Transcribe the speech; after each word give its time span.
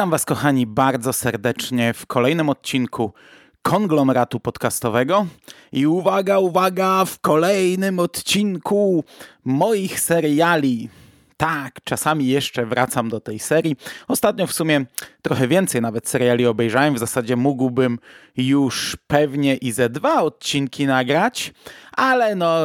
Witam 0.00 0.10
Was, 0.10 0.24
kochani, 0.24 0.66
bardzo 0.66 1.12
serdecznie 1.12 1.92
w 1.94 2.06
kolejnym 2.06 2.48
odcinku 2.48 3.12
konglomeratu 3.62 4.40
podcastowego. 4.40 5.26
I 5.72 5.86
uwaga, 5.86 6.38
uwaga, 6.38 7.04
w 7.04 7.18
kolejnym 7.18 7.98
odcinku 7.98 9.04
moich 9.44 10.00
seriali. 10.00 10.88
Tak, 11.36 11.80
czasami 11.84 12.26
jeszcze 12.26 12.66
wracam 12.66 13.08
do 13.08 13.20
tej 13.20 13.38
serii. 13.38 13.76
Ostatnio 14.08 14.46
w 14.46 14.52
sumie 14.52 14.84
trochę 15.22 15.48
więcej 15.48 15.80
nawet 15.80 16.08
seriali 16.08 16.46
obejrzałem. 16.46 16.94
W 16.94 16.98
zasadzie 16.98 17.36
mógłbym 17.36 17.98
już 18.36 18.96
pewnie 19.06 19.56
i 19.56 19.72
ze 19.72 19.90
dwa 19.90 20.22
odcinki 20.22 20.86
nagrać, 20.86 21.52
ale 21.92 22.34
no 22.34 22.58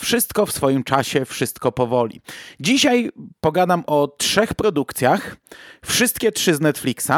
wszystko 0.00 0.46
w 0.46 0.52
swoim 0.52 0.84
czasie, 0.84 1.24
wszystko 1.24 1.72
powoli. 1.72 2.20
Dzisiaj 2.60 3.10
pogadam 3.40 3.84
o 3.86 4.08
trzech 4.18 4.54
produkcjach, 4.54 5.36
wszystkie 5.84 6.32
trzy 6.32 6.54
z 6.54 6.60
Netflixa. 6.60 7.12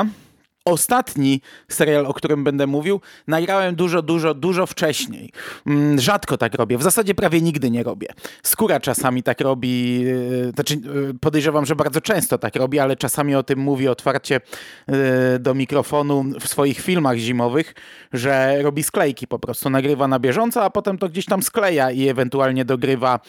Ostatni 0.64 1.40
serial, 1.68 2.06
o 2.06 2.14
którym 2.14 2.44
będę 2.44 2.66
mówił, 2.66 3.00
nagrałem 3.26 3.74
dużo, 3.74 4.02
dużo, 4.02 4.34
dużo 4.34 4.66
wcześniej. 4.66 5.32
Mm, 5.66 6.00
rzadko 6.00 6.36
tak 6.36 6.54
robię, 6.54 6.78
w 6.78 6.82
zasadzie 6.82 7.14
prawie 7.14 7.40
nigdy 7.40 7.70
nie 7.70 7.82
robię. 7.82 8.08
Skóra 8.42 8.80
czasami 8.80 9.22
tak 9.22 9.40
robi, 9.40 10.04
e, 10.48 10.50
znaczy 10.50 10.74
e, 10.74 10.78
podejrzewam, 11.20 11.66
że 11.66 11.76
bardzo 11.76 12.00
często 12.00 12.38
tak 12.38 12.56
robi, 12.56 12.78
ale 12.78 12.96
czasami 12.96 13.34
o 13.34 13.42
tym 13.42 13.58
mówi 13.58 13.88
otwarcie 13.88 14.40
e, 14.86 15.38
do 15.38 15.54
mikrofonu 15.54 16.24
w 16.40 16.48
swoich 16.48 16.80
filmach 16.80 17.16
zimowych, 17.16 17.74
że 18.12 18.62
robi 18.62 18.82
sklejki 18.82 19.26
po 19.26 19.38
prostu, 19.38 19.70
nagrywa 19.70 20.08
na 20.08 20.18
bieżąco, 20.18 20.64
a 20.64 20.70
potem 20.70 20.98
to 20.98 21.08
gdzieś 21.08 21.26
tam 21.26 21.42
skleja 21.42 21.90
i 21.90 22.08
ewentualnie 22.08 22.64
dogrywa 22.64 23.20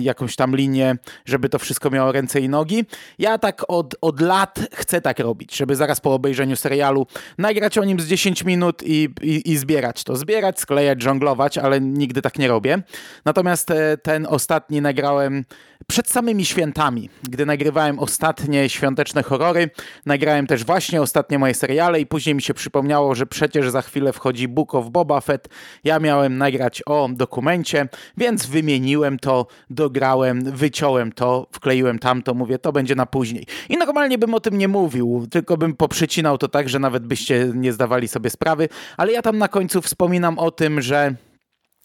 jakąś 0.00 0.36
tam 0.36 0.56
linię, 0.56 0.96
żeby 1.24 1.48
to 1.48 1.58
wszystko 1.58 1.90
miało 1.90 2.12
ręce 2.12 2.40
i 2.40 2.48
nogi. 2.48 2.84
Ja 3.18 3.38
tak 3.38 3.62
od, 3.68 3.94
od 4.00 4.20
lat 4.20 4.58
chcę 4.72 5.00
tak 5.00 5.18
robić, 5.18 5.56
żeby 5.56 5.76
zaraz 5.76 6.00
po 6.00 6.10
obejrzeniu 6.26 6.56
serialu, 6.56 7.06
nagrać 7.38 7.78
o 7.78 7.84
nim 7.84 8.00
z 8.00 8.06
10 8.06 8.44
minut 8.44 8.82
i, 8.82 9.08
i, 9.22 9.52
i 9.52 9.56
zbierać 9.56 10.04
to. 10.04 10.16
Zbierać, 10.16 10.60
sklejać, 10.60 11.02
żonglować, 11.02 11.58
ale 11.58 11.80
nigdy 11.80 12.22
tak 12.22 12.38
nie 12.38 12.48
robię. 12.48 12.82
Natomiast 13.24 13.70
e, 13.70 13.98
ten 13.98 14.26
ostatni 14.26 14.80
nagrałem 14.80 15.44
przed 15.86 16.10
samymi 16.10 16.44
świętami, 16.44 17.10
gdy 17.22 17.46
nagrywałem 17.46 17.98
ostatnie 17.98 18.68
świąteczne 18.68 19.22
horrory. 19.22 19.70
Nagrałem 20.06 20.46
też 20.46 20.64
właśnie 20.64 21.02
ostatnie 21.02 21.38
moje 21.38 21.54
seriale 21.54 22.00
i 22.00 22.06
później 22.06 22.34
mi 22.34 22.42
się 22.42 22.54
przypomniało, 22.54 23.14
że 23.14 23.26
przecież 23.26 23.70
za 23.70 23.82
chwilę 23.82 24.12
wchodzi 24.12 24.48
Book 24.48 24.74
of 24.74 24.90
Boba 24.90 25.20
Fett. 25.20 25.48
Ja 25.84 25.98
miałem 25.98 26.38
nagrać 26.38 26.82
o 26.86 27.08
dokumencie, 27.12 27.88
więc 28.16 28.46
wymieniłem 28.46 29.18
to, 29.18 29.46
dograłem, 29.70 30.52
wyciąłem 30.52 31.12
to, 31.12 31.46
wkleiłem 31.52 31.98
tamto, 31.98 32.34
mówię, 32.34 32.58
to 32.58 32.72
będzie 32.72 32.94
na 32.94 33.06
później. 33.06 33.46
I 33.68 33.76
normalnie 33.76 34.18
bym 34.18 34.34
o 34.34 34.40
tym 34.40 34.58
nie 34.58 34.68
mówił, 34.68 35.26
tylko 35.30 35.56
bym 35.56 35.74
poprzycinał 35.74 36.15
wycinał 36.16 36.38
to 36.38 36.48
tak, 36.48 36.68
że 36.68 36.78
nawet 36.78 37.06
byście 37.06 37.50
nie 37.54 37.72
zdawali 37.72 38.08
sobie 38.08 38.30
sprawy, 38.30 38.68
ale 38.96 39.12
ja 39.12 39.22
tam 39.22 39.38
na 39.38 39.48
końcu 39.48 39.82
wspominam 39.82 40.38
o 40.38 40.50
tym, 40.50 40.82
że 40.82 41.14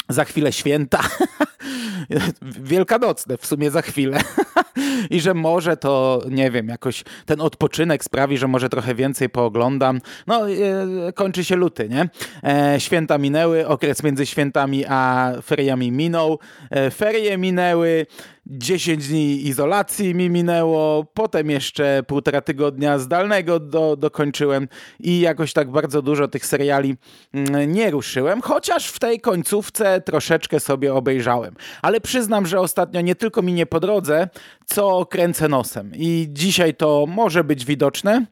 za 0.10 0.26
chwilę 0.26 0.52
święta. 0.52 1.00
Wielkanocne 2.72 3.38
w 3.38 3.46
sumie 3.46 3.72
za 3.72 3.82
chwilę. 3.82 4.20
I 5.10 5.22
że 5.22 5.34
może 5.34 5.78
to, 5.78 6.22
nie 6.30 6.52
wiem, 6.52 6.68
jakoś 6.68 7.04
ten 7.26 7.42
odpoczynek 7.42 8.04
sprawi, 8.04 8.38
że 8.38 8.48
może 8.48 8.70
trochę 8.70 8.96
więcej 8.96 9.30
pooglądam. 9.30 10.02
No, 10.28 10.50
e, 10.50 11.14
kończy 11.14 11.44
się 11.44 11.56
luty, 11.56 11.90
nie? 11.90 12.10
E, 12.44 12.80
święta 12.80 13.18
minęły, 13.18 13.68
okres 13.68 14.04
między 14.04 14.26
świętami 14.26 14.86
a 14.90 15.32
feriami 15.44 15.92
minął. 15.92 16.40
E, 16.70 16.92
ferie 16.92 17.38
minęły, 17.38 18.06
10 18.46 19.08
dni 19.08 19.48
izolacji 19.48 20.16
mi 20.16 20.30
minęło, 20.30 21.06
potem 21.14 21.50
jeszcze 21.50 22.04
półtora 22.08 22.42
tygodnia 22.42 23.00
zdalnego 23.00 23.60
do, 23.60 23.96
dokończyłem 23.96 24.68
i 25.00 25.20
jakoś 25.20 25.54
tak 25.54 25.72
bardzo 25.72 26.02
dużo 26.02 26.28
tych 26.28 26.46
seriali 26.46 26.96
mm, 27.34 27.72
nie 27.72 27.92
ruszyłem, 27.92 28.42
chociaż 28.42 28.88
w 28.88 29.00
tej 29.00 29.20
końcówce 29.20 30.02
troszeczkę 30.02 30.60
sobie 30.60 30.94
obejrzałem. 30.94 31.56
Ale 31.82 32.02
przyznam, 32.02 32.46
że 32.46 32.60
ostatnio 32.60 33.02
nie 33.02 33.16
tylko 33.16 33.42
mi 33.42 33.54
nie 33.54 33.66
po 33.66 33.80
drodze, 33.80 34.30
co 34.66 35.06
kręcę 35.06 35.48
nosem. 35.48 35.92
I 35.96 36.28
dzisiaj 36.30 36.76
to 36.76 37.06
może 37.08 37.44
być 37.44 37.66
widoczne, 37.66 38.26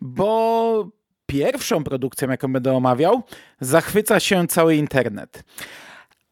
bo 0.00 0.88
pierwszą 1.26 1.84
produkcją, 1.84 2.30
jaką 2.30 2.52
będę 2.52 2.76
omawiał, 2.76 3.22
zachwyca 3.60 4.20
się 4.20 4.46
cały 4.46 4.76
internet. 4.76 5.44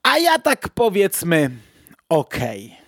A 0.03 0.19
ja 0.19 0.39
tak 0.39 0.69
powiedzmy, 0.69 1.51
okej. 2.09 2.67
Okay 2.67 2.86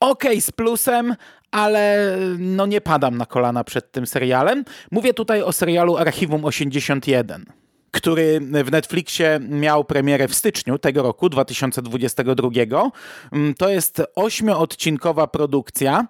ok 0.00 0.24
z 0.40 0.50
plusem, 0.50 1.14
ale 1.50 2.16
no 2.38 2.66
nie 2.66 2.80
padam 2.80 3.16
na 3.16 3.26
kolana 3.26 3.64
przed 3.64 3.92
tym 3.92 4.06
serialem. 4.06 4.64
Mówię 4.90 5.14
tutaj 5.14 5.42
o 5.42 5.52
serialu 5.52 5.96
Archiwum 5.96 6.44
81 6.44 7.44
który 7.90 8.40
w 8.40 8.70
Netflixie 8.70 9.40
miał 9.48 9.84
premierę 9.84 10.28
w 10.28 10.34
styczniu 10.34 10.78
tego 10.78 11.02
roku, 11.02 11.28
2022. 11.28 12.90
Mm, 13.32 13.54
to 13.54 13.68
jest 13.68 14.02
ośmioodcinkowa 14.14 15.26
produkcja, 15.26 16.06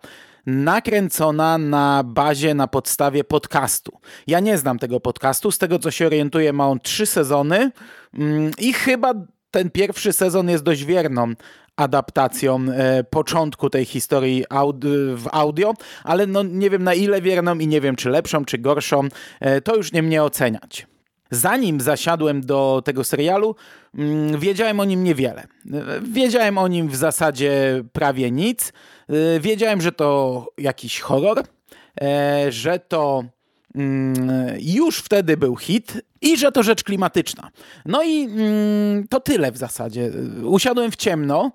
nakręcona 0.47 1.59
na 1.59 2.03
bazie, 2.05 2.55
na 2.55 2.69
podstawie 2.69 3.25
podcastu. 3.25 4.00
Ja 4.26 4.41
nie 4.41 4.59
znam 4.59 4.78
tego 4.78 5.00
podcastu, 5.00 5.50
z 5.50 5.59
tego 5.59 5.78
co 5.78 5.91
się 5.91 6.06
orientuję 6.06 6.53
ma 6.53 6.69
on 6.69 6.81
trzy 6.81 7.06
sezony 7.06 7.70
mm, 8.15 8.50
i 8.59 8.72
chyba 8.72 9.15
ten 9.58 9.70
pierwszy 9.70 10.12
sezon 10.12 10.48
jest 10.48 10.64
dość 10.64 10.84
wierną 10.84 11.32
adaptacją 11.76 12.60
e, 12.70 13.04
początku 13.04 13.70
tej 13.70 13.84
historii 13.84 14.44
w 15.16 15.26
audio, 15.32 15.74
ale 16.04 16.26
no 16.26 16.42
nie 16.42 16.70
wiem 16.70 16.84
na 16.84 16.94
ile 16.94 17.22
wierną 17.22 17.58
i 17.58 17.66
nie 17.66 17.80
wiem 17.80 17.96
czy 17.96 18.10
lepszą, 18.10 18.44
czy 18.44 18.58
gorszą, 18.58 19.08
e, 19.41 19.60
to 19.60 19.76
już 19.76 19.92
nie 19.92 20.02
mnie 20.02 20.22
oceniać. 20.22 20.86
Zanim 21.30 21.80
zasiadłem 21.80 22.41
do 22.41 22.82
tego 22.84 23.04
serialu, 23.04 23.54
mm, 23.94 24.41
wiedziałem 24.41 24.80
o 24.80 24.84
nim 24.84 25.04
niewiele. 25.04 25.46
Wiedziałem 26.02 26.58
o 26.58 26.69
nim 26.69 26.88
w 26.88 26.96
zasadzie 26.96 27.82
prawie 27.92 28.30
nic. 28.30 28.72
E, 29.08 29.40
wiedziałem, 29.40 29.80
że 29.80 29.92
to 29.92 30.46
jakiś 30.58 31.00
horror, 31.00 31.42
że 32.48 32.78
to 32.78 33.25
już 34.61 34.99
wtedy 34.99 35.37
był 35.37 35.56
hit 35.56 35.93
i 36.21 36.37
że 36.37 36.53
to 36.53 36.62
rzecz 36.62 36.84
klimatyczna. 36.84 37.51
No 37.87 38.03
i 38.03 38.25
mm, 38.25 39.09
to 39.09 39.21
tyle 39.21 39.53
w 39.53 39.56
zasadzie. 39.56 40.11
Usiadłem 40.45 40.91
w 40.91 40.97
ciemno 40.97 41.51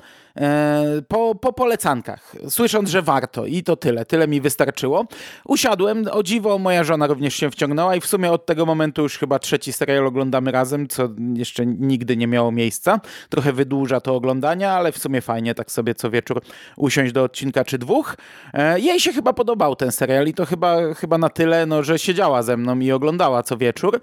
po, 1.08 1.36
po 1.36 1.54
polecankach, 1.54 2.36
słysząc, 2.50 2.90
że 2.90 3.02
warto 3.02 3.46
i 3.46 3.64
to 3.64 3.76
tyle. 3.76 4.06
Tyle 4.06 4.28
mi 4.28 4.42
wystarczyło. 4.42 5.06
Usiadłem, 5.46 6.06
o 6.12 6.24
dziwo 6.24 6.60
moja 6.60 6.84
żona 6.84 7.08
również 7.08 7.36
się 7.36 7.52
wciągnęła 7.52 7.96
i 7.96 8.02
w 8.02 8.06
sumie 8.06 8.32
od 8.32 8.46
tego 8.46 8.66
momentu 8.66 9.02
już 9.02 9.18
chyba 9.18 9.40
trzeci 9.40 9.74
serial 9.74 10.08
oglądamy 10.08 10.52
razem, 10.52 10.88
co 10.88 11.10
jeszcze 11.34 11.66
nigdy 11.66 12.18
nie 12.18 12.28
miało 12.28 12.52
miejsca. 12.52 13.00
Trochę 13.30 13.54
wydłuża 13.54 14.02
to 14.02 14.16
oglądania, 14.16 14.72
ale 14.72 14.92
w 14.92 14.98
sumie 14.98 15.22
fajnie 15.22 15.56
tak 15.56 15.72
sobie 15.72 15.96
co 15.96 16.10
wieczór 16.10 16.42
usiąść 16.78 17.14
do 17.14 17.24
odcinka 17.24 17.66
czy 17.66 17.78
dwóch. 17.78 18.18
E, 18.54 18.80
jej 18.80 19.00
się 19.00 19.14
chyba 19.14 19.34
podobał 19.34 19.76
ten 19.76 19.92
serial 19.92 20.28
i 20.28 20.34
to 20.34 20.46
chyba, 20.46 20.94
chyba 20.94 21.18
na 21.18 21.30
tyle, 21.30 21.66
no, 21.66 21.84
że 21.84 22.00
siedziała 22.00 22.44
ze 22.44 22.58
mną 22.58 22.80
i 22.80 22.92
oglądała 22.92 23.44
co 23.44 23.58
wieczór. 23.58 24.02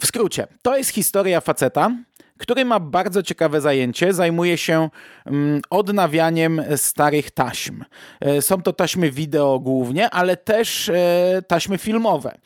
W 0.00 0.06
skrócie, 0.06 0.46
to 0.62 0.76
jest 0.76 0.90
historia 0.90 1.40
faceta, 1.40 1.90
który 2.38 2.64
ma 2.64 2.80
bardzo 2.80 3.22
ciekawe 3.22 3.60
zajęcie. 3.60 4.12
Zajmuje 4.12 4.58
się 4.58 4.88
odnawianiem 5.70 6.62
starych 6.76 7.30
taśm. 7.30 7.84
E, 8.20 8.42
są 8.42 8.62
to 8.62 8.72
taśmy 8.72 9.10
wideo 9.10 9.58
głównie, 9.58 10.10
ale 10.10 10.36
też 10.36 10.88
e, 10.88 11.42
taśmy 11.48 11.78
filmowe. 11.78 12.38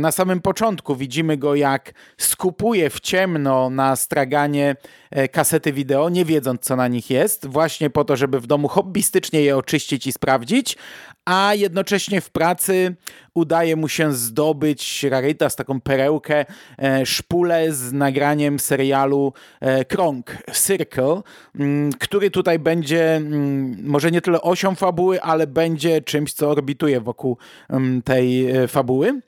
Na 0.00 0.12
samym 0.12 0.40
początku 0.40 0.96
widzimy 0.96 1.36
go, 1.36 1.54
jak 1.54 1.92
skupuje 2.18 2.90
w 2.90 3.00
ciemno 3.00 3.70
na 3.70 3.96
straganie 3.96 4.76
e, 5.10 5.28
kasety 5.28 5.72
wideo, 5.72 6.08
nie 6.08 6.24
wiedząc, 6.24 6.60
co 6.60 6.76
na 6.76 6.88
nich 6.88 7.10
jest, 7.10 7.46
właśnie 7.46 7.90
po 7.90 8.04
to, 8.04 8.16
żeby 8.16 8.40
w 8.40 8.46
domu 8.46 8.68
hobbystycznie 8.68 9.40
je 9.40 9.56
oczyścić 9.56 10.06
i 10.06 10.12
sprawdzić, 10.12 10.76
a 11.24 11.54
jednocześnie 11.54 12.20
w 12.20 12.30
pracy 12.30 12.96
udaje 13.34 13.76
mu 13.76 13.88
się 13.88 14.12
zdobyć 14.12 15.02
rarytas, 15.02 15.56
taką 15.56 15.80
perełkę, 15.80 16.44
e, 16.78 17.06
szpulę 17.06 17.72
z 17.72 17.92
nagraniem 17.92 18.58
serialu 18.58 19.32
e, 19.60 19.84
Krąg, 19.84 20.36
Circle, 20.52 21.22
mm, 21.58 21.92
który 21.92 22.30
tutaj 22.30 22.58
będzie 22.58 23.16
mm, 23.16 23.76
może 23.82 24.10
nie 24.10 24.20
tyle 24.20 24.42
osią 24.42 24.74
fabuły, 24.74 25.22
ale 25.22 25.46
będzie 25.46 26.02
czymś, 26.02 26.32
co 26.32 26.50
orbituje 26.50 27.00
wokół 27.00 27.38
mm, 27.70 28.02
tej 28.02 28.46
fabuły 28.68 29.20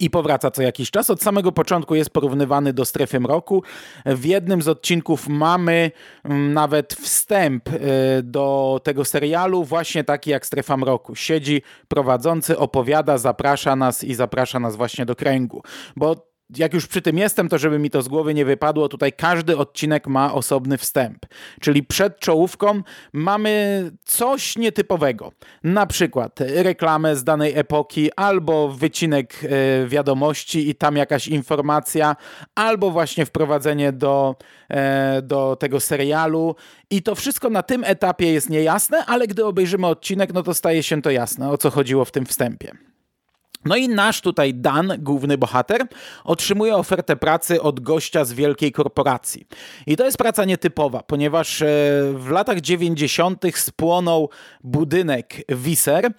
i 0.00 0.10
powraca 0.10 0.50
co 0.50 0.62
jakiś 0.62 0.90
czas. 0.90 1.10
Od 1.10 1.22
samego 1.22 1.52
początku 1.52 1.94
jest 1.94 2.10
porównywany 2.10 2.72
do 2.72 2.84
strefy 2.84 3.20
mroku. 3.20 3.62
W 4.06 4.24
jednym 4.24 4.62
z 4.62 4.68
odcinków 4.68 5.28
mamy 5.28 5.90
mm, 6.24 6.52
nawet 6.52 6.94
wstęp 6.94 7.68
y, 7.68 7.78
do 8.22 8.80
tego 8.84 9.04
serialu, 9.04 9.64
właśnie 9.64 10.04
taki 10.04 10.30
jak 10.30 10.46
strefa 10.46 10.76
mroku. 10.76 11.14
Siedzi 11.14 11.62
prowadzący, 11.88 12.58
opowiada, 12.58 13.18
zaprasza 13.18 13.76
nas 13.76 14.04
i 14.04 14.14
zaprasza 14.14 14.60
nas 14.60 14.76
właśnie 14.76 15.06
do 15.06 15.16
kręgu. 15.16 15.62
Bo 15.96 16.29
jak 16.56 16.74
już 16.74 16.86
przy 16.86 17.02
tym 17.02 17.18
jestem, 17.18 17.48
to 17.48 17.58
żeby 17.58 17.78
mi 17.78 17.90
to 17.90 18.02
z 18.02 18.08
głowy 18.08 18.34
nie 18.34 18.44
wypadło, 18.44 18.88
tutaj 18.88 19.12
każdy 19.12 19.56
odcinek 19.56 20.06
ma 20.06 20.34
osobny 20.34 20.78
wstęp. 20.78 21.26
Czyli 21.60 21.82
przed 21.82 22.20
czołówką 22.20 22.82
mamy 23.12 23.90
coś 24.04 24.56
nietypowego. 24.56 25.32
Na 25.64 25.86
przykład 25.86 26.40
reklamę 26.40 27.16
z 27.16 27.24
danej 27.24 27.58
epoki, 27.58 28.10
albo 28.16 28.68
wycinek 28.68 29.34
e, 29.44 29.88
wiadomości 29.88 30.68
i 30.68 30.74
tam 30.74 30.96
jakaś 30.96 31.28
informacja, 31.28 32.16
albo 32.54 32.90
właśnie 32.90 33.26
wprowadzenie 33.26 33.92
do, 33.92 34.36
e, 34.68 35.22
do 35.22 35.56
tego 35.56 35.80
serialu. 35.80 36.56
I 36.90 37.02
to 37.02 37.14
wszystko 37.14 37.50
na 37.50 37.62
tym 37.62 37.84
etapie 37.84 38.32
jest 38.32 38.50
niejasne, 38.50 39.06
ale 39.06 39.26
gdy 39.26 39.44
obejrzymy 39.44 39.86
odcinek, 39.86 40.34
no 40.34 40.42
to 40.42 40.54
staje 40.54 40.82
się 40.82 41.02
to 41.02 41.10
jasne, 41.10 41.50
o 41.50 41.58
co 41.58 41.70
chodziło 41.70 42.04
w 42.04 42.10
tym 42.10 42.26
wstępie. 42.26 42.72
No 43.64 43.76
i 43.76 43.88
nasz 43.88 44.20
tutaj 44.20 44.54
Dan, 44.54 44.92
główny 44.98 45.38
bohater, 45.38 45.86
otrzymuje 46.24 46.76
ofertę 46.76 47.16
pracy 47.16 47.62
od 47.62 47.80
gościa 47.80 48.24
z 48.24 48.32
wielkiej 48.32 48.72
korporacji. 48.72 49.46
I 49.86 49.96
to 49.96 50.04
jest 50.04 50.18
praca 50.18 50.44
nietypowa, 50.44 51.02
ponieważ 51.02 51.62
e, 51.62 51.66
w 52.14 52.28
latach 52.30 52.60
90. 52.60 53.44
spłonął 53.54 54.30
budynek 54.64 55.34
Wiser. 55.48 56.12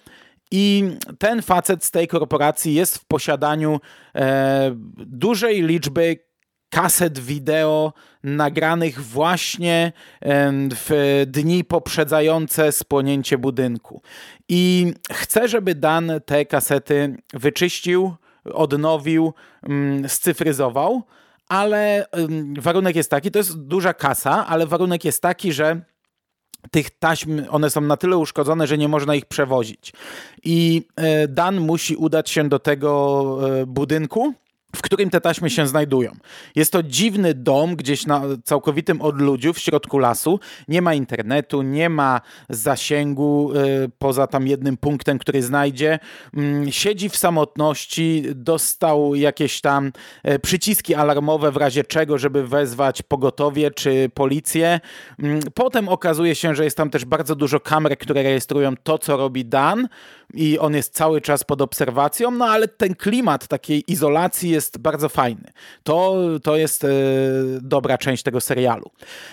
I 0.50 0.84
ten 1.18 1.42
facet 1.42 1.84
z 1.84 1.90
tej 1.90 2.08
korporacji 2.08 2.74
jest 2.74 2.98
w 2.98 3.04
posiadaniu 3.04 3.80
e, 4.14 4.72
dużej 4.96 5.62
liczby 5.62 6.31
kaset 6.72 7.18
wideo 7.18 7.92
nagranych 8.22 9.00
właśnie 9.00 9.92
w 10.70 11.22
dni 11.26 11.64
poprzedzające 11.64 12.72
spłonięcie 12.72 13.38
budynku. 13.38 14.02
I 14.48 14.92
chcę, 15.12 15.48
żeby 15.48 15.74
Dan 15.74 16.12
te 16.26 16.46
kasety 16.46 17.16
wyczyścił, 17.32 18.14
odnowił, 18.44 19.34
mm, 19.62 20.08
scyfryzował, 20.08 21.02
ale 21.48 22.06
warunek 22.58 22.96
jest 22.96 23.10
taki, 23.10 23.30
to 23.30 23.38
jest 23.38 23.58
duża 23.58 23.94
kasa, 23.94 24.46
ale 24.46 24.66
warunek 24.66 25.04
jest 25.04 25.22
taki, 25.22 25.52
że 25.52 25.80
tych 26.70 26.90
taśm, 26.90 27.42
one 27.50 27.70
są 27.70 27.80
na 27.80 27.96
tyle 27.96 28.16
uszkodzone, 28.16 28.66
że 28.66 28.78
nie 28.78 28.88
można 28.88 29.14
ich 29.14 29.26
przewozić. 29.26 29.92
I 30.44 30.86
e, 30.96 31.28
Dan 31.28 31.60
musi 31.60 31.96
udać 31.96 32.30
się 32.30 32.48
do 32.48 32.58
tego 32.58 33.38
e, 33.60 33.66
budynku, 33.66 34.34
w 34.76 34.82
którym 34.82 35.10
te 35.10 35.20
taśmy 35.20 35.50
się 35.50 35.66
znajdują. 35.66 36.12
Jest 36.54 36.72
to 36.72 36.82
dziwny 36.82 37.34
dom 37.34 37.76
gdzieś 37.76 38.06
na 38.06 38.22
całkowitym 38.44 39.02
odludziu 39.02 39.52
w 39.52 39.58
środku 39.58 39.98
lasu. 39.98 40.40
Nie 40.68 40.82
ma 40.82 40.94
internetu, 40.94 41.62
nie 41.62 41.88
ma 41.88 42.20
zasięgu 42.48 43.52
y, 43.52 43.90
poza 43.98 44.26
tam 44.26 44.46
jednym 44.46 44.76
punktem, 44.76 45.18
który 45.18 45.42
znajdzie. 45.42 45.98
Y, 46.66 46.72
siedzi 46.72 47.08
w 47.08 47.16
samotności, 47.16 48.24
dostał 48.34 49.14
jakieś 49.14 49.60
tam 49.60 49.92
y, 50.28 50.38
przyciski 50.38 50.94
alarmowe 50.94 51.52
w 51.52 51.56
razie 51.56 51.84
czego, 51.84 52.18
żeby 52.18 52.46
wezwać 52.46 53.02
pogotowie 53.02 53.70
czy 53.70 54.10
policję. 54.14 54.80
Mm, 55.18 55.40
potem 55.54 55.88
okazuje 55.88 56.34
się, 56.34 56.54
że 56.54 56.64
jest 56.64 56.76
tam 56.76 56.90
też 56.90 57.04
bardzo 57.04 57.34
dużo 57.34 57.60
kamer, 57.60 57.98
które 57.98 58.22
rejestrują 58.22 58.74
to, 58.82 58.98
co 58.98 59.16
robi 59.16 59.44
Dan 59.44 59.88
i 60.34 60.58
on 60.58 60.74
jest 60.74 60.94
cały 60.94 61.20
czas 61.20 61.44
pod 61.44 61.62
obserwacją, 61.62 62.30
no 62.30 62.44
ale 62.44 62.68
ten 62.68 62.94
klimat 62.94 63.46
takiej 63.46 63.92
izolacji 63.92 64.50
jest 64.50 64.78
bardzo 64.78 65.08
fajny. 65.08 65.52
To, 65.82 66.16
to 66.42 66.56
jest 66.56 66.84
e, 66.84 66.88
dobra 67.60 67.98
część 67.98 68.22
tego 68.22 68.40
serialu. 68.40 68.90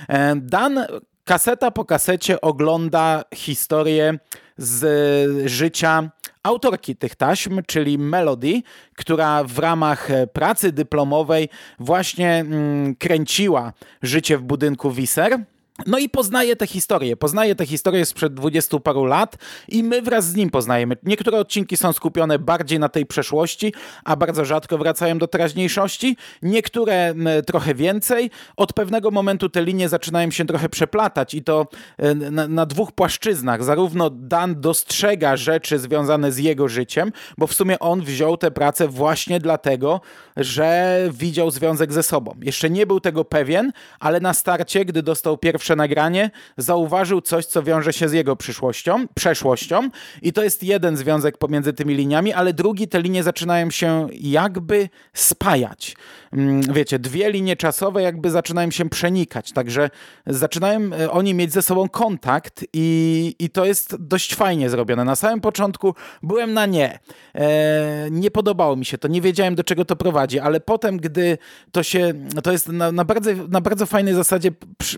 E, 0.09 0.35
Dan 0.35 0.85
kaseta 1.23 1.71
po 1.71 1.85
kasecie 1.85 2.41
ogląda 2.41 3.23
historię 3.35 4.19
z 4.57 5.49
życia 5.49 6.11
autorki 6.43 6.95
tych 6.95 7.15
taśm, 7.15 7.61
czyli 7.67 7.97
Melody, 7.97 8.61
która 8.95 9.43
w 9.43 9.59
ramach 9.59 10.09
pracy 10.33 10.71
dyplomowej 10.71 11.49
właśnie 11.79 12.33
mm, 12.33 12.95
kręciła 12.95 13.73
życie 14.01 14.37
w 14.37 14.41
budynku 14.41 14.91
Wiser 14.91 15.39
no 15.87 15.97
i 15.97 16.09
poznaje 16.09 16.55
tę 16.55 16.67
historię. 16.67 17.17
Poznaje 17.17 17.55
tę 17.55 17.65
historię 17.65 18.05
sprzed 18.05 18.33
dwudziestu 18.33 18.79
paru 18.79 19.05
lat 19.05 19.37
i 19.67 19.83
my 19.83 20.01
wraz 20.01 20.25
z 20.25 20.35
nim 20.35 20.49
poznajemy. 20.49 20.97
Niektóre 21.03 21.37
odcinki 21.37 21.77
są 21.77 21.93
skupione 21.93 22.39
bardziej 22.39 22.79
na 22.79 22.89
tej 22.89 23.05
przeszłości, 23.05 23.73
a 24.03 24.15
bardzo 24.15 24.45
rzadko 24.45 24.77
wracają 24.77 25.17
do 25.17 25.27
teraźniejszości. 25.27 26.17
Niektóre 26.41 27.13
trochę 27.45 27.75
więcej. 27.75 28.31
Od 28.57 28.73
pewnego 28.73 29.11
momentu 29.11 29.49
te 29.49 29.63
linie 29.63 29.89
zaczynają 29.89 30.31
się 30.31 30.45
trochę 30.45 30.69
przeplatać 30.69 31.33
i 31.33 31.43
to 31.43 31.67
e, 31.97 32.15
na, 32.15 32.47
na 32.47 32.65
dwóch 32.65 32.91
płaszczyznach. 32.91 33.63
Zarówno 33.63 34.09
Dan 34.09 34.61
dostrzega 34.61 35.37
rzeczy 35.37 35.79
związane 35.79 36.31
z 36.31 36.37
jego 36.37 36.67
życiem, 36.67 37.11
bo 37.37 37.47
w 37.47 37.53
sumie 37.53 37.79
on 37.79 38.01
wziął 38.01 38.37
tę 38.37 38.51
pracę 38.51 38.87
właśnie 38.87 39.39
dlatego, 39.39 40.01
że 40.37 40.99
widział 41.13 41.51
związek 41.51 41.93
ze 41.93 42.03
sobą. 42.03 42.35
Jeszcze 42.41 42.69
nie 42.69 42.85
był 42.85 42.99
tego 42.99 43.25
pewien, 43.25 43.71
ale 43.99 44.19
na 44.19 44.33
starcie, 44.33 44.85
gdy 44.85 45.03
dostał 45.03 45.37
pierwszy 45.37 45.68
pierwsze 45.69 45.75
nagranie, 45.75 46.31
zauważył 46.57 47.21
coś, 47.21 47.45
co 47.45 47.63
wiąże 47.63 47.93
się 47.93 48.09
z 48.09 48.13
jego 48.13 48.35
przyszłością, 48.35 49.07
przeszłością 49.15 49.89
i 50.21 50.33
to 50.33 50.43
jest 50.43 50.63
jeden 50.63 50.97
związek 50.97 51.37
pomiędzy 51.37 51.73
tymi 51.73 51.95
liniami, 51.95 52.33
ale 52.33 52.53
drugi, 52.53 52.87
te 52.87 53.01
linie 53.01 53.23
zaczynają 53.23 53.71
się 53.71 54.07
jakby 54.13 54.89
spajać. 55.13 55.95
Mm, 56.33 56.61
wiecie, 56.73 56.99
dwie 56.99 57.31
linie 57.31 57.55
czasowe 57.55 58.01
jakby 58.01 58.31
zaczynają 58.31 58.71
się 58.71 58.89
przenikać, 58.89 59.51
także 59.51 59.89
zaczynają 60.27 60.79
e, 60.93 61.11
oni 61.11 61.33
mieć 61.33 61.53
ze 61.53 61.61
sobą 61.61 61.89
kontakt 61.89 62.65
i, 62.73 63.35
i 63.39 63.49
to 63.49 63.65
jest 63.65 63.95
dość 63.95 64.35
fajnie 64.35 64.69
zrobione. 64.69 65.05
Na 65.05 65.15
samym 65.15 65.41
początku 65.41 65.95
byłem 66.23 66.53
na 66.53 66.65
nie. 66.65 66.99
E, 67.35 68.07
nie 68.11 68.31
podobało 68.31 68.75
mi 68.75 68.85
się 68.85 68.97
to, 68.97 69.07
nie 69.07 69.21
wiedziałem 69.21 69.55
do 69.55 69.63
czego 69.63 69.85
to 69.85 69.95
prowadzi, 69.95 70.39
ale 70.39 70.59
potem, 70.59 70.97
gdy 70.97 71.37
to 71.71 71.83
się, 71.83 72.13
to 72.43 72.51
jest 72.51 72.67
na, 72.67 72.91
na 72.91 73.05
bardzo, 73.05 73.31
na 73.49 73.61
bardzo 73.61 73.85
fajnej 73.85 74.13
zasadzie 74.13 74.51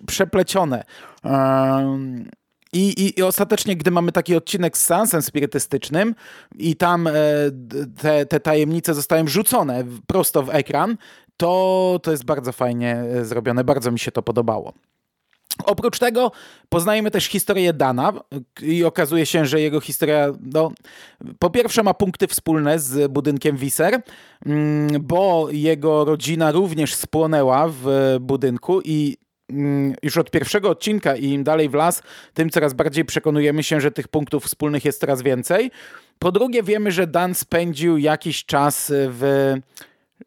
przeplecione 0.07 0.83
i, 2.73 2.89
i, 2.89 3.19
I, 3.19 3.23
ostatecznie, 3.23 3.75
gdy 3.75 3.91
mamy 3.91 4.11
taki 4.11 4.35
odcinek 4.35 4.77
z 4.77 4.85
seansem 4.85 5.21
spirytystycznym 5.21 6.15
i 6.57 6.75
tam 6.75 7.07
e, 7.07 7.13
te, 8.01 8.25
te 8.25 8.39
tajemnice 8.39 8.93
zostają 8.93 9.25
wrzucone 9.25 9.83
prosto 10.07 10.43
w 10.43 10.49
ekran, 10.49 10.97
to, 11.37 11.99
to 12.03 12.11
jest 12.11 12.25
bardzo 12.25 12.51
fajnie 12.51 12.95
e, 12.95 13.25
zrobione, 13.25 13.63
bardzo 13.63 13.91
mi 13.91 13.99
się 13.99 14.11
to 14.11 14.21
podobało. 14.21 14.73
Oprócz 15.65 15.99
tego 15.99 16.31
poznajemy 16.69 17.11
też 17.11 17.25
historię 17.25 17.73
Dana 17.73 18.13
i 18.61 18.83
okazuje 18.83 19.25
się, 19.25 19.45
że 19.45 19.61
jego 19.61 19.79
historia, 19.79 20.27
no, 20.53 20.71
po 21.39 21.49
pierwsze 21.49 21.83
ma 21.83 21.93
punkty 21.93 22.27
wspólne 22.27 22.79
z 22.79 23.11
budynkiem 23.11 23.57
Wiser, 23.57 24.01
mm, 24.45 24.87
bo 25.01 25.47
jego 25.51 26.05
rodzina 26.05 26.51
również 26.51 26.95
spłonęła 26.95 27.69
w 27.69 28.15
budynku 28.19 28.81
i 28.85 29.17
już 30.03 30.17
od 30.17 30.31
pierwszego 30.31 30.69
odcinka 30.69 31.15
i 31.15 31.25
im 31.25 31.43
dalej 31.43 31.69
w 31.69 31.73
las, 31.73 32.03
tym 32.33 32.49
coraz 32.49 32.73
bardziej 32.73 33.05
przekonujemy 33.05 33.63
się, 33.63 33.81
że 33.81 33.91
tych 33.91 34.07
punktów 34.07 34.45
wspólnych 34.45 34.85
jest 34.85 34.99
coraz 34.99 35.21
więcej. 35.21 35.71
Po 36.19 36.31
drugie, 36.31 36.63
wiemy, 36.63 36.91
że 36.91 37.07
Dan 37.07 37.35
spędził 37.35 37.97
jakiś 37.97 38.45
czas 38.45 38.91
w 38.95 39.53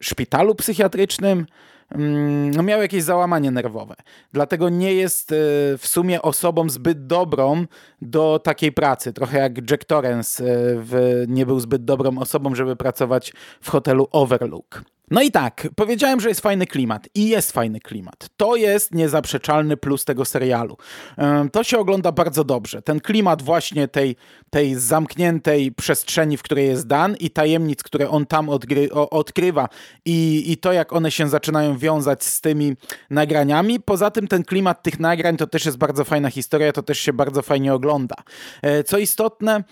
szpitalu 0.01 0.55
psychiatrycznym. 0.55 1.45
Mm, 1.89 2.51
no 2.51 2.63
miał 2.63 2.81
jakieś 2.81 3.03
załamanie 3.03 3.51
nerwowe. 3.51 3.95
Dlatego 4.33 4.69
nie 4.69 4.93
jest 4.93 5.31
e, 5.31 5.35
w 5.77 5.87
sumie 5.87 6.21
osobą 6.21 6.69
zbyt 6.69 7.07
dobrą 7.07 7.65
do 8.01 8.39
takiej 8.43 8.71
pracy. 8.71 9.13
Trochę 9.13 9.39
jak 9.39 9.71
Jack 9.71 9.85
Torrance 9.85 10.43
e, 10.43 10.47
w, 10.75 11.23
nie 11.27 11.45
był 11.45 11.59
zbyt 11.59 11.85
dobrą 11.85 12.17
osobą, 12.17 12.55
żeby 12.55 12.75
pracować 12.75 13.33
w 13.61 13.69
hotelu 13.69 14.07
Overlook. 14.11 14.94
No 15.11 15.21
i 15.21 15.31
tak, 15.31 15.67
powiedziałem, 15.75 16.19
że 16.19 16.29
jest 16.29 16.41
fajny 16.41 16.67
klimat 16.67 17.09
i 17.15 17.29
jest 17.29 17.51
fajny 17.51 17.79
klimat. 17.79 18.29
To 18.37 18.55
jest 18.55 18.93
niezaprzeczalny 18.93 19.77
plus 19.77 20.05
tego 20.05 20.25
serialu. 20.25 20.77
To 21.51 21.63
się 21.63 21.79
ogląda 21.79 22.11
bardzo 22.11 22.43
dobrze. 22.43 22.81
Ten 22.81 22.99
klimat 22.99 23.41
właśnie 23.41 23.87
tej, 23.87 24.15
tej 24.49 24.75
zamkniętej 24.75 25.71
przestrzeni, 25.71 26.37
w 26.37 26.43
której 26.43 26.67
jest 26.67 26.87
Dan 26.87 27.15
i 27.19 27.29
tajemnic, 27.29 27.83
które 27.83 28.09
on 28.09 28.25
tam 28.25 28.49
odgry, 28.49 28.91
odkrywa 28.91 29.69
i, 30.05 30.43
i 30.51 30.57
to, 30.57 30.73
jak 30.73 30.93
one 30.93 31.11
się 31.11 31.29
zaczynają 31.29 31.77
wiązać 31.77 32.23
z 32.23 32.41
tymi 32.41 32.75
nagraniami. 33.09 33.79
Poza 33.79 34.11
tym 34.11 34.27
ten 34.27 34.43
klimat 34.43 34.83
tych 34.83 34.99
nagrań 34.99 35.37
to 35.37 35.47
też 35.47 35.65
jest 35.65 35.77
bardzo 35.77 36.03
fajna 36.03 36.29
historia, 36.29 36.71
to 36.73 36.83
też 36.83 36.99
się 36.99 37.13
bardzo 37.13 37.41
fajnie 37.41 37.73
ogląda. 37.73 38.15
E, 38.61 38.83
co 38.83 38.97
istotne, 38.97 39.63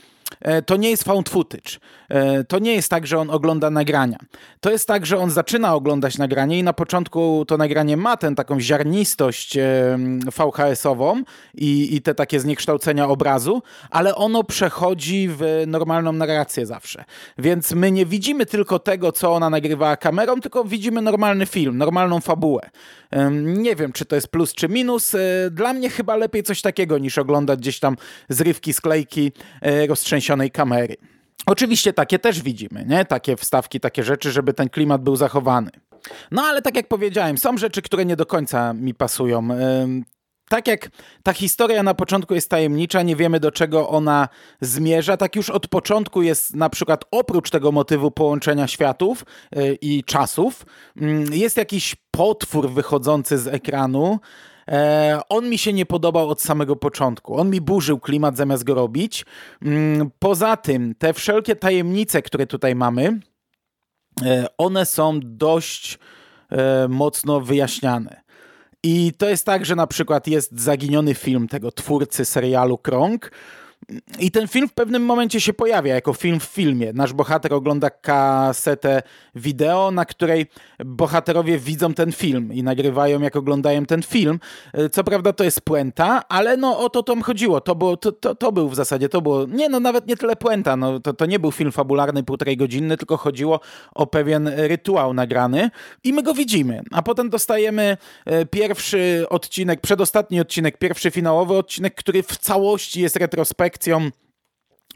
to 0.65 0.77
nie 0.77 0.89
jest 0.89 1.03
found 1.03 1.29
footage. 1.29 1.79
E, 2.13 2.43
to 2.43 2.59
nie 2.59 2.73
jest 2.73 2.89
tak, 2.89 3.07
że 3.07 3.19
on 3.19 3.29
ogląda 3.29 3.69
nagrania. 3.69 4.17
To 4.59 4.71
jest 4.71 4.87
tak, 4.87 5.05
że 5.05 5.17
on 5.17 5.29
zaczyna 5.29 5.75
oglądać 5.75 6.17
nagranie 6.17 6.59
i 6.59 6.63
na 6.63 6.73
początku 6.73 7.45
to 7.47 7.57
nagranie 7.57 7.97
ma 7.97 8.17
tę 8.17 8.35
taką 8.35 8.59
ziarnistość 8.59 9.57
e, 9.57 9.97
VHS-ową 10.37 11.23
i, 11.53 11.95
i 11.95 12.01
te 12.01 12.15
takie 12.15 12.39
zniekształcenia 12.39 13.07
obrazu, 13.07 13.61
ale 13.89 14.15
ono 14.15 14.43
przechodzi 14.43 15.29
w 15.29 15.63
normalną 15.67 16.11
narrację 16.11 16.65
zawsze. 16.65 17.03
Więc 17.37 17.71
my 17.71 17.91
nie 17.91 18.05
widzimy 18.05 18.45
tylko 18.45 18.79
tego, 18.79 19.11
co 19.11 19.33
ona 19.33 19.49
nagrywała 19.49 19.97
kamerą, 19.97 20.41
tylko 20.41 20.63
widzimy 20.63 21.01
normalny 21.01 21.45
film, 21.45 21.77
normalną 21.77 22.19
fabułę. 22.19 22.69
Nie 23.31 23.75
wiem, 23.75 23.93
czy 23.93 24.05
to 24.05 24.15
jest 24.15 24.27
plus 24.27 24.53
czy 24.53 24.69
minus. 24.69 25.15
Dla 25.51 25.73
mnie 25.73 25.89
chyba 25.89 26.15
lepiej 26.15 26.43
coś 26.43 26.61
takiego 26.61 26.97
niż 26.97 27.17
oglądać 27.17 27.59
gdzieś 27.59 27.79
tam 27.79 27.97
zrywki, 28.29 28.73
sklejki 28.73 29.31
roztrzęsione 29.87 30.22
przeniesionej 30.23 30.51
kamery. 30.51 30.95
Oczywiście 31.45 31.93
takie 31.93 32.19
też 32.19 32.41
widzimy, 32.41 32.85
nie? 32.85 33.05
Takie 33.05 33.35
wstawki, 33.35 33.79
takie 33.79 34.03
rzeczy, 34.03 34.31
żeby 34.31 34.53
ten 34.53 34.69
klimat 34.69 35.03
był 35.03 35.15
zachowany. 35.15 35.71
No 36.31 36.41
ale 36.41 36.61
tak 36.61 36.75
jak 36.75 36.87
powiedziałem, 36.87 37.37
są 37.37 37.57
rzeczy, 37.57 37.81
które 37.81 38.05
nie 38.05 38.15
do 38.15 38.25
końca 38.25 38.73
mi 38.73 38.93
pasują 38.93 39.47
tak 40.49 40.67
jak 40.67 40.89
ta 41.23 41.33
historia 41.33 41.83
na 41.83 41.93
początku 41.93 42.33
jest 42.33 42.49
tajemnicza, 42.49 43.01
nie 43.01 43.15
wiemy 43.15 43.39
do 43.39 43.51
czego 43.51 43.89
ona 43.89 44.27
zmierza, 44.61 45.17
tak 45.17 45.35
już 45.35 45.49
od 45.49 45.67
początku 45.67 46.21
jest 46.21 46.55
na 46.55 46.69
przykład 46.69 47.05
oprócz 47.11 47.49
tego 47.49 47.71
motywu 47.71 48.11
połączenia 48.11 48.67
światów 48.67 49.25
yy, 49.55 49.77
i 49.81 50.03
czasów, 50.03 50.65
jest 51.31 51.57
jakiś 51.57 51.95
potwór 52.11 52.69
wychodzący 52.69 53.37
z 53.37 53.47
ekranu. 53.47 54.19
E, 54.67 55.20
on 55.29 55.50
mi 55.50 55.58
się 55.58 55.74
nie 55.74 55.86
podobał 55.86 56.29
od 56.29 56.41
samego 56.41 56.75
początku. 56.75 57.39
On 57.39 57.50
mi 57.50 57.62
burzył 57.62 58.00
klimat 58.00 58.38
zamiast 58.38 58.63
go 58.63 58.74
robić. 58.74 59.25
Mm, 59.62 60.12
poza 60.20 60.58
tym, 60.58 60.96
te 60.96 61.13
wszelkie 61.13 61.55
tajemnice, 61.55 62.22
które 62.22 62.48
tutaj 62.48 62.75
mamy, 62.75 63.20
e, 64.22 64.46
one 64.58 64.86
są 64.86 65.20
dość 65.24 66.00
e, 66.51 66.88
mocno 66.88 67.41
wyjaśniane. 67.41 68.24
I 68.84 69.13
to 69.17 69.29
jest 69.29 69.46
tak, 69.46 69.65
że 69.65 69.75
na 69.75 69.88
przykład 69.88 70.27
jest 70.27 70.60
zaginiony 70.60 71.13
film 71.13 71.48
tego 71.48 71.72
twórcy 71.72 72.25
serialu 72.25 72.77
Krąg, 72.77 73.32
i 74.19 74.31
ten 74.31 74.47
film 74.47 74.67
w 74.67 74.73
pewnym 74.73 75.05
momencie 75.05 75.41
się 75.41 75.53
pojawia 75.53 75.95
jako 75.95 76.13
film 76.13 76.39
w 76.39 76.43
filmie. 76.43 76.93
Nasz 76.93 77.13
bohater 77.13 77.53
ogląda 77.53 77.89
kasetę 77.89 79.01
wideo, 79.35 79.91
na 79.91 80.05
której 80.05 80.45
bohaterowie 80.85 81.57
widzą 81.57 81.93
ten 81.93 82.11
film 82.11 82.53
i 82.53 82.63
nagrywają, 82.63 83.21
jak 83.21 83.35
oglądają 83.35 83.85
ten 83.85 84.03
film. 84.03 84.39
Co 84.91 85.03
prawda 85.03 85.33
to 85.33 85.43
jest 85.43 85.61
puenta, 85.61 86.21
ale 86.29 86.57
no 86.57 86.79
o 86.79 86.89
to 86.89 87.03
tam 87.03 87.21
chodziło. 87.21 87.61
To, 87.61 87.75
było, 87.75 87.97
to, 87.97 88.11
to, 88.11 88.35
to 88.35 88.51
był 88.51 88.69
w 88.69 88.75
zasadzie, 88.75 89.09
to 89.09 89.21
było, 89.21 89.45
nie 89.45 89.69
no 89.69 89.79
nawet 89.79 90.07
nie 90.07 90.17
tyle 90.17 90.35
puenta, 90.35 90.75
no, 90.75 90.99
to, 90.99 91.13
to 91.13 91.25
nie 91.25 91.39
był 91.39 91.51
film 91.51 91.71
fabularny 91.71 92.23
półtorej 92.23 92.57
godzinny, 92.57 92.97
tylko 92.97 93.17
chodziło 93.17 93.59
o 93.93 94.07
pewien 94.07 94.47
rytuał 94.47 95.13
nagrany 95.13 95.69
i 96.03 96.13
my 96.13 96.23
go 96.23 96.33
widzimy. 96.33 96.81
A 96.91 97.01
potem 97.01 97.29
dostajemy 97.29 97.97
e, 98.25 98.45
pierwszy 98.45 99.25
odcinek, 99.29 99.81
przedostatni 99.81 100.39
odcinek, 100.39 100.77
pierwszy 100.77 101.11
finałowy 101.11 101.57
odcinek, 101.57 101.95
który 101.95 102.23
w 102.23 102.37
całości 102.37 103.01
jest 103.01 103.15
retrospektywny 103.15 103.72
kolekcją 103.73 104.09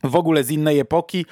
w 0.03 0.15
ogóle 0.15 0.43
z 0.43 0.51
innej 0.51 0.79
epoki 0.79 1.25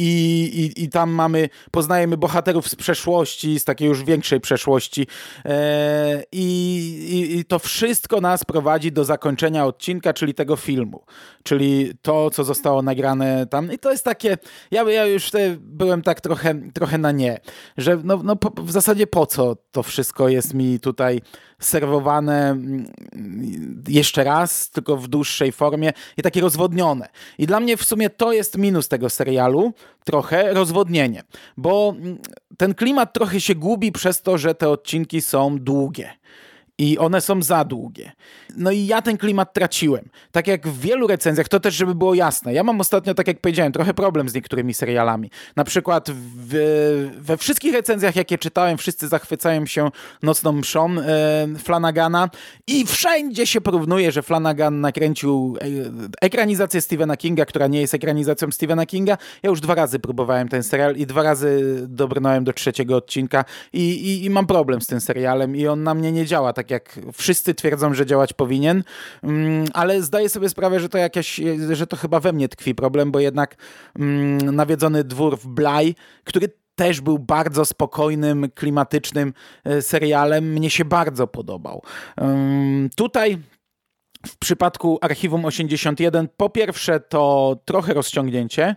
i, 0.00 0.42
i, 0.60 0.84
I 0.84 0.88
tam 0.88 1.10
mamy, 1.10 1.48
poznajemy 1.70 2.16
bohaterów 2.16 2.68
z 2.68 2.74
przeszłości, 2.74 3.60
z 3.60 3.64
takiej 3.64 3.88
już 3.88 4.04
większej 4.04 4.40
przeszłości. 4.40 5.06
E, 5.44 6.22
i, 6.32 7.36
i, 7.38 7.44
to 7.44 7.58
wszystko 7.58 8.20
nas 8.20 8.44
prowadzi 8.44 8.92
do 8.92 9.04
zakończenia 9.04 9.66
odcinka, 9.66 10.12
czyli 10.12 10.34
tego 10.34 10.56
filmu. 10.56 11.04
Czyli 11.42 11.92
to, 12.02 12.30
co 12.30 12.44
zostało 12.44 12.82
nagrane 12.82 13.46
tam. 13.46 13.72
I 13.72 13.78
to 13.78 13.90
jest 13.90 14.04
takie. 14.04 14.38
Ja, 14.70 14.90
ja 14.90 15.06
już 15.06 15.30
byłem 15.58 16.02
tak 16.02 16.20
trochę, 16.20 16.54
trochę 16.74 16.98
na 16.98 17.12
nie, 17.12 17.40
że 17.76 17.98
no, 18.04 18.20
no 18.24 18.36
po, 18.36 18.62
w 18.62 18.70
zasadzie 18.70 19.06
po 19.06 19.26
co 19.26 19.56
to 19.72 19.82
wszystko 19.82 20.28
jest 20.28 20.54
mi 20.54 20.80
tutaj 20.80 21.20
serwowane 21.60 22.50
mm, 22.50 22.92
jeszcze 23.88 24.24
raz, 24.24 24.70
tylko 24.70 24.96
w 24.96 25.08
dłuższej 25.08 25.52
formie 25.52 25.92
i 26.16 26.22
takie 26.22 26.40
rozwodnione. 26.40 27.08
I 27.38 27.46
dla 27.46 27.60
mnie 27.60 27.76
w 27.76 27.84
sumie 27.84 28.10
to 28.10 28.32
jest 28.32 28.58
minus 28.58 28.88
tego 28.88 29.10
serialu, 29.10 29.72
trochę 30.04 30.54
rozwodnienie, 30.54 31.22
bo 31.56 31.94
mm, 31.98 32.18
ten 32.56 32.74
klimat 32.74 33.12
trochę 33.12 33.40
się 33.40 33.54
gubi 33.54 33.92
przez 33.92 34.22
to, 34.22 34.38
że 34.38 34.54
te 34.54 34.68
odcinki 34.68 35.20
są 35.20 35.58
długie 35.58 36.20
i 36.80 36.98
one 36.98 37.20
są 37.20 37.42
za 37.42 37.64
długie. 37.64 38.12
No 38.56 38.70
i 38.70 38.86
ja 38.86 39.02
ten 39.02 39.16
klimat 39.16 39.54
traciłem. 39.54 40.08
Tak 40.32 40.46
jak 40.46 40.68
w 40.68 40.80
wielu 40.80 41.06
recenzjach, 41.06 41.48
to 41.48 41.60
też 41.60 41.74
żeby 41.74 41.94
było 41.94 42.14
jasne. 42.14 42.54
Ja 42.54 42.62
mam 42.62 42.80
ostatnio, 42.80 43.14
tak 43.14 43.26
jak 43.26 43.40
powiedziałem, 43.40 43.72
trochę 43.72 43.94
problem 43.94 44.28
z 44.28 44.34
niektórymi 44.34 44.74
serialami. 44.74 45.30
Na 45.56 45.64
przykład 45.64 46.10
w, 46.10 46.54
we 47.18 47.36
wszystkich 47.36 47.74
recenzjach, 47.74 48.16
jakie 48.16 48.38
czytałem, 48.38 48.78
wszyscy 48.78 49.08
zachwycają 49.08 49.66
się 49.66 49.90
Nocną 50.22 50.52
Mszą 50.52 50.90
e, 51.00 51.46
Flanagana 51.58 52.30
i 52.66 52.86
wszędzie 52.86 53.46
się 53.46 53.60
porównuje, 53.60 54.12
że 54.12 54.22
Flanagan 54.22 54.80
nakręcił 54.80 55.56
e, 55.60 55.64
ekranizację 56.20 56.80
Stephena 56.80 57.16
Kinga, 57.16 57.44
która 57.44 57.66
nie 57.66 57.80
jest 57.80 57.94
ekranizacją 57.94 58.50
Stephena 58.50 58.86
Kinga. 58.86 59.18
Ja 59.42 59.50
już 59.50 59.60
dwa 59.60 59.74
razy 59.74 59.98
próbowałem 59.98 60.48
ten 60.48 60.62
serial 60.62 60.96
i 60.96 61.06
dwa 61.06 61.22
razy 61.22 61.80
dobrnąłem 61.88 62.44
do 62.44 62.52
trzeciego 62.52 62.96
odcinka 62.96 63.44
i, 63.72 63.80
i, 63.80 64.24
i 64.24 64.30
mam 64.30 64.46
problem 64.46 64.80
z 64.80 64.86
tym 64.86 65.00
serialem 65.00 65.56
i 65.56 65.66
on 65.66 65.82
na 65.82 65.94
mnie 65.94 66.12
nie 66.12 66.26
działa 66.26 66.52
tak 66.52 66.69
jak 66.70 67.00
wszyscy 67.12 67.54
twierdzą, 67.54 67.94
że 67.94 68.06
działać 68.06 68.32
powinien, 68.32 68.84
mm, 69.22 69.64
ale 69.74 70.02
zdaję 70.02 70.28
sobie 70.28 70.48
sprawę, 70.48 70.80
że 70.80 70.88
to 70.88 70.98
jakieś, 70.98 71.40
że 71.72 71.86
to 71.86 71.96
chyba 71.96 72.20
we 72.20 72.32
mnie 72.32 72.48
tkwi 72.48 72.74
problem, 72.74 73.12
bo 73.12 73.20
jednak 73.20 73.56
mm, 73.98 74.56
nawiedzony 74.56 75.04
dwór 75.04 75.38
w 75.38 75.46
Blaj, 75.46 75.94
który 76.24 76.48
też 76.74 77.00
był 77.00 77.18
bardzo 77.18 77.64
spokojnym, 77.64 78.50
klimatycznym 78.54 79.32
e, 79.64 79.82
serialem, 79.82 80.52
mnie 80.52 80.70
się 80.70 80.84
bardzo 80.84 81.26
podobał. 81.26 81.82
Tutaj 82.96 83.38
w 84.26 84.38
przypadku 84.38 84.98
Archiwum 85.00 85.44
81, 85.44 86.28
po 86.36 86.50
pierwsze 86.50 87.00
to 87.00 87.56
trochę 87.64 87.94
rozciągnięcie, 87.94 88.76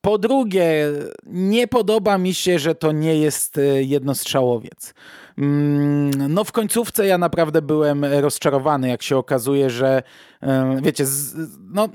po 0.00 0.18
drugie, 0.18 0.88
nie 1.26 1.68
podoba 1.68 2.18
mi 2.18 2.34
się, 2.34 2.58
że 2.58 2.74
to 2.74 2.92
nie 2.92 3.18
jest 3.18 3.58
e, 3.58 3.82
jednostrzałowiec. 3.82 4.94
Mm, 5.38 6.10
no 6.34 6.44
w 6.44 6.52
końcówce 6.52 7.06
ja 7.06 7.18
naprawdę 7.18 7.62
byłem 7.62 8.04
rozczarowany, 8.04 8.88
jak 8.88 9.02
się 9.02 9.16
okazuje, 9.16 9.70
że 9.70 10.02
wiecie, 10.82 11.04
no 11.70 11.88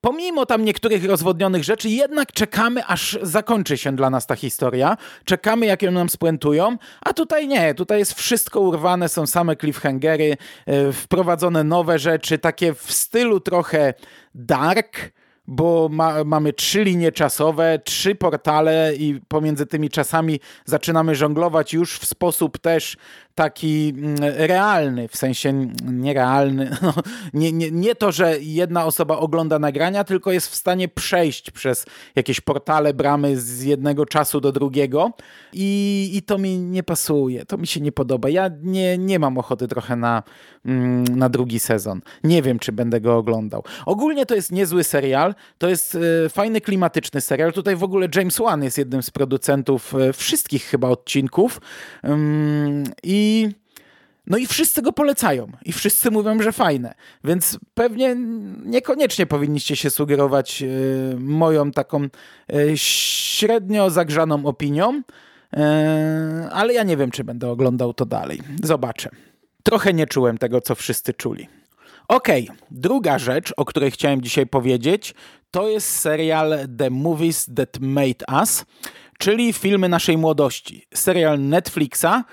pomimo 0.00 0.46
tam 0.46 0.64
niektórych 0.64 1.04
rozwodnionych 1.04 1.64
rzeczy, 1.64 1.88
jednak 1.88 2.32
czekamy, 2.32 2.86
aż 2.86 3.18
zakończy 3.22 3.78
się 3.78 3.96
dla 3.96 4.10
nas 4.10 4.26
ta 4.26 4.36
historia. 4.36 4.96
Czekamy, 5.24 5.66
jak 5.66 5.82
ją 5.82 5.90
nam 5.90 6.08
spuentują, 6.08 6.76
a 7.00 7.12
tutaj 7.12 7.48
nie. 7.48 7.74
Tutaj 7.74 7.98
jest 7.98 8.14
wszystko 8.14 8.60
urwane, 8.60 9.08
są 9.08 9.26
same 9.26 9.56
cliffhangery, 9.56 10.36
e, 10.66 10.92
wprowadzone 10.92 11.64
nowe 11.64 11.98
rzeczy, 11.98 12.38
takie 12.38 12.74
w 12.74 12.92
stylu 12.92 13.40
trochę 13.40 13.94
dark, 14.34 14.98
bo 15.50 15.88
ma, 15.92 16.24
mamy 16.24 16.52
trzy 16.52 16.84
linie 16.84 17.12
czasowe, 17.12 17.78
trzy 17.84 18.14
portale 18.14 18.92
i 18.96 19.20
pomiędzy 19.28 19.66
tymi 19.66 19.90
czasami 19.90 20.40
zaczynamy 20.64 21.14
żonglować 21.14 21.72
już 21.72 21.98
w 21.98 22.06
sposób 22.06 22.58
też 22.58 22.96
taki 23.38 23.94
mm, 23.96 24.16
realny, 24.20 25.08
w 25.08 25.16
sensie 25.16 25.52
nierealny. 25.84 26.70
No, 26.82 26.94
nie, 27.34 27.52
nie, 27.52 27.70
nie 27.70 27.94
to, 27.94 28.12
że 28.12 28.36
jedna 28.40 28.84
osoba 28.86 29.18
ogląda 29.18 29.58
nagrania, 29.58 30.04
tylko 30.04 30.32
jest 30.32 30.48
w 30.48 30.54
stanie 30.54 30.88
przejść 30.88 31.50
przez 31.50 31.86
jakieś 32.16 32.40
portale, 32.40 32.94
bramy 32.94 33.40
z 33.40 33.62
jednego 33.62 34.06
czasu 34.06 34.40
do 34.40 34.52
drugiego 34.52 35.12
i, 35.52 36.10
i 36.14 36.22
to 36.22 36.38
mi 36.38 36.58
nie 36.58 36.82
pasuje, 36.82 37.44
to 37.44 37.58
mi 37.58 37.66
się 37.66 37.80
nie 37.80 37.92
podoba. 37.92 38.28
Ja 38.28 38.50
nie, 38.62 38.98
nie 38.98 39.18
mam 39.18 39.38
ochoty 39.38 39.68
trochę 39.68 39.96
na, 39.96 40.22
mm, 40.64 41.04
na 41.04 41.28
drugi 41.28 41.58
sezon. 41.58 42.00
Nie 42.24 42.42
wiem, 42.42 42.58
czy 42.58 42.72
będę 42.72 43.00
go 43.00 43.16
oglądał. 43.16 43.64
Ogólnie 43.86 44.26
to 44.26 44.34
jest 44.34 44.52
niezły 44.52 44.84
serial, 44.84 45.34
to 45.58 45.68
jest 45.68 45.98
e, 46.24 46.28
fajny, 46.28 46.60
klimatyczny 46.60 47.20
serial. 47.20 47.52
Tutaj 47.52 47.76
w 47.76 47.82
ogóle 47.82 48.08
James 48.14 48.38
Wan 48.38 48.64
jest 48.64 48.78
jednym 48.78 49.02
z 49.02 49.10
producentów 49.10 49.94
e, 49.94 50.12
wszystkich 50.12 50.64
chyba 50.64 50.88
odcinków 50.88 51.60
i 53.02 53.27
no 54.28 54.38
i 54.38 54.46
wszyscy 54.46 54.82
go 54.82 54.92
polecają 54.92 55.46
i 55.64 55.72
wszyscy 55.72 56.10
mówią, 56.10 56.42
że 56.42 56.52
fajne. 56.52 56.94
Więc 57.24 57.58
pewnie 57.74 58.16
niekoniecznie 58.64 59.26
powinniście 59.26 59.76
się 59.76 59.90
sugerować 59.90 60.62
y, 60.62 61.16
moją 61.18 61.72
taką 61.72 62.04
y, 62.04 62.08
średnio 62.74 63.90
zagrzaną 63.90 64.46
opinią, 64.46 65.02
y, 65.02 65.58
ale 66.50 66.74
ja 66.74 66.82
nie 66.82 66.96
wiem, 66.96 67.10
czy 67.10 67.24
będę 67.24 67.50
oglądał 67.50 67.94
to 67.94 68.06
dalej. 68.06 68.40
Zobaczę. 68.62 69.10
Trochę 69.62 69.92
nie 69.92 70.06
czułem 70.06 70.38
tego, 70.38 70.60
co 70.60 70.74
wszyscy 70.74 71.14
czuli. 71.14 71.48
Okej, 72.08 72.44
okay. 72.44 72.56
druga 72.70 73.18
rzecz, 73.18 73.54
o 73.56 73.64
której 73.64 73.90
chciałem 73.90 74.22
dzisiaj 74.22 74.46
powiedzieć, 74.46 75.14
to 75.50 75.68
jest 75.68 75.96
serial 75.96 76.58
The 76.78 76.90
Movies 76.90 77.46
That 77.56 77.78
Made 77.80 78.40
Us, 78.40 78.64
czyli 79.18 79.52
filmy 79.52 79.88
naszej 79.88 80.18
młodości. 80.18 80.86
Serial 80.94 81.40
Netflixa, 81.40 82.24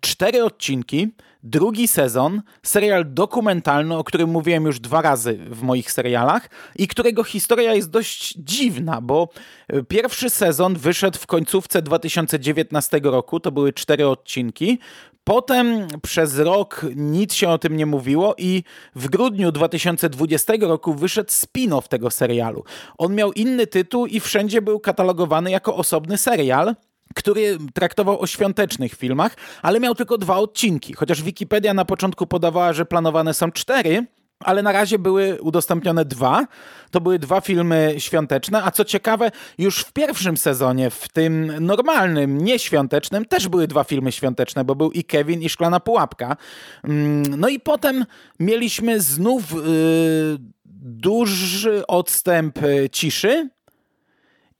cztery 0.00 0.44
odcinki, 0.44 1.08
drugi 1.42 1.88
sezon, 1.88 2.42
serial 2.62 3.14
dokumentalny, 3.14 3.96
o 3.96 4.04
którym 4.04 4.30
mówiłem 4.30 4.64
już 4.64 4.80
dwa 4.80 5.02
razy 5.02 5.38
w 5.50 5.62
moich 5.62 5.92
serialach 5.92 6.50
i 6.76 6.88
którego 6.88 7.24
historia 7.24 7.74
jest 7.74 7.90
dość 7.90 8.34
dziwna, 8.38 9.00
bo 9.00 9.28
e, 9.68 9.82
pierwszy 9.82 10.30
sezon 10.30 10.74
wyszedł 10.74 11.18
w 11.18 11.26
końcówce 11.26 11.82
2019 11.82 13.00
roku, 13.02 13.40
to 13.40 13.52
były 13.52 13.72
cztery 13.72 14.08
odcinki. 14.08 14.78
Potem 15.24 15.86
przez 16.02 16.38
rok 16.38 16.86
nic 16.96 17.34
się 17.34 17.48
o 17.48 17.58
tym 17.58 17.76
nie 17.76 17.86
mówiło 17.86 18.34
i 18.38 18.62
w 18.94 19.08
grudniu 19.08 19.52
2020 19.52 20.52
roku 20.60 20.94
wyszedł 20.94 21.30
spin-off 21.30 21.88
tego 21.88 22.10
serialu. 22.10 22.64
On 22.98 23.14
miał 23.14 23.32
inny 23.32 23.66
tytuł 23.66 24.06
i 24.06 24.20
wszędzie 24.20 24.62
był 24.62 24.80
katalogowany 24.80 25.50
jako 25.50 25.76
osobny 25.76 26.18
serial 26.18 26.74
który 27.14 27.58
traktował 27.74 28.20
o 28.20 28.26
świątecznych 28.26 28.94
filmach, 28.94 29.36
ale 29.62 29.80
miał 29.80 29.94
tylko 29.94 30.18
dwa 30.18 30.36
odcinki. 30.36 30.92
Chociaż 30.92 31.22
Wikipedia 31.22 31.74
na 31.74 31.84
początku 31.84 32.26
podawała, 32.26 32.72
że 32.72 32.86
planowane 32.86 33.34
są 33.34 33.52
cztery, 33.52 34.06
ale 34.44 34.62
na 34.62 34.72
razie 34.72 34.98
były 34.98 35.42
udostępnione 35.42 36.04
dwa. 36.04 36.46
To 36.90 37.00
były 37.00 37.18
dwa 37.18 37.40
filmy 37.40 37.94
świąteczne, 37.98 38.62
a 38.62 38.70
co 38.70 38.84
ciekawe, 38.84 39.30
już 39.58 39.80
w 39.80 39.92
pierwszym 39.92 40.36
sezonie, 40.36 40.90
w 40.90 41.08
tym 41.08 41.52
normalnym, 41.60 42.38
nieświątecznym, 42.38 43.24
też 43.24 43.48
były 43.48 43.66
dwa 43.66 43.84
filmy 43.84 44.12
świąteczne, 44.12 44.64
bo 44.64 44.74
był 44.74 44.90
i 44.90 45.04
Kevin, 45.04 45.42
i 45.42 45.48
Szklana 45.48 45.80
Pułapka. 45.80 46.36
Mm, 46.84 47.22
no 47.40 47.48
i 47.48 47.60
potem 47.60 48.04
mieliśmy 48.40 49.00
znów 49.00 49.52
yy, 49.52 50.38
duży 50.82 51.86
odstęp 51.86 52.62
y, 52.62 52.88
ciszy, 52.92 53.50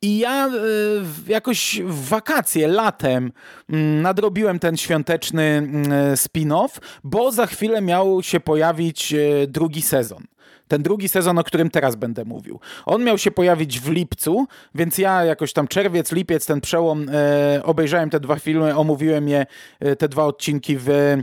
i 0.02 0.18
ja 0.18 0.48
y, 0.48 1.30
jakoś 1.32 1.80
w 1.84 2.08
wakacje, 2.08 2.68
latem 2.68 3.32
mm, 3.70 4.02
nadrobiłem 4.02 4.58
ten 4.58 4.76
świąteczny 4.76 5.42
mm, 5.42 5.84
spin-off, 6.16 6.80
bo 7.04 7.32
za 7.32 7.46
chwilę 7.46 7.82
miał 7.82 8.22
się 8.22 8.40
pojawić 8.40 9.12
y, 9.12 9.46
drugi 9.48 9.82
sezon. 9.82 10.24
Ten 10.68 10.82
drugi 10.82 11.08
sezon, 11.08 11.38
o 11.38 11.44
którym 11.44 11.70
teraz 11.70 11.96
będę 11.96 12.24
mówił. 12.24 12.60
On 12.86 13.04
miał 13.04 13.18
się 13.18 13.30
pojawić 13.30 13.80
w 13.80 13.90
lipcu, 13.90 14.46
więc 14.74 14.98
ja 14.98 15.24
jakoś 15.24 15.52
tam 15.52 15.68
czerwiec, 15.68 16.12
lipiec, 16.12 16.46
ten 16.46 16.60
przełom, 16.60 17.06
e, 17.08 17.60
obejrzałem 17.64 18.10
te 18.10 18.20
dwa 18.20 18.36
filmy, 18.36 18.76
omówiłem 18.76 19.28
je, 19.28 19.46
e, 19.80 19.96
te 19.96 20.08
dwa 20.08 20.24
odcinki 20.24 20.76
w 20.76 20.88
e, 20.90 21.22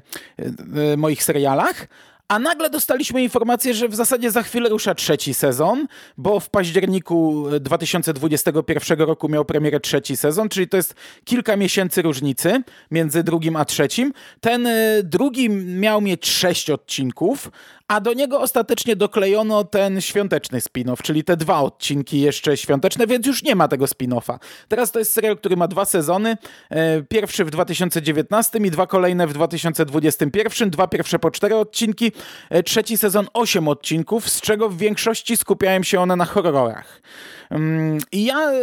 moich 0.98 1.24
serialach, 1.24 1.88
a 2.28 2.40
nagle 2.40 2.70
dostaliśmy 2.70 3.24
informację, 3.24 3.74
że 3.74 3.88
w 3.88 3.96
zasadzie 3.96 4.32
za 4.32 4.44
chwilę 4.44 4.70
rusza 4.70 4.96
trzeci 4.96 5.34
sezon, 5.34 5.88
bo 6.18 6.40
w 6.40 6.50
październiku 6.50 7.46
2021 7.60 9.00
roku 9.00 9.30
miał 9.30 9.46
premierę 9.46 9.80
trzeci 9.80 10.18
sezon, 10.18 10.50
czyli 10.50 10.68
to 10.68 10.78
jest 10.78 10.96
kilka 11.26 11.56
miesięcy 11.56 12.02
różnicy 12.02 12.64
między 12.92 13.24
drugim 13.24 13.56
a 13.56 13.66
trzecim. 13.66 14.14
Ten 14.42 14.68
e, 14.68 15.04
drugi 15.04 15.50
miał 15.50 16.02
mieć 16.02 16.30
sześć 16.30 16.70
odcinków, 16.70 17.52
a 17.88 18.02
do 18.02 18.14
niego 18.14 18.42
ostatecznie 18.42 18.96
doklejono 18.96 19.64
ten 19.64 20.02
świąteczny 20.02 20.60
spin-off, 20.60 21.02
czyli 21.02 21.24
te 21.24 21.38
dwa 21.38 21.60
odcinki 21.60 22.22
jeszcze 22.22 22.58
świąteczne, 22.58 23.08
więc 23.08 23.28
już 23.28 23.44
nie 23.44 23.56
ma 23.56 23.68
tego 23.68 23.86
spin-offa. 23.86 24.40
Teraz 24.68 24.92
to 24.92 25.00
jest 25.00 25.14
serial, 25.14 25.38
który 25.38 25.58
ma 25.58 25.68
dwa 25.68 25.86
sezony, 25.86 26.38
e, 26.70 27.02
pierwszy 27.02 27.46
w 27.46 27.50
2019 27.50 28.60
i 28.60 28.72
dwa 28.72 28.88
kolejne 28.88 29.28
w 29.28 29.34
2021, 29.34 30.70
dwa 30.70 30.88
pierwsze 30.88 31.20
po 31.20 31.32
cztery 31.32 31.56
odcinki, 31.56 32.12
e, 32.50 32.64
trzeci 32.64 32.98
sezon 32.98 33.28
osiem 33.34 33.68
odcinków, 33.68 34.30
z 34.30 34.42
czego 34.42 34.70
w 34.70 34.78
większości 34.78 35.38
skupiają 35.38 35.84
się 35.84 36.00
one 36.00 36.16
na 36.16 36.26
horrorach. 36.26 37.02
I 38.12 38.26
ja 38.26 38.52
e, 38.52 38.62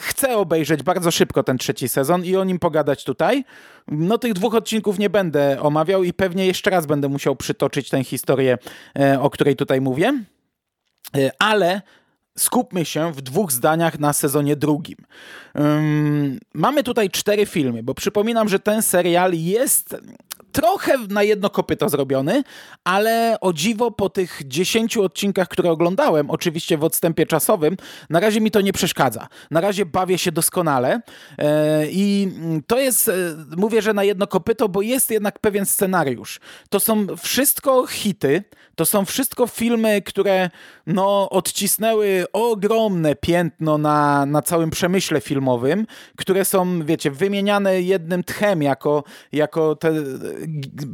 chcę 0.00 0.36
obejrzeć 0.36 0.82
bardzo 0.82 1.10
szybko 1.10 1.42
ten 1.42 1.58
trzeci 1.58 1.88
sezon 1.88 2.24
i 2.24 2.36
o 2.36 2.44
nim 2.44 2.58
pogadać 2.58 3.04
tutaj. 3.04 3.44
No 3.88 4.18
tych 4.18 4.32
dwóch 4.32 4.54
odcinków 4.54 4.98
nie 4.98 5.10
będę 5.10 5.60
omawiał 5.60 6.04
i 6.04 6.12
pewnie 6.12 6.46
jeszcze 6.46 6.70
raz 6.70 6.86
będę 6.86 7.08
musiał 7.08 7.36
przytoczyć 7.36 7.88
tę 7.88 8.04
historię, 8.04 8.58
e, 8.98 9.20
o 9.20 9.30
której 9.30 9.56
tutaj 9.56 9.80
mówię. 9.80 10.24
E, 11.16 11.30
ale 11.38 11.82
skupmy 12.38 12.84
się 12.84 13.12
w 13.12 13.20
dwóch 13.20 13.52
zdaniach 13.52 13.98
na 13.98 14.12
sezonie 14.12 14.56
drugim. 14.56 14.96
Mamy 16.54 16.82
tutaj 16.82 17.10
cztery 17.10 17.46
filmy, 17.46 17.82
bo 17.82 17.94
przypominam, 17.94 18.48
że 18.48 18.58
ten 18.58 18.82
serial 18.82 19.32
jest 19.34 19.96
trochę 20.52 20.98
na 21.08 21.22
jedno 21.22 21.50
kopyto 21.50 21.88
zrobiony, 21.88 22.42
ale 22.84 23.36
o 23.40 23.52
dziwo 23.52 23.90
po 23.90 24.08
tych 24.08 24.40
dziesięciu 24.44 25.02
odcinkach, 25.02 25.48
które 25.48 25.70
oglądałem, 25.70 26.30
oczywiście 26.30 26.78
w 26.78 26.84
odstępie 26.84 27.26
czasowym, 27.26 27.76
na 28.10 28.20
razie 28.20 28.40
mi 28.40 28.50
to 28.50 28.60
nie 28.60 28.72
przeszkadza. 28.72 29.28
Na 29.50 29.60
razie 29.60 29.86
bawię 29.86 30.18
się 30.18 30.32
doskonale 30.32 31.00
e, 31.38 31.86
i 31.90 32.28
to 32.66 32.78
jest, 32.78 33.08
e, 33.08 33.12
mówię, 33.56 33.82
że 33.82 33.94
na 33.94 34.04
jedno 34.04 34.26
kopyto, 34.26 34.68
bo 34.68 34.82
jest 34.82 35.10
jednak 35.10 35.38
pewien 35.38 35.66
scenariusz. 35.66 36.40
To 36.70 36.80
są 36.80 37.06
wszystko 37.16 37.86
hity, 37.86 38.44
to 38.74 38.86
są 38.86 39.04
wszystko 39.04 39.46
filmy, 39.46 40.02
które 40.02 40.50
no, 40.86 41.30
odcisnęły 41.30 42.26
ogromne 42.32 43.14
piętno 43.14 43.78
na, 43.78 44.26
na 44.26 44.42
całym 44.42 44.70
przemyśle 44.70 45.20
filmowym, 45.20 45.86
które 46.16 46.44
są, 46.44 46.84
wiecie, 46.84 47.10
wymieniane 47.10 47.82
jednym 47.82 48.24
tchem 48.24 48.62
jako, 48.62 49.04
jako 49.32 49.76
te 49.76 49.92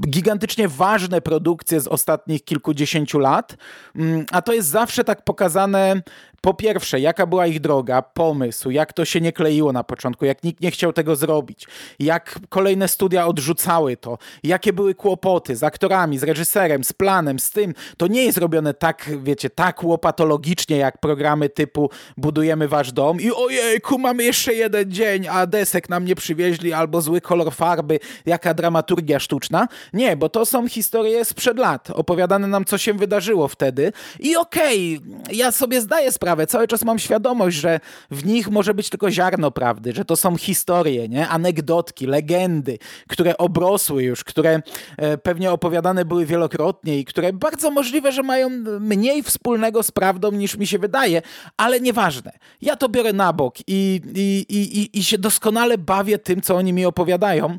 gigantycznie 0.08 0.68
ważne 0.68 1.20
produkcje 1.20 1.80
z 1.80 1.88
ostatnich 1.88 2.44
kilkudziesięciu 2.44 3.18
lat, 3.18 3.56
mm, 3.96 4.26
a 4.32 4.42
to 4.42 4.52
jest 4.52 4.68
zawsze 4.68 5.04
tak 5.04 5.24
pokazane 5.24 6.02
po 6.40 6.54
pierwsze, 6.54 7.00
jaka 7.00 7.26
była 7.26 7.46
ich 7.46 7.60
droga, 7.60 8.02
pomysł, 8.02 8.70
jak 8.70 8.92
to 8.92 9.04
się 9.04 9.20
nie 9.20 9.32
kleiło 9.32 9.72
na 9.72 9.84
początku, 9.84 10.24
jak 10.24 10.44
nikt 10.44 10.60
nie 10.60 10.70
chciał 10.70 10.92
tego 10.92 11.16
zrobić, 11.16 11.66
jak 11.98 12.38
kolejne 12.48 12.88
studia 12.88 13.26
odrzucały 13.26 13.96
to, 13.96 14.18
jakie 14.42 14.72
były 14.72 14.94
kłopoty 14.94 15.56
z 15.56 15.62
aktorami, 15.62 16.18
z 16.18 16.22
reżyserem, 16.22 16.84
z 16.84 16.92
planem, 16.92 17.38
z 17.38 17.50
tym. 17.50 17.74
To 17.96 18.06
nie 18.06 18.24
jest 18.24 18.38
robione 18.38 18.74
tak, 18.74 19.10
wiecie, 19.22 19.50
tak 19.50 19.84
łopatologicznie, 19.84 20.76
jak 20.76 20.98
programy 20.98 21.48
typu 21.48 21.90
budujemy 22.16 22.68
wasz 22.68 22.92
dom 22.92 23.20
i 23.20 23.30
ojejku, 23.32 23.98
mamy 23.98 24.24
jeszcze 24.24 24.54
jeden 24.54 24.92
dzień, 24.92 25.28
a 25.28 25.46
desek 25.46 25.88
nam 25.88 26.04
nie 26.04 26.14
przywieźli, 26.14 26.72
albo 26.72 27.00
zły 27.00 27.20
kolor 27.20 27.52
farby, 27.52 27.98
jaka 28.26 28.54
dramaturgia 28.54 29.18
sztuczna. 29.18 29.68
Nie, 29.92 30.16
bo 30.16 30.28
to 30.28 30.46
są 30.46 30.68
historie 30.68 31.24
sprzed 31.24 31.58
lat, 31.58 31.90
opowiadane 31.90 32.46
nam, 32.46 32.64
co 32.64 32.78
się 32.78 32.94
wydarzyło 32.94 33.48
wtedy 33.48 33.92
i 34.20 34.36
okej, 34.36 35.00
okay, 35.22 35.36
ja 35.36 35.52
sobie 35.52 35.80
zdaję 35.80 36.12
sprawę, 36.12 36.27
sprawę. 36.28 36.46
Cały 36.46 36.68
czas 36.68 36.84
mam 36.84 36.98
świadomość, 36.98 37.56
że 37.56 37.80
w 38.10 38.26
nich 38.26 38.50
może 38.50 38.74
być 38.74 38.90
tylko 38.90 39.10
ziarno 39.10 39.50
prawdy, 39.50 39.92
że 39.92 40.04
to 40.04 40.16
są 40.16 40.36
historie, 40.36 41.08
nie? 41.08 41.28
anegdotki, 41.28 42.06
legendy, 42.06 42.78
które 43.08 43.38
obrosły 43.38 44.02
już, 44.02 44.24
które 44.24 44.62
e, 44.96 45.18
pewnie 45.18 45.52
opowiadane 45.52 46.04
były 46.04 46.26
wielokrotnie 46.26 46.98
i 46.98 47.04
które 47.04 47.32
bardzo 47.32 47.70
możliwe, 47.70 48.12
że 48.12 48.22
mają 48.22 48.50
mniej 48.80 49.22
wspólnego 49.22 49.82
z 49.82 49.90
prawdą 49.90 50.30
niż 50.32 50.56
mi 50.56 50.66
się 50.66 50.78
wydaje, 50.78 51.22
ale 51.56 51.80
nieważne. 51.80 52.32
Ja 52.62 52.76
to 52.76 52.88
biorę 52.88 53.12
na 53.12 53.32
bok 53.32 53.54
i, 53.66 54.00
i, 54.14 54.46
i, 54.48 54.98
i 54.98 55.04
się 55.04 55.18
doskonale 55.18 55.78
bawię 55.78 56.18
tym, 56.18 56.40
co 56.40 56.56
oni 56.56 56.72
mi 56.72 56.86
opowiadają 56.86 57.58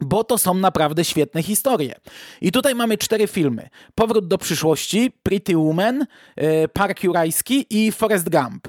bo 0.00 0.24
to 0.24 0.38
są 0.38 0.54
naprawdę 0.54 1.04
świetne 1.04 1.42
historie. 1.42 1.94
I 2.40 2.52
tutaj 2.52 2.74
mamy 2.74 2.98
cztery 2.98 3.26
filmy. 3.26 3.68
Powrót 3.94 4.28
do 4.28 4.38
przyszłości, 4.38 5.12
Pretty 5.22 5.56
Woman, 5.56 6.06
e, 6.36 6.68
Park 6.68 7.04
Jurajski 7.04 7.66
i 7.70 7.92
Forest 7.92 8.28
Gump. 8.28 8.68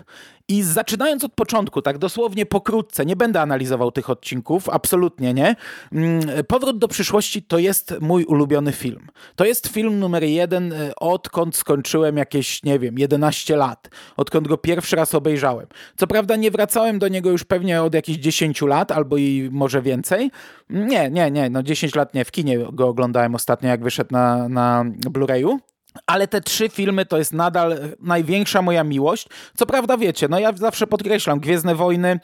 I 0.50 0.64
zaczynając 0.64 1.24
od 1.24 1.34
początku, 1.34 1.82
tak 1.82 1.98
dosłownie 1.98 2.46
pokrótce, 2.46 3.06
nie 3.06 3.16
będę 3.16 3.42
analizował 3.42 3.92
tych 3.92 4.10
odcinków, 4.10 4.70
absolutnie 4.70 5.34
nie. 5.34 5.56
Mm, 5.92 6.22
Powrót 6.48 6.78
do 6.78 6.88
przyszłości 6.88 7.44
to 7.44 7.58
jest 7.58 7.96
mój 8.02 8.26
ulubiony 8.26 8.72
film. 8.72 9.08
To 9.36 9.46
jest 9.46 9.68
film 9.68 10.00
numer 10.00 10.24
jeden, 10.24 10.74
e, 10.74 10.96
odkąd 10.96 11.56
skończyłem 11.56 12.18
jakieś, 12.18 12.64
nie 12.64 12.80
wiem, 12.80 13.00
11 13.00 13.56
lat. 13.56 13.90
Odkąd 14.18 14.48
go 14.48 14.58
pierwszy 14.58 14.96
raz 14.96 15.16
obejrzałem. 15.16 15.68
Co 15.96 16.08
prawda 16.08 16.36
nie 16.36 16.52
wracałem 16.52 17.00
do 17.00 17.08
niego 17.08 17.30
już 17.30 17.44
pewnie 17.44 17.82
od 17.82 17.94
jakichś 17.94 18.20
10 18.20 18.68
lat, 18.68 18.92
albo 18.92 19.18
i 19.18 19.50
może 19.52 19.82
więcej. 19.82 20.32
Nie, 20.70 21.10
nie, 21.12 21.32
nie, 21.32 21.50
no 21.50 21.64
10 21.64 21.96
lat 21.96 22.14
nie. 22.14 22.26
W 22.26 22.32
kinie 22.32 22.60
go 22.74 22.88
oglądałem 22.88 23.36
ostatnio, 23.36 23.70
jak 23.70 23.84
wyszedł 23.84 24.10
na, 24.12 24.50
na 24.50 24.86
Blu-rayu. 25.10 25.58
Ale 26.06 26.28
te 26.28 26.42
trzy 26.42 26.70
filmy 26.70 27.06
to 27.06 27.18
jest 27.18 27.34
nadal 27.34 27.80
największa 28.00 28.62
moja 28.62 28.84
miłość. 28.84 29.28
Co 29.58 29.66
prawda 29.66 29.98
wiecie, 29.98 30.28
no 30.30 30.40
ja 30.40 30.54
zawsze 30.54 30.88
podkreślam, 30.88 31.40
Gwiezdne 31.40 31.76
Wojny 31.76 32.20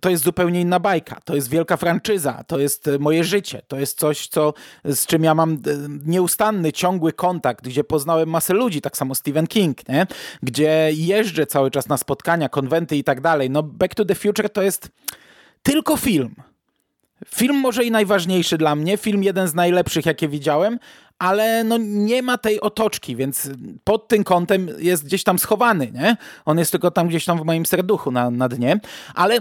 to 0.00 0.10
jest 0.10 0.24
zupełnie 0.24 0.60
inna 0.60 0.80
bajka. 0.80 1.20
To 1.24 1.34
jest 1.34 1.48
wielka 1.48 1.76
franczyza, 1.76 2.44
to 2.46 2.58
jest 2.58 2.88
e, 2.88 2.98
moje 2.98 3.24
życie, 3.24 3.62
to 3.68 3.78
jest 3.78 3.98
coś, 3.98 4.26
co, 4.26 4.54
z 4.84 5.06
czym 5.06 5.24
ja 5.24 5.34
mam 5.34 5.52
e, 5.52 5.56
nieustanny, 6.04 6.72
ciągły 6.72 7.12
kontakt, 7.12 7.64
gdzie 7.64 7.84
poznałem 7.84 8.28
masę 8.28 8.54
ludzi, 8.54 8.80
tak 8.80 8.96
samo 8.96 9.14
Stephen 9.14 9.46
King, 9.46 9.88
nie? 9.88 10.06
gdzie 10.42 10.90
jeżdżę 10.92 11.46
cały 11.46 11.70
czas 11.70 11.88
na 11.88 11.96
spotkania, 11.96 12.48
konwenty 12.48 12.96
i 12.96 13.04
tak 13.04 13.20
dalej. 13.20 13.50
No 13.50 13.62
Back 13.62 13.94
to 13.94 14.04
the 14.04 14.14
Future 14.14 14.50
to 14.50 14.62
jest 14.62 14.88
tylko 15.62 15.96
film. 15.96 16.34
Film 17.28 17.56
może 17.56 17.84
i 17.84 17.90
najważniejszy 17.90 18.58
dla 18.58 18.74
mnie, 18.76 18.96
film 18.96 19.22
jeden 19.22 19.48
z 19.48 19.54
najlepszych, 19.54 20.06
jakie 20.06 20.28
widziałem, 20.28 20.78
ale 21.18 21.64
no 21.64 21.78
nie 21.78 22.22
ma 22.22 22.38
tej 22.38 22.60
otoczki, 22.60 23.16
więc 23.16 23.50
pod 23.84 24.08
tym 24.08 24.24
kątem 24.24 24.68
jest 24.78 25.04
gdzieś 25.04 25.24
tam 25.24 25.38
schowany, 25.38 25.92
nie? 25.92 26.16
On 26.44 26.58
jest 26.58 26.70
tylko 26.70 26.90
tam 26.90 27.08
gdzieś 27.08 27.24
tam 27.24 27.38
w 27.38 27.44
moim 27.44 27.66
serduchu 27.66 28.10
na, 28.10 28.30
na 28.30 28.48
dnie, 28.48 28.80
ale 29.14 29.38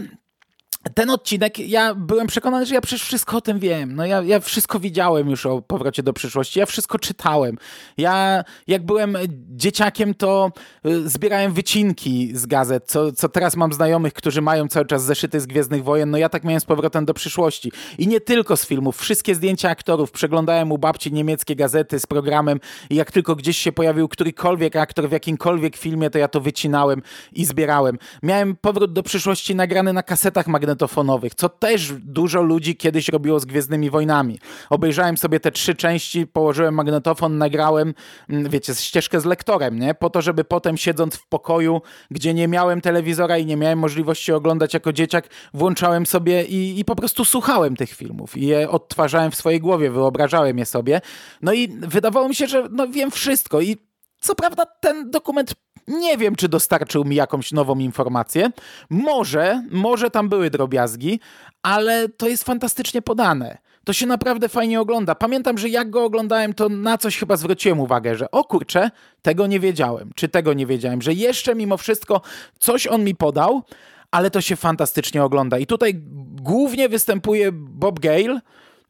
ten 0.89 1.10
odcinek, 1.10 1.60
ja 1.60 1.96
byłem 1.96 2.28
przekonany, 2.28 2.65
że 2.65 2.76
ja 2.76 2.82
przecież 2.82 3.04
wszystko 3.04 3.38
o 3.38 3.41
tym 3.41 3.60
wiem. 3.60 3.96
No 3.96 4.06
ja, 4.06 4.22
ja 4.22 4.39
wszystko 4.39 4.80
widziałem 4.80 5.30
już 5.30 5.46
o 5.46 5.62
powrocie 5.62 6.04
do 6.04 6.13
przyszłości, 6.13 6.60
ja 6.60 6.65
wszystko 6.65 7.00
czytałem. 7.00 7.58
Ja 7.98 8.43
jak 8.67 8.86
byłem 8.86 9.17
dzieciakiem, 9.50 10.13
to 10.13 10.52
y, 10.86 11.10
zbierałem 11.10 11.54
wycinki 11.54 12.32
z 12.34 12.46
gazet, 12.46 12.84
co, 12.88 13.12
co 13.12 13.30
teraz 13.30 13.56
mam 13.56 13.74
znajomych, 13.74 14.13
którzy 14.13 14.41
mają 14.41 14.67
cały 14.67 14.86
czas 14.86 15.04
zeszyty 15.04 15.39
z 15.39 15.46
Gwiezdnych 15.46 15.84
Wojen, 15.84 16.12
no 16.12 16.17
ja 16.17 16.30
tak 16.30 16.43
miałem 16.43 16.60
z 16.60 16.65
powrotem 16.65 17.06
do 17.06 17.13
przyszłości. 17.13 17.72
I 17.98 18.08
nie 18.08 18.22
tylko 18.22 18.58
z 18.58 18.65
filmów, 18.65 18.98
wszystkie 18.98 19.36
zdjęcia 19.36 19.69
aktorów, 19.69 20.12
przeglądałem 20.12 20.72
u 20.72 20.78
babci 20.78 21.13
niemieckie 21.13 21.56
gazety 21.56 22.00
z 22.00 22.06
programem 22.06 22.60
i 22.89 22.96
jak 22.96 23.12
tylko 23.12 23.36
gdzieś 23.36 23.58
się 23.58 23.72
pojawił 23.72 24.08
którykolwiek 24.08 24.76
aktor 24.76 25.10
w 25.10 25.12
jakimkolwiek 25.12 25.76
filmie, 25.76 26.10
to 26.10 26.17
ja 26.17 26.28
to 26.28 26.41
wycinałem 26.41 27.02
i 27.34 27.46
zbierałem. 27.46 27.98
Miałem 28.24 28.56
powrót 28.56 28.93
do 28.93 29.04
przyszłości 29.04 29.56
nagrany 29.56 29.93
na 29.93 30.04
kasetach 30.04 30.48
magnetycznych, 30.48 30.72
magnetofonowych, 30.73 31.36
co 31.36 31.49
też 31.49 31.93
dużo 31.93 32.41
ludzi 32.41 32.75
kiedyś 32.75 33.09
robiło 33.09 33.39
z 33.39 33.45
Gwiezdnymi 33.45 33.89
Wojnami. 33.89 34.39
Obejrzałem 34.69 35.17
sobie 35.17 35.39
te 35.39 35.51
trzy 35.51 35.75
części, 35.75 36.27
położyłem 36.27 36.73
magnetofon, 36.73 37.38
nagrałem, 37.38 37.93
mm, 38.29 38.49
wiecie, 38.49 38.75
ścieżkę 38.75 39.21
z 39.21 39.25
lektorem, 39.25 39.79
nie? 39.79 39.93
Po 39.93 40.09
to, 40.09 40.21
żeby 40.21 40.43
potem 40.43 40.77
siedząc 40.77 41.15
w 41.15 41.27
pokoju, 41.27 41.81
gdzie 42.12 42.33
nie 42.33 42.47
miałem 42.47 42.81
telewizora 42.81 43.38
i 43.38 43.45
nie 43.45 43.57
miałem 43.57 43.79
możliwości 43.79 44.31
oglądać 44.31 44.73
jako 44.73 44.93
dzieciak, 44.93 45.29
włączałem 45.53 46.05
sobie 46.05 46.43
i, 46.43 46.79
i 46.79 46.86
po 46.86 46.95
prostu 46.95 47.25
słuchałem 47.25 47.75
tych 47.75 47.89
filmów 47.89 48.38
i 48.38 48.47
je 48.47 48.69
odtwarzałem 48.69 49.31
w 49.31 49.36
swojej 49.36 49.59
głowie, 49.59 49.91
wyobrażałem 49.91 50.57
je 50.57 50.65
sobie. 50.65 51.01
No 51.41 51.53
i 51.53 51.67
wydawało 51.67 52.29
mi 52.29 52.36
się, 52.36 52.47
że 52.47 52.67
no, 52.71 52.88
wiem 52.88 53.12
wszystko 53.12 53.62
i 53.62 53.77
co 54.19 54.36
prawda 54.36 54.65
ten 54.65 55.12
dokument 55.12 55.53
nie 55.88 56.17
wiem, 56.17 56.36
czy 56.36 56.50
dostarczył 56.50 57.06
mi 57.06 57.15
jakąś 57.15 57.52
nową 57.52 57.80
informację. 57.80 58.52
Może, 58.89 59.63
może 59.72 60.12
tam 60.12 60.30
były 60.30 60.50
drobiazgi, 60.50 61.19
ale 61.62 62.10
to 62.10 62.28
jest 62.28 62.43
fantastycznie 62.43 63.02
podane. 63.02 63.58
To 63.84 63.93
się 63.93 64.06
naprawdę 64.06 64.50
fajnie 64.50 64.82
ogląda. 64.82 65.15
Pamiętam, 65.15 65.58
że 65.58 65.69
jak 65.69 65.89
go 65.89 66.04
oglądałem, 66.04 66.54
to 66.54 66.69
na 66.69 66.98
coś 66.98 67.17
chyba 67.17 67.38
zwróciłem 67.38 67.80
uwagę, 67.80 68.15
że 68.15 68.32
o 68.32 68.43
kurczę, 68.43 68.91
tego 69.22 69.48
nie 69.48 69.60
wiedziałem, 69.60 70.12
czy 70.15 70.30
tego 70.30 70.54
nie 70.54 70.65
wiedziałem, 70.65 71.02
że 71.02 71.13
jeszcze 71.13 71.56
mimo 71.56 71.78
wszystko 71.78 72.22
coś 72.60 72.88
on 72.88 73.04
mi 73.04 73.15
podał, 73.15 73.63
ale 74.12 74.32
to 74.32 74.41
się 74.41 74.56
fantastycznie 74.56 75.24
ogląda. 75.24 75.58
I 75.60 75.65
tutaj 75.65 75.93
głównie 76.41 76.89
występuje 76.89 77.52
Bob 77.52 78.00
Gale, 78.00 78.39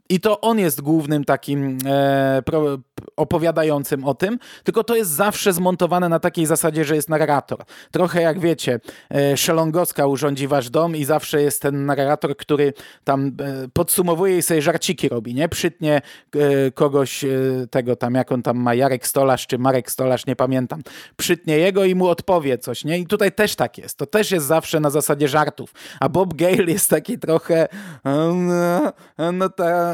i 0.10 0.20
to 0.20 0.42
on 0.42 0.60
jest 0.60 0.82
głównym 0.82 1.24
takim 1.24 1.78
e, 1.86 2.42
pro, 2.46 2.78
opowiadającym 3.16 4.06
o 4.06 4.14
tym, 4.14 4.40
tylko 4.64 4.84
to 4.84 4.96
jest 4.96 5.12
zawsze 5.12 5.54
zmontowane 5.54 6.10
na 6.10 6.20
takiej 6.20 6.46
zasadzie, 6.46 6.86
że 6.86 6.96
jest 6.96 7.10
narrator. 7.10 7.60
Trochę 7.92 8.22
jak 8.22 8.40
wiecie, 8.40 8.80
e, 9.12 9.38
Szelongoska 9.38 10.08
urządzi 10.08 10.48
wasz 10.48 10.70
dom 10.70 10.96
i 10.96 11.06
zawsze 11.06 11.42
jest 11.42 11.62
ten 11.62 11.86
narrator, 11.86 12.38
który 12.38 12.74
tam 13.04 13.28
e, 13.28 13.68
podsumowuje 13.74 14.38
i 14.38 14.42
sobie 14.42 14.62
żarciki 14.62 15.10
robi, 15.10 15.34
nie? 15.34 15.50
Przytnie 15.50 16.02
e, 16.36 16.72
kogoś 16.72 17.26
tego 17.70 17.96
tam, 17.96 18.16
jak 18.16 18.32
on 18.32 18.42
tam 18.42 18.58
ma, 18.58 18.74
Jarek 18.76 19.08
Stolarz 19.08 19.48
czy 19.48 19.58
Marek 19.58 19.92
Stolarz, 19.92 20.26
nie 20.26 20.36
pamiętam. 20.36 20.82
Przytnie 21.18 21.58
jego 21.58 21.86
i 21.86 21.96
mu 21.96 22.08
odpowie 22.08 22.58
coś, 22.58 22.86
nie? 22.86 23.00
I 23.00 23.08
tutaj 23.08 23.32
też 23.32 23.56
tak 23.56 23.78
jest. 23.78 23.98
To 23.98 24.06
też 24.06 24.32
jest 24.32 24.46
zawsze 24.46 24.80
na 24.80 24.90
zasadzie 24.90 25.28
żartów. 25.28 25.74
A 26.00 26.10
Bob 26.10 26.34
Gale 26.34 26.72
jest 26.72 26.90
taki 26.90 27.20
trochę 27.20 27.68
no, 28.04 28.92
no 29.34 29.50
ta 29.50 29.94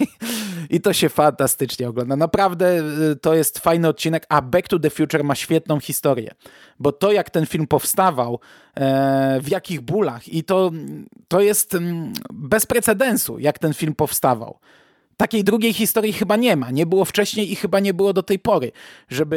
i 0.70 0.80
to 0.80 0.92
się 0.92 1.08
fantastycznie 1.08 1.88
ogląda. 1.88 2.09
Naprawdę 2.16 2.82
y, 3.12 3.16
to 3.16 3.34
jest 3.34 3.58
fajny 3.58 3.88
odcinek, 3.88 4.26
a 4.28 4.42
Back 4.42 4.68
to 4.68 4.78
the 4.78 4.90
Future 4.90 5.24
ma 5.24 5.34
świetną 5.34 5.80
historię, 5.80 6.34
bo 6.78 6.92
to 6.92 7.12
jak 7.12 7.30
ten 7.30 7.46
film 7.46 7.66
powstawał, 7.66 8.40
e, 8.74 9.40
w 9.42 9.48
jakich 9.48 9.80
bólach 9.80 10.28
i 10.28 10.44
to, 10.44 10.70
to 11.28 11.40
jest 11.40 11.74
mm, 11.74 12.12
bez 12.32 12.66
precedensu, 12.66 13.38
jak 13.38 13.58
ten 13.58 13.74
film 13.74 13.94
powstawał. 13.94 14.58
Takiej 15.16 15.44
drugiej 15.44 15.72
historii 15.72 16.12
chyba 16.12 16.36
nie 16.36 16.56
ma. 16.56 16.70
Nie 16.70 16.86
było 16.86 17.04
wcześniej 17.04 17.52
i 17.52 17.56
chyba 17.56 17.80
nie 17.80 17.94
było 17.94 18.12
do 18.12 18.22
tej 18.22 18.38
pory, 18.38 18.72
żeby 19.08 19.36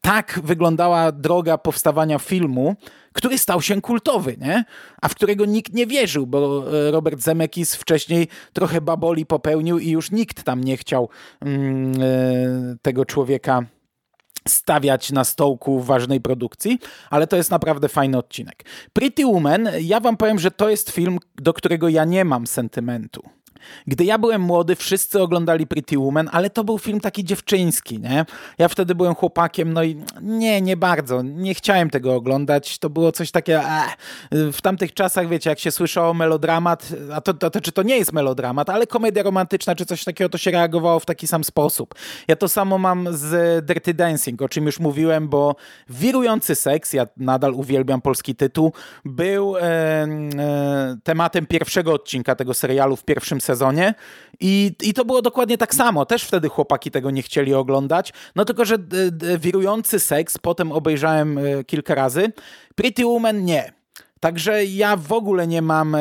tak 0.00 0.40
wyglądała 0.44 1.12
droga 1.12 1.58
powstawania 1.58 2.18
filmu, 2.18 2.76
który 3.12 3.38
stał 3.38 3.62
się 3.62 3.80
kultowy, 3.80 4.36
nie? 4.40 4.64
a 5.02 5.08
w 5.08 5.14
którego 5.14 5.44
nikt 5.44 5.74
nie 5.74 5.86
wierzył, 5.86 6.26
bo 6.26 6.64
e, 6.72 6.90
Robert 6.90 7.20
Zemeckis 7.20 7.74
wcześniej 7.74 8.28
trochę 8.52 8.80
baboli 8.80 9.26
popełnił 9.26 9.78
i 9.78 9.90
już 9.90 10.10
nikt 10.10 10.42
tam 10.42 10.64
nie 10.64 10.76
chciał 10.76 11.08
mm, 11.40 11.92
e, 12.02 12.76
tego 12.82 13.04
człowieka 13.04 13.62
stawiać 14.48 15.12
na 15.12 15.24
stołku 15.24 15.80
ważnej 15.80 16.20
produkcji, 16.20 16.78
ale 17.10 17.26
to 17.26 17.36
jest 17.36 17.50
naprawdę 17.50 17.88
fajny 17.88 18.18
odcinek. 18.18 18.64
Pretty 18.92 19.26
Woman, 19.26 19.68
ja 19.80 20.00
wam 20.00 20.16
powiem, 20.16 20.38
że 20.38 20.50
to 20.50 20.68
jest 20.68 20.90
film, 20.90 21.18
do 21.36 21.52
którego 21.52 21.88
ja 21.88 22.04
nie 22.04 22.24
mam 22.24 22.46
sentymentu. 22.46 23.22
Gdy 23.86 24.04
ja 24.04 24.18
byłem 24.18 24.42
młody, 24.42 24.76
wszyscy 24.76 25.22
oglądali 25.22 25.66
Pretty 25.66 25.98
Woman, 25.98 26.28
ale 26.32 26.50
to 26.50 26.64
był 26.64 26.78
film 26.78 27.00
taki 27.00 27.24
dziewczyński, 27.24 27.98
nie? 27.98 28.26
Ja 28.58 28.68
wtedy 28.68 28.94
byłem 28.94 29.14
chłopakiem, 29.14 29.72
no 29.72 29.82
i 29.82 30.02
nie, 30.22 30.60
nie 30.60 30.76
bardzo. 30.76 31.22
Nie 31.22 31.54
chciałem 31.54 31.90
tego 31.90 32.14
oglądać. 32.14 32.78
To 32.78 32.90
było 32.90 33.12
coś 33.12 33.30
takiego, 33.30 33.60
eh. 33.60 33.96
w 34.30 34.62
tamtych 34.62 34.94
czasach, 34.94 35.28
wiecie, 35.28 35.50
jak 35.50 35.58
się 35.58 35.70
słyszało 35.70 36.14
melodramat, 36.14 36.88
a 37.14 37.20
to, 37.20 37.34
to, 37.34 37.50
to, 37.50 37.60
czy 37.60 37.72
to 37.72 37.82
nie 37.82 37.96
jest 37.96 38.12
melodramat, 38.12 38.70
ale 38.70 38.86
komedia 38.86 39.22
romantyczna, 39.22 39.74
czy 39.74 39.86
coś 39.86 40.04
takiego, 40.04 40.30
to 40.30 40.38
się 40.38 40.50
reagowało 40.50 41.00
w 41.00 41.06
taki 41.06 41.26
sam 41.26 41.44
sposób. 41.44 41.94
Ja 42.28 42.36
to 42.36 42.48
samo 42.48 42.78
mam 42.78 43.08
z 43.10 43.64
Dirty 43.66 43.94
Dancing, 43.94 44.42
o 44.42 44.48
czym 44.48 44.66
już 44.66 44.80
mówiłem, 44.80 45.28
bo 45.28 45.56
wirujący 45.88 46.54
seks, 46.54 46.92
ja 46.92 47.06
nadal 47.16 47.54
uwielbiam 47.54 48.00
polski 48.00 48.34
tytuł, 48.34 48.72
był 49.04 49.56
e, 49.56 49.62
e, 49.62 50.96
tematem 51.04 51.46
pierwszego 51.46 51.92
odcinka 51.92 52.34
tego 52.34 52.54
serialu 52.54 52.96
w 52.96 53.04
pierwszym 53.04 53.40
i, 54.40 54.72
i 54.82 54.94
to 54.94 55.04
było 55.04 55.22
dokładnie 55.22 55.58
tak 55.58 55.74
samo. 55.74 56.06
Też 56.06 56.22
wtedy 56.22 56.48
chłopaki 56.48 56.90
tego 56.90 57.10
nie 57.10 57.22
chcieli 57.22 57.54
oglądać, 57.54 58.12
no 58.36 58.44
tylko, 58.44 58.64
że 58.64 58.76
wirujący 59.38 60.00
seks 60.00 60.38
potem 60.38 60.72
obejrzałem 60.72 61.38
e, 61.38 61.64
kilka 61.64 61.94
razy. 61.94 62.32
Pretty 62.74 63.06
Woman 63.06 63.44
nie. 63.44 63.77
Także 64.20 64.64
ja 64.64 64.96
w 64.96 65.12
ogóle 65.12 65.46
nie 65.46 65.62
mam 65.62 65.94
e, 65.94 66.00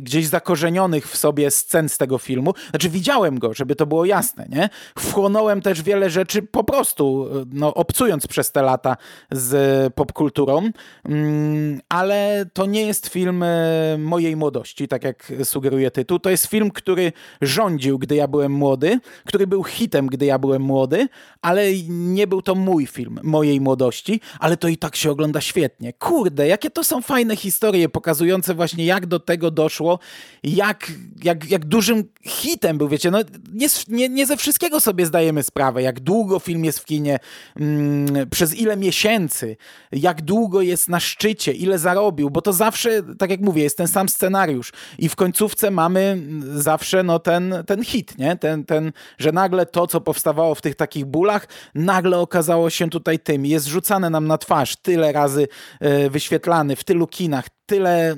gdzieś 0.00 0.26
zakorzenionych 0.26 1.08
w 1.08 1.16
sobie 1.16 1.50
scen 1.50 1.88
z 1.88 1.98
tego 1.98 2.18
filmu. 2.18 2.54
Znaczy 2.70 2.88
widziałem 2.88 3.38
go, 3.38 3.54
żeby 3.54 3.76
to 3.76 3.86
było 3.86 4.04
jasne, 4.04 4.46
nie? 4.48 4.68
Wchłonąłem 4.98 5.62
też 5.62 5.82
wiele 5.82 6.10
rzeczy 6.10 6.42
po 6.42 6.64
prostu, 6.64 7.28
e, 7.40 7.44
no, 7.52 7.74
obcując 7.74 8.26
przez 8.26 8.52
te 8.52 8.62
lata 8.62 8.96
z 9.30 9.94
popkulturą, 9.94 10.70
mm, 11.04 11.80
ale 11.88 12.46
to 12.52 12.66
nie 12.66 12.86
jest 12.86 13.06
film 13.06 13.42
e, 13.42 13.98
mojej 13.98 14.36
młodości, 14.36 14.88
tak 14.88 15.04
jak 15.04 15.32
sugeruje 15.44 15.90
tytuł. 15.90 16.18
To 16.18 16.30
jest 16.30 16.46
film, 16.46 16.70
który 16.70 17.12
rządził, 17.40 17.98
gdy 17.98 18.14
ja 18.14 18.28
byłem 18.28 18.52
młody, 18.52 19.00
który 19.24 19.46
był 19.46 19.64
hitem, 19.64 20.06
gdy 20.06 20.26
ja 20.26 20.38
byłem 20.38 20.62
młody, 20.62 21.08
ale 21.42 21.64
nie 21.88 22.26
był 22.26 22.42
to 22.42 22.54
mój 22.54 22.86
film 22.86 23.20
mojej 23.22 23.60
młodości, 23.60 24.20
ale 24.40 24.56
to 24.56 24.68
i 24.68 24.76
tak 24.76 24.96
się 24.96 25.10
ogląda 25.10 25.40
świetnie. 25.40 25.92
Kurde, 25.92 26.46
jakie 26.46 26.70
to 26.70 26.84
są 26.84 27.02
fajne 27.02 27.27
fajne 27.28 27.36
historie 27.36 27.88
pokazujące 27.88 28.54
właśnie 28.54 28.86
jak 28.86 29.06
do 29.06 29.20
tego 29.20 29.50
doszło, 29.50 29.98
jak, 30.42 30.92
jak, 31.22 31.50
jak 31.50 31.64
dużym 31.64 32.04
hitem 32.22 32.78
był, 32.78 32.88
wiecie, 32.88 33.10
no 33.10 33.18
nie, 33.52 33.66
nie, 33.88 34.08
nie 34.08 34.26
ze 34.26 34.36
wszystkiego 34.36 34.80
sobie 34.80 35.06
zdajemy 35.06 35.42
sprawę, 35.42 35.82
jak 35.82 36.00
długo 36.00 36.38
film 36.38 36.64
jest 36.64 36.78
w 36.78 36.84
kinie, 36.84 37.18
mm, 37.56 38.28
przez 38.30 38.54
ile 38.54 38.76
miesięcy, 38.76 39.56
jak 39.92 40.22
długo 40.22 40.62
jest 40.62 40.88
na 40.88 41.00
szczycie, 41.00 41.52
ile 41.52 41.78
zarobił, 41.78 42.30
bo 42.30 42.42
to 42.42 42.52
zawsze, 42.52 43.02
tak 43.18 43.30
jak 43.30 43.40
mówię, 43.40 43.62
jest 43.62 43.76
ten 43.76 43.88
sam 43.88 44.08
scenariusz 44.08 44.72
i 44.98 45.08
w 45.08 45.16
końcówce 45.16 45.70
mamy 45.70 46.18
zawsze 46.54 47.02
no, 47.02 47.18
ten, 47.18 47.54
ten 47.66 47.84
hit, 47.84 48.18
nie? 48.18 48.36
Ten, 48.36 48.64
ten, 48.64 48.92
że 49.18 49.32
nagle 49.32 49.66
to, 49.66 49.86
co 49.86 50.00
powstawało 50.00 50.54
w 50.54 50.60
tych 50.60 50.74
takich 50.74 51.04
bólach, 51.04 51.48
nagle 51.74 52.18
okazało 52.18 52.70
się 52.70 52.90
tutaj 52.90 53.18
tym, 53.18 53.46
jest 53.46 53.66
rzucane 53.66 54.10
nam 54.10 54.26
na 54.26 54.38
twarz, 54.38 54.76
tyle 54.76 55.12
razy 55.12 55.48
e, 55.80 56.10
wyświetlany, 56.10 56.76
w 56.76 56.84
tylu 56.84 57.06
kinach, 57.18 57.48
tyle 57.66 58.14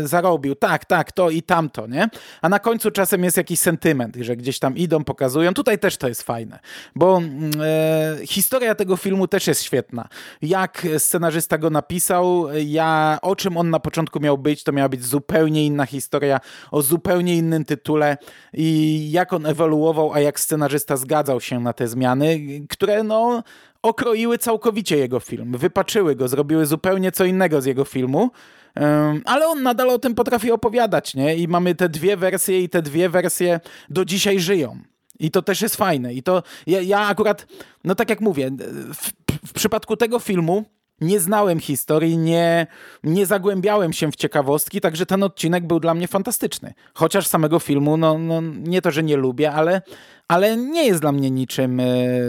yy, 0.00 0.08
zarobił, 0.08 0.54
tak, 0.54 0.84
tak, 0.84 1.12
to 1.12 1.30
i 1.30 1.42
tamto, 1.42 1.86
nie? 1.86 2.08
A 2.42 2.48
na 2.48 2.58
końcu 2.58 2.90
czasem 2.90 3.24
jest 3.24 3.36
jakiś 3.36 3.60
sentyment, 3.60 4.16
że 4.20 4.36
gdzieś 4.36 4.58
tam 4.58 4.76
idą, 4.76 5.04
pokazują. 5.04 5.54
Tutaj 5.54 5.78
też 5.78 5.96
to 5.96 6.08
jest 6.08 6.22
fajne, 6.22 6.58
bo 6.94 7.20
yy, 8.20 8.26
historia 8.26 8.74
tego 8.74 8.96
filmu 8.96 9.28
też 9.28 9.46
jest 9.46 9.62
świetna. 9.62 10.08
Jak 10.42 10.86
scenarzysta 10.98 11.58
go 11.58 11.70
napisał, 11.70 12.46
ja, 12.66 13.18
o 13.22 13.36
czym 13.36 13.56
on 13.56 13.70
na 13.70 13.80
początku 13.80 14.20
miał 14.20 14.38
być, 14.38 14.64
to 14.64 14.72
miała 14.72 14.88
być 14.88 15.04
zupełnie 15.04 15.66
inna 15.66 15.86
historia, 15.86 16.40
o 16.70 16.82
zupełnie 16.82 17.36
innym 17.36 17.64
tytule 17.64 18.16
i 18.52 19.10
jak 19.10 19.32
on 19.32 19.46
ewoluował, 19.46 20.12
a 20.12 20.20
jak 20.20 20.40
scenarzysta 20.40 20.96
zgadzał 20.96 21.40
się 21.40 21.60
na 21.60 21.72
te 21.72 21.88
zmiany, 21.88 22.40
które 22.68 23.02
no 23.02 23.42
okroiły 23.84 24.38
całkowicie 24.38 24.96
jego 24.96 25.20
film, 25.20 25.58
wypaczyły 25.58 26.16
go, 26.16 26.28
zrobiły 26.28 26.66
zupełnie 26.66 27.12
co 27.12 27.24
innego 27.24 27.60
z 27.62 27.66
jego 27.66 27.84
filmu. 27.84 28.30
ale 29.24 29.48
on 29.48 29.62
nadal 29.62 29.90
o 29.90 29.98
tym 29.98 30.14
potrafi 30.14 30.50
opowiadać, 30.50 31.14
nie? 31.14 31.36
I 31.36 31.48
mamy 31.48 31.74
te 31.74 31.88
dwie 31.88 32.16
wersje 32.16 32.60
i 32.60 32.68
te 32.68 32.82
dwie 32.82 33.08
wersje 33.08 33.60
do 33.90 34.04
dzisiaj 34.04 34.40
żyją. 34.40 34.78
I 35.18 35.30
to 35.30 35.42
też 35.42 35.62
jest 35.62 35.76
fajne. 35.76 36.14
I 36.14 36.22
to 36.22 36.42
ja, 36.66 36.80
ja 36.80 37.00
akurat, 37.00 37.46
no 37.84 37.94
tak 37.94 38.10
jak 38.10 38.20
mówię, 38.20 38.50
w, 38.94 39.12
w 39.46 39.52
przypadku 39.52 39.96
tego 39.96 40.18
filmu 40.18 40.64
nie 41.04 41.20
znałem 41.20 41.60
historii, 41.60 42.18
nie, 42.18 42.66
nie 43.04 43.26
zagłębiałem 43.26 43.92
się 43.92 44.12
w 44.12 44.16
ciekawostki, 44.16 44.80
także 44.80 45.06
ten 45.06 45.22
odcinek 45.22 45.66
był 45.66 45.80
dla 45.80 45.94
mnie 45.94 46.08
fantastyczny. 46.08 46.74
Chociaż 46.94 47.26
samego 47.26 47.58
filmu, 47.58 47.96
no, 47.96 48.18
no 48.18 48.40
nie 48.40 48.82
to, 48.82 48.90
że 48.90 49.02
nie 49.02 49.16
lubię, 49.16 49.52
ale, 49.52 49.82
ale 50.28 50.56
nie 50.56 50.86
jest 50.86 51.00
dla 51.00 51.12
mnie 51.12 51.30
niczym, 51.30 51.80
e, 51.80 51.84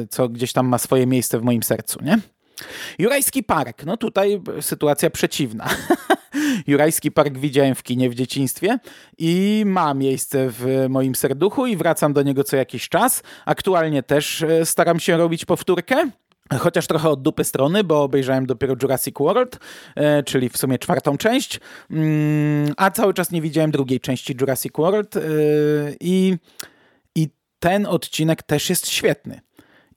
co 0.10 0.30
gdzieś 0.30 0.54
tam 0.54 0.68
ma 0.68 0.78
swoje 0.78 1.08
miejsce 1.08 1.40
w 1.40 1.44
moim 1.44 1.64
sercu, 1.64 2.00
nie? 2.04 2.20
Jurajski 3.00 3.44
Park, 3.44 3.84
no 3.86 3.98
tutaj 3.98 4.42
sytuacja 4.62 5.10
przeciwna. 5.10 5.66
Jurajski 6.68 7.12
Park 7.12 7.38
widziałem 7.38 7.76
w 7.76 7.84
kinie 7.84 8.10
w 8.10 8.16
dzieciństwie 8.16 8.80
i 9.18 9.64
ma 9.66 9.94
miejsce 9.94 10.50
w 10.50 10.86
moim 10.90 11.16
serduchu 11.16 11.66
i 11.66 11.78
wracam 11.78 12.14
do 12.14 12.22
niego 12.22 12.44
co 12.44 12.58
jakiś 12.58 12.90
czas. 12.90 13.24
Aktualnie 13.46 14.04
też 14.04 14.42
e, 14.42 14.66
staram 14.66 15.00
się 15.00 15.18
robić 15.18 15.46
powtórkę 15.46 16.10
Chociaż 16.54 16.88
trochę 16.88 17.10
od 17.10 17.22
dupy 17.22 17.44
strony, 17.44 17.84
bo 17.84 18.04
obejrzałem 18.04 18.46
dopiero 18.46 18.76
Jurassic 18.82 19.16
World, 19.20 19.60
e, 19.96 20.24
czyli 20.24 20.50
w 20.50 20.58
sumie 20.58 20.80
czwartą 20.80 21.18
część, 21.18 21.60
mm, 21.92 22.74
a 22.78 22.92
cały 22.92 23.14
czas 23.14 23.32
nie 23.32 23.42
widziałem 23.42 23.72
drugiej 23.72 24.00
części 24.00 24.36
Jurassic 24.42 24.74
World 24.78 25.18
e, 25.18 25.22
i, 26.00 26.38
i 27.16 27.30
ten 27.60 27.86
odcinek 27.86 28.44
też 28.44 28.70
jest 28.70 28.88
świetny. 28.88 29.42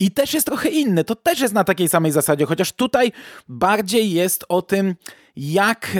I 0.00 0.10
też 0.10 0.34
jest 0.34 0.46
trochę 0.46 0.68
inny, 0.68 1.04
to 1.04 1.14
też 1.14 1.40
jest 1.40 1.54
na 1.54 1.64
takiej 1.64 1.88
samej 1.88 2.12
zasadzie, 2.12 2.46
chociaż 2.46 2.72
tutaj 2.72 3.12
bardziej 3.48 4.12
jest 4.12 4.44
o 4.48 4.62
tym, 4.62 4.94
jak... 5.36 5.90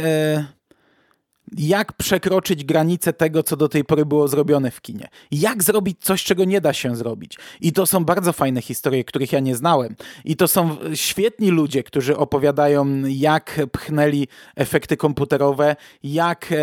Jak 1.57 1.93
przekroczyć 1.93 2.65
granicę 2.65 3.13
tego, 3.13 3.43
co 3.43 3.57
do 3.57 3.69
tej 3.69 3.85
pory 3.85 4.07
było 4.07 4.29
zrobione 4.29 4.71
w 4.71 4.81
kinie. 4.81 5.09
Jak 5.31 5.63
zrobić 5.63 5.99
coś, 6.01 6.25
czego 6.25 6.45
nie 6.45 6.61
da 6.61 6.73
się 6.73 6.97
zrobić. 6.97 7.37
I 7.61 7.73
to 7.73 7.87
są 7.87 8.05
bardzo 8.05 8.33
fajne 8.33 8.63
historie, 8.63 9.05
których 9.05 9.33
ja 9.33 9.41
nie 9.41 9.57
znałem. 9.57 9.97
I 10.25 10.37
to 10.37 10.49
są 10.49 10.77
świetni 10.95 11.51
ludzie, 11.51 11.83
którzy 11.83 12.17
opowiadają, 12.17 12.87
jak 13.07 13.61
pchnęli 13.73 14.29
efekty 14.57 14.97
komputerowe, 14.97 15.77
jak 16.03 16.53
e, 16.53 16.57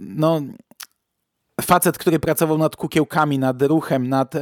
no, 0.00 0.40
facet, 1.62 1.98
który 1.98 2.18
pracował 2.18 2.58
nad 2.58 2.76
kukiełkami, 2.76 3.38
nad 3.38 3.62
ruchem, 3.62 4.08
nad 4.08 4.34
e, 4.34 4.40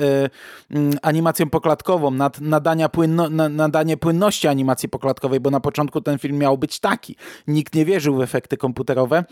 mm, 0.71 0.99
animacją 1.03 1.51
poklatkową, 1.51 2.11
nad 2.11 2.41
nadania 2.41 2.89
płynno, 2.89 3.31
na, 3.31 3.49
nadanie 3.49 3.97
płynności 3.97 4.49
animacji 4.49 4.89
poklatkowej, 4.89 5.41
bo 5.41 5.51
na 5.51 5.61
początku 5.61 6.01
ten 6.01 6.19
film 6.19 6.39
miał 6.39 6.59
być 6.59 6.81
taki. 6.81 7.17
Nikt 7.47 7.75
nie 7.75 7.85
wierzył 7.85 8.17
w 8.17 8.21
efekty 8.21 8.57
komputerowe 8.57 9.25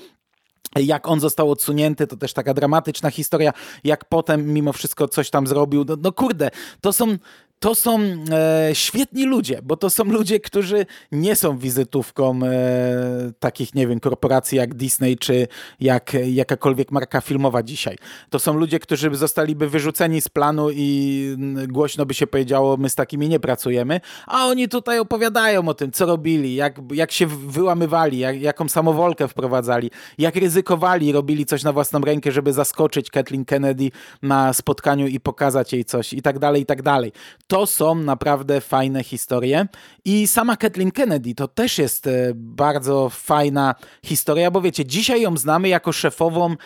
jak 0.77 1.09
on 1.09 1.21
został 1.21 1.51
odsunięty, 1.51 2.07
to 2.07 2.17
też 2.17 2.33
taka 2.33 2.55
dramatyczna 2.55 3.11
historia, 3.11 3.53
jak 3.85 4.05
potem 4.05 4.53
mimo 4.53 4.73
wszystko 4.73 5.09
coś 5.09 5.31
tam 5.31 5.47
zrobił. 5.47 5.85
No, 5.89 5.97
no 6.03 6.13
kurde, 6.13 6.51
to 6.81 6.93
są 6.93 7.17
to 7.65 7.75
są 7.75 8.01
e, 8.01 8.71
świetni 8.73 9.27
ludzie, 9.27 9.61
bo 9.63 9.77
to 9.77 9.91
są 9.91 10.05
ludzie, 10.05 10.41
którzy 10.41 10.87
nie 11.13 11.37
są 11.37 11.59
wizytówką 11.59 12.41
e, 12.45 13.33
takich, 13.39 13.75
nie 13.75 13.87
wiem, 13.87 14.01
korporacji 14.01 14.59
jak 14.59 14.75
Disney 14.75 15.17
czy 15.17 15.49
jak 15.81 16.13
jakakolwiek 16.27 16.91
marka 16.91 17.21
filmowa 17.21 17.63
dzisiaj. 17.63 17.97
To 18.31 18.39
są 18.39 18.55
ludzie, 18.55 18.79
którzy 18.79 19.15
zostaliby 19.15 19.69
wyrzuceni 19.69 20.21
z 20.21 20.29
planu 20.29 20.69
i 20.71 21.37
głośno 21.69 22.07
by 22.07 22.15
się 22.15 22.27
powiedziało, 22.27 22.77
my 22.77 22.91
z 22.91 22.95
takimi 22.95 23.29
nie 23.29 23.41
pracujemy, 23.41 24.01
a 24.27 24.47
oni 24.47 24.69
tutaj 24.69 24.99
opowiadają 24.99 25.69
o 25.69 25.75
tym, 25.75 25.93
co 25.93 26.07
robili, 26.07 26.55
jak, 26.55 26.79
jak 26.93 27.13
się 27.13 27.27
wyłamywali, 27.27 28.19
jak, 28.19 28.41
jaką 28.41 28.69
samowolkę 28.69 29.29
wprowadzali, 29.29 29.91
jak 30.19 30.37
ryzykowali, 30.37 31.13
robili 31.13 31.47
coś 31.47 31.63
na 31.63 31.73
własną 31.73 32.01
rękę, 32.01 32.33
żeby 32.33 32.53
zaskoczyć 32.53 33.11
Kathleen 33.11 33.45
Kennedy 33.45 33.91
na 34.23 34.53
spotkaniu 34.53 35.07
i 35.07 35.21
pokazać 35.21 35.73
jej 35.73 35.85
coś 35.85 36.13
i 36.13 36.23
tak 36.23 36.39
dalej, 36.39 36.63
i 36.63 36.67
tak 36.67 36.83
dalej 36.83 37.13
to 37.55 37.67
są 37.67 37.95
naprawdę 37.95 38.61
fajne 38.61 39.05
historie. 39.05 39.67
I 40.05 40.27
sama 40.27 40.57
Kathleen 40.57 40.91
Kennedy 40.91 41.35
to 41.35 41.49
też 41.49 41.79
jest 41.79 42.07
e, 42.07 42.33
bardzo 42.35 43.09
fajna 43.09 43.75
historia, 44.05 44.51
bo 44.51 44.61
wiecie, 44.61 44.85
dzisiaj 44.85 45.21
ją 45.23 45.37
znamy 45.37 45.69
jako 45.69 45.93
szefową 45.93 46.53
y, 46.53 46.57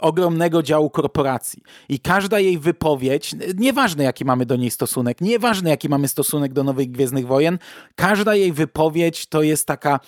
ogromnego 0.00 0.62
działu 0.62 0.90
korporacji. 0.90 1.62
I 1.88 2.00
każda 2.00 2.40
jej 2.40 2.58
wypowiedź, 2.58 3.34
nieważne 3.56 4.04
jaki 4.04 4.24
mamy 4.24 4.46
do 4.46 4.56
niej 4.56 4.70
stosunek, 4.70 5.20
nieważne 5.20 5.70
jaki 5.70 5.88
mamy 5.88 6.08
stosunek 6.08 6.52
do 6.52 6.64
Nowych 6.64 6.90
Gwiezdnych 6.90 7.26
Wojen, 7.26 7.58
każda 7.96 8.34
jej 8.34 8.52
wypowiedź 8.52 9.26
to 9.26 9.42
jest 9.42 9.66
taka 9.66 10.00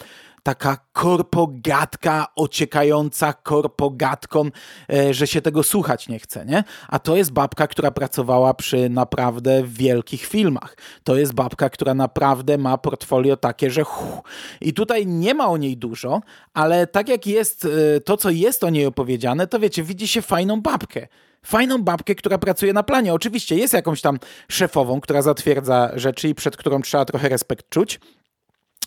taka 0.42 0.76
korpogatka 0.92 2.26
ociekająca 2.36 3.32
korpogatką, 3.32 4.50
e, 4.92 5.14
że 5.14 5.26
się 5.26 5.42
tego 5.42 5.62
słuchać 5.62 6.08
nie 6.08 6.18
chce, 6.18 6.46
nie? 6.46 6.64
A 6.88 6.98
to 6.98 7.16
jest 7.16 7.32
babka, 7.32 7.66
która 7.66 7.90
pracowała 7.90 8.54
przy 8.54 8.88
naprawdę 8.88 9.62
wielkich 9.64 10.26
filmach. 10.26 10.76
To 11.04 11.16
jest 11.16 11.34
babka, 11.34 11.70
która 11.70 11.94
naprawdę 11.94 12.58
ma 12.58 12.78
portfolio 12.78 13.36
takie, 13.36 13.70
że 13.70 13.84
hu. 13.84 14.22
I 14.60 14.72
tutaj 14.72 15.06
nie 15.06 15.34
ma 15.34 15.48
o 15.48 15.56
niej 15.56 15.76
dużo, 15.76 16.20
ale 16.54 16.86
tak 16.86 17.08
jak 17.08 17.26
jest 17.26 17.64
e, 17.64 18.00
to, 18.00 18.16
co 18.16 18.30
jest 18.30 18.64
o 18.64 18.70
niej 18.70 18.86
opowiedziane, 18.86 19.46
to 19.46 19.58
wiecie, 19.58 19.82
widzi 19.82 20.08
się 20.08 20.22
fajną 20.22 20.60
babkę 20.60 21.06
fajną 21.42 21.82
babkę, 21.82 22.14
która 22.14 22.38
pracuje 22.38 22.72
na 22.72 22.82
planie. 22.82 23.14
Oczywiście 23.14 23.56
jest 23.56 23.74
jakąś 23.74 24.00
tam 24.00 24.18
szefową, 24.48 25.00
która 25.00 25.22
zatwierdza 25.22 25.90
rzeczy 25.94 26.28
i 26.28 26.34
przed 26.34 26.56
którą 26.56 26.82
trzeba 26.82 27.04
trochę 27.04 27.28
respekt 27.28 27.68
czuć, 27.68 28.00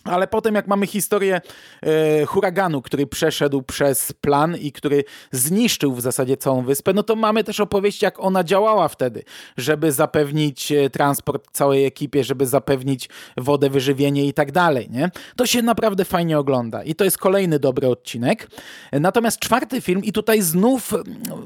ale 0.04 0.26
potem, 0.26 0.54
jak 0.54 0.66
mamy 0.66 0.86
historię 0.86 1.40
e, 1.82 2.24
huraganu, 2.26 2.82
który 2.82 3.06
przeszedł 3.06 3.62
przez 3.62 4.12
plan 4.12 4.56
i 4.56 4.72
który 4.72 5.04
zniszczył 5.32 5.94
w 5.94 6.00
zasadzie 6.00 6.36
całą 6.36 6.62
wyspę, 6.62 6.92
no 6.92 7.02
to 7.02 7.16
mamy 7.16 7.44
też 7.44 7.60
opowieść, 7.60 8.02
jak 8.02 8.20
ona 8.20 8.44
działała 8.44 8.88
wtedy, 8.88 9.22
żeby 9.56 9.92
zapewnić 9.92 10.72
e, 10.72 10.90
transport 10.90 11.50
całej 11.52 11.86
ekipie, 11.86 12.24
żeby 12.24 12.46
zapewnić 12.46 13.08
wodę, 13.36 13.70
wyżywienie 13.70 14.26
i 14.26 14.32
tak 14.32 14.52
dalej. 14.52 14.88
Nie? 14.90 15.10
To 15.36 15.46
się 15.46 15.62
naprawdę 15.62 16.04
fajnie 16.04 16.38
ogląda 16.38 16.82
i 16.82 16.94
to 16.94 17.04
jest 17.04 17.18
kolejny 17.18 17.58
dobry 17.58 17.88
odcinek. 17.88 18.48
Natomiast 18.92 19.38
czwarty 19.38 19.80
film, 19.80 20.04
i 20.04 20.12
tutaj 20.12 20.42
znów 20.42 20.92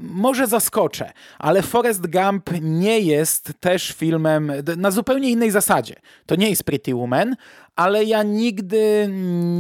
może 0.00 0.46
zaskoczę, 0.46 1.12
ale 1.38 1.62
Forrest 1.62 2.06
Gump 2.06 2.50
nie 2.60 3.00
jest 3.00 3.52
też 3.60 3.92
filmem 3.92 4.52
na 4.76 4.90
zupełnie 4.90 5.30
innej 5.30 5.50
zasadzie. 5.50 5.94
To 6.26 6.36
nie 6.36 6.50
jest 6.50 6.64
Pretty 6.64 6.94
Woman, 6.94 7.36
ale 7.78 8.04
ja 8.04 8.22
nigdy 8.22 9.08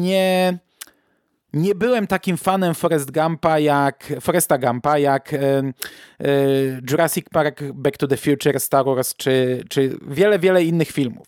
nie 0.00 0.58
nie 1.52 1.74
byłem 1.74 2.06
takim 2.06 2.36
fanem 2.36 2.74
Forest 2.74 3.10
Gumpa 3.10 3.58
jak 3.58 4.12
Foresta 4.20 4.58
Gumpa 4.58 4.98
jak 4.98 5.34
e, 5.34 5.38
e, 5.38 5.72
Jurassic 6.90 7.26
Park, 7.28 7.62
Back 7.74 7.96
to 7.96 8.06
the 8.06 8.16
Future, 8.16 8.60
Star 8.60 8.84
Wars 8.84 9.14
czy, 9.16 9.64
czy 9.68 9.98
wiele, 10.08 10.38
wiele 10.38 10.64
innych 10.64 10.88
filmów. 10.88 11.26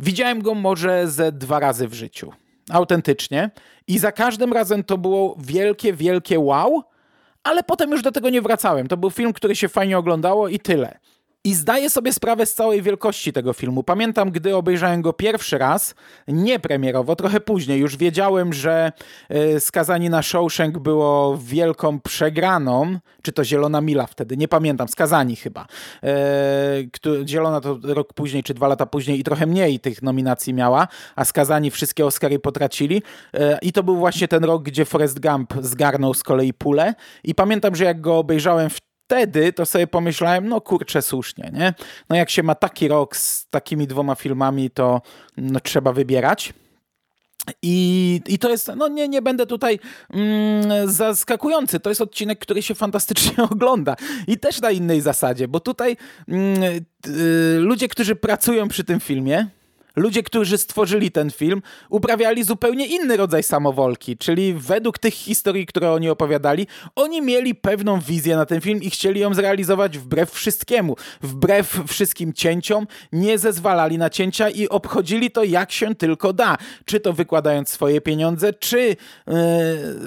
Widziałem 0.00 0.42
go 0.42 0.54
może 0.54 1.08
ze 1.08 1.32
dwa 1.32 1.60
razy 1.60 1.88
w 1.88 1.94
życiu. 1.94 2.32
Autentycznie. 2.70 3.50
I 3.86 3.98
za 3.98 4.12
każdym 4.12 4.52
razem 4.52 4.84
to 4.84 4.98
było 4.98 5.36
wielkie, 5.38 5.92
wielkie 5.92 6.38
wow, 6.38 6.82
ale 7.44 7.62
potem 7.62 7.90
już 7.90 8.02
do 8.02 8.12
tego 8.12 8.30
nie 8.30 8.42
wracałem. 8.42 8.88
To 8.88 8.96
był 8.96 9.10
film, 9.10 9.32
który 9.32 9.56
się 9.56 9.68
fajnie 9.68 9.98
oglądało 9.98 10.48
i 10.48 10.58
tyle. 10.58 10.98
I 11.48 11.54
zdaję 11.54 11.90
sobie 11.90 12.12
sprawę 12.12 12.46
z 12.46 12.54
całej 12.54 12.82
wielkości 12.82 13.32
tego 13.32 13.52
filmu. 13.52 13.82
Pamiętam, 13.82 14.30
gdy 14.30 14.56
obejrzałem 14.56 15.02
go 15.02 15.12
pierwszy 15.12 15.58
raz, 15.58 15.94
nie 16.28 16.58
premierowo, 16.58 17.16
trochę 17.16 17.40
później, 17.40 17.80
już 17.80 17.96
wiedziałem, 17.96 18.52
że 18.52 18.92
y, 19.56 19.60
Skazani 19.60 20.10
na 20.10 20.22
Shawshank 20.22 20.78
było 20.78 21.38
wielką 21.42 22.00
przegraną, 22.00 22.98
czy 23.22 23.32
to 23.32 23.44
Zielona 23.44 23.80
Mila 23.80 24.06
wtedy, 24.06 24.36
nie 24.36 24.48
pamiętam, 24.48 24.88
Skazani 24.88 25.36
chyba. 25.36 25.66
Y, 27.06 27.26
Zielona 27.26 27.60
to 27.60 27.78
rok 27.82 28.12
później, 28.12 28.42
czy 28.42 28.54
dwa 28.54 28.68
lata 28.68 28.86
później 28.86 29.20
i 29.20 29.24
trochę 29.24 29.46
mniej 29.46 29.80
tych 29.80 30.02
nominacji 30.02 30.54
miała, 30.54 30.88
a 31.16 31.24
Skazani 31.24 31.70
wszystkie 31.70 32.06
Oscary 32.06 32.38
potracili. 32.38 33.02
Y, 33.34 33.38
I 33.62 33.72
to 33.72 33.82
był 33.82 33.96
właśnie 33.96 34.28
ten 34.28 34.44
rok, 34.44 34.62
gdzie 34.62 34.84
Forrest 34.84 35.20
Gump 35.20 35.54
zgarnął 35.60 36.14
z 36.14 36.22
kolei 36.22 36.52
pulę. 36.52 36.94
I 37.24 37.34
pamiętam, 37.34 37.74
że 37.76 37.84
jak 37.84 38.00
go 38.00 38.18
obejrzałem 38.18 38.70
w 38.70 38.87
wtedy 39.08 39.52
to 39.52 39.66
sobie 39.66 39.86
pomyślałem, 39.86 40.48
no 40.48 40.60
kurczę, 40.60 41.02
słusznie, 41.02 41.50
nie? 41.54 41.74
No 42.08 42.16
jak 42.16 42.30
się 42.30 42.42
ma 42.42 42.54
taki 42.54 42.88
rok 42.88 43.16
z 43.16 43.48
takimi 43.50 43.86
dwoma 43.86 44.14
filmami, 44.14 44.70
to 44.70 45.02
no, 45.36 45.60
trzeba 45.60 45.92
wybierać. 45.92 46.52
I, 47.62 48.20
I 48.26 48.38
to 48.38 48.50
jest, 48.50 48.70
no 48.76 48.88
nie, 48.88 49.08
nie 49.08 49.22
będę 49.22 49.46
tutaj 49.46 49.78
mm, 50.10 50.90
zaskakujący, 50.90 51.80
to 51.80 51.90
jest 51.90 52.00
odcinek, 52.00 52.38
który 52.38 52.62
się 52.62 52.74
fantastycznie 52.74 53.44
ogląda 53.50 53.96
i 54.26 54.38
też 54.38 54.60
na 54.60 54.70
innej 54.70 55.00
zasadzie, 55.00 55.48
bo 55.48 55.60
tutaj 55.60 55.96
mm, 56.28 56.62
y, 57.06 57.58
ludzie, 57.60 57.88
którzy 57.88 58.16
pracują 58.16 58.68
przy 58.68 58.84
tym 58.84 59.00
filmie, 59.00 59.46
ludzie, 59.98 60.22
którzy 60.22 60.58
stworzyli 60.58 61.10
ten 61.10 61.30
film, 61.30 61.62
uprawiali 61.90 62.44
zupełnie 62.44 62.86
inny 62.86 63.16
rodzaj 63.16 63.42
samowolki, 63.42 64.16
czyli 64.16 64.54
według 64.54 64.98
tych 64.98 65.14
historii, 65.14 65.66
które 65.66 65.92
oni 65.92 66.10
opowiadali, 66.10 66.66
oni 66.96 67.22
mieli 67.22 67.54
pewną 67.54 68.00
wizję 68.00 68.36
na 68.36 68.46
ten 68.46 68.60
film 68.60 68.82
i 68.82 68.90
chcieli 68.90 69.20
ją 69.20 69.34
zrealizować 69.34 69.98
wbrew 69.98 70.30
wszystkiemu, 70.30 70.96
wbrew 71.22 71.80
wszystkim 71.86 72.32
cięciom, 72.32 72.86
nie 73.12 73.38
zezwalali 73.38 73.98
na 73.98 74.10
cięcia 74.10 74.50
i 74.50 74.68
obchodzili 74.68 75.30
to 75.30 75.44
jak 75.44 75.72
się 75.72 75.94
tylko 75.94 76.32
da. 76.32 76.56
Czy 76.84 77.00
to 77.00 77.12
wykładając 77.12 77.68
swoje 77.68 78.00
pieniądze, 78.00 78.52
czy 78.52 78.78
yy, 78.78 79.36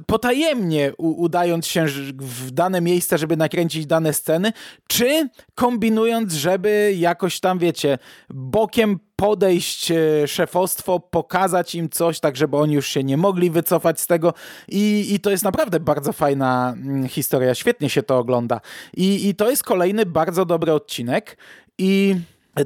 potajemnie 0.05 0.91
udając 0.97 1.67
się 1.67 1.85
w 2.15 2.51
dane 2.51 2.81
miejsca, 2.81 3.17
żeby 3.17 3.37
nakręcić 3.37 3.85
dane 3.85 4.13
sceny, 4.13 4.53
czy 4.87 5.29
kombinując, 5.55 6.33
żeby 6.33 6.93
jakoś 6.97 7.39
tam, 7.39 7.59
wiecie, 7.59 7.97
bokiem 8.29 8.99
podejść 9.21 9.91
e, 9.91 10.27
szefostwo, 10.27 10.99
pokazać 10.99 11.75
im 11.75 11.89
coś, 11.89 12.19
tak 12.19 12.35
żeby 12.35 12.57
oni 12.57 12.73
już 12.73 12.87
się 12.87 13.03
nie 13.03 13.17
mogli 13.17 13.49
wycofać 13.49 13.99
z 13.99 14.07
tego. 14.07 14.33
I, 14.67 15.13
i 15.13 15.19
to 15.19 15.31
jest 15.31 15.43
naprawdę 15.43 15.79
bardzo 15.79 16.13
fajna 16.13 16.73
mm, 16.77 17.07
historia, 17.07 17.55
świetnie 17.55 17.89
się 17.89 18.03
to 18.03 18.17
ogląda. 18.17 18.61
I, 18.93 19.29
i 19.29 19.35
to 19.35 19.49
jest 19.49 19.63
kolejny 19.63 20.05
bardzo 20.05 20.45
dobry 20.45 20.73
odcinek. 20.73 21.37
I 21.77 22.15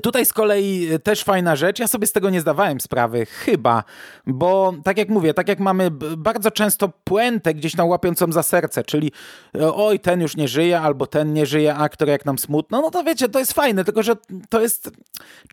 Tutaj 0.01 0.25
z 0.25 0.33
kolei 0.33 0.87
też 1.03 1.23
fajna 1.23 1.55
rzecz, 1.55 1.79
ja 1.79 1.87
sobie 1.87 2.07
z 2.07 2.11
tego 2.11 2.29
nie 2.29 2.41
zdawałem 2.41 2.81
sprawy, 2.81 3.25
chyba, 3.25 3.83
bo 4.27 4.73
tak 4.83 4.97
jak 4.97 5.09
mówię, 5.09 5.33
tak 5.33 5.47
jak 5.47 5.59
mamy 5.59 5.91
bardzo 6.17 6.51
często 6.51 6.89
puentę 7.03 7.53
gdzieś 7.53 7.75
tam 7.75 7.87
łapiącą 7.87 8.31
za 8.31 8.43
serce, 8.43 8.83
czyli 8.83 9.11
e, 9.55 9.73
oj, 9.73 9.99
ten 9.99 10.21
już 10.21 10.37
nie 10.37 10.47
żyje, 10.47 10.81
albo 10.81 11.07
ten 11.07 11.33
nie 11.33 11.45
żyje, 11.45 11.75
aktor, 11.75 12.07
jak 12.07 12.25
nam 12.25 12.37
smutno, 12.37 12.81
no 12.81 12.91
to 12.91 13.03
wiecie, 13.03 13.29
to 13.29 13.39
jest 13.39 13.53
fajne, 13.53 13.83
tylko 13.83 14.03
że 14.03 14.15
to 14.49 14.61
jest 14.61 14.91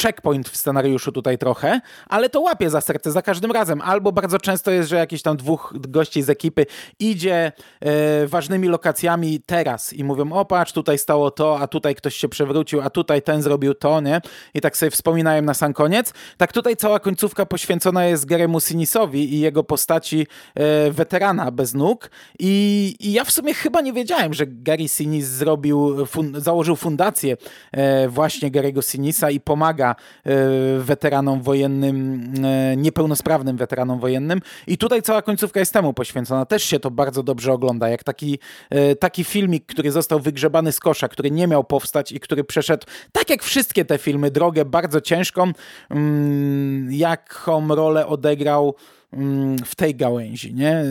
checkpoint 0.03 0.49
w 0.49 0.57
scenariuszu 0.57 1.12
tutaj 1.12 1.38
trochę, 1.38 1.81
ale 2.09 2.29
to 2.29 2.40
łapie 2.40 2.71
za 2.71 2.81
serce 2.81 3.12
za 3.12 3.23
każdym 3.23 3.53
razem, 3.53 3.81
albo 3.81 4.12
bardzo 4.12 4.38
często 4.38 4.71
jest, 4.71 4.88
że 4.88 4.97
jakiś 4.97 5.23
tam 5.23 5.37
dwóch 5.37 5.75
gości 5.77 6.23
z 6.23 6.31
ekipy 6.31 6.66
idzie 6.99 7.53
e, 7.81 8.27
ważnymi 8.27 8.68
lokacjami 8.68 9.40
teraz 9.40 9.92
i 9.92 10.05
mówią, 10.05 10.33
o 10.33 10.45
patrz, 10.45 10.73
tutaj 10.73 10.99
stało 10.99 11.31
to, 11.31 11.59
a 11.61 11.66
tutaj 11.66 11.95
ktoś 11.95 12.16
się 12.16 12.29
przewrócił, 12.29 12.81
a 12.81 12.90
tutaj 12.90 13.23
ten 13.23 13.42
zrobił 13.42 13.75
to, 13.75 14.01
nie? 14.01 14.21
I 14.54 14.61
tak 14.61 14.76
sobie 14.76 14.90
wspominałem 14.90 15.44
na 15.44 15.54
sam 15.54 15.72
koniec. 15.72 16.12
Tak 16.37 16.52
tutaj 16.52 16.76
cała 16.76 17.00
końcówka 17.00 17.46
poświęcona 17.46 18.04
jest 18.04 18.24
Garemu 18.24 18.61
Sinisowi 18.61 19.35
i 19.35 19.40
jego 19.40 19.64
postaci 19.64 20.26
e, 20.54 20.90
weterana 20.90 21.50
bez 21.50 21.74
nóg 21.74 22.11
I, 22.38 22.96
i, 23.00 23.12
ja 23.12 23.24
w 23.24 23.30
sumie 23.30 23.54
chyba 23.54 23.80
nie 23.80 23.92
wiedziałem, 23.92 24.35
że 24.35 24.46
Gary 24.46 24.88
Sinis 24.88 25.26
zrobił, 25.26 26.06
fun 26.06 26.32
założył 26.37 26.76
fundację 26.76 27.37
e, 27.72 28.08
właśnie 28.08 28.50
Garego 28.50 28.82
Sinisa 28.82 29.30
i 29.30 29.40
pomaga 29.40 29.90
e, 29.90 30.35
weteranom 30.78 31.42
wojennym, 31.42 32.24
e, 32.44 32.76
niepełnosprawnym 32.76 33.56
weteranom 33.56 34.00
wojennym 34.00 34.40
i 34.66 34.78
tutaj 34.78 35.02
cała 35.02 35.22
końcówka 35.22 35.61
jest 35.61 35.72
temu 35.72 35.94
poświęcona. 35.94 36.46
Też 36.46 36.64
się 36.64 36.80
to 36.80 36.90
bardzo 36.90 37.22
dobrze 37.22 37.52
ogląda, 37.52 37.88
jak 37.88 38.04
taki, 38.04 38.38
e, 38.70 38.96
taki 38.96 39.24
filmik, 39.24 39.66
który 39.66 39.92
został 39.92 40.20
wygrzebany 40.20 40.72
z 40.72 40.80
kosza, 40.80 41.08
który 41.08 41.30
nie 41.30 41.46
miał 41.46 41.64
powstać 41.64 42.12
i 42.12 42.20
który 42.20 42.44
przeszedł, 42.44 42.87
tak 43.12 43.30
jak 43.30 43.42
wszystkie 43.42 43.85
te 43.85 43.98
filmy, 43.98 44.12
drogę 44.31 44.64
bardzo 44.64 45.01
ciężką, 45.01 45.53
mm, 45.90 46.92
jaką 46.92 47.68
rolę 47.75 48.07
odegrał 48.07 48.75
mm, 49.12 49.59
w 49.59 49.75
tej 49.75 49.94
gałęzi. 49.94 50.55
Nie? 50.55 50.85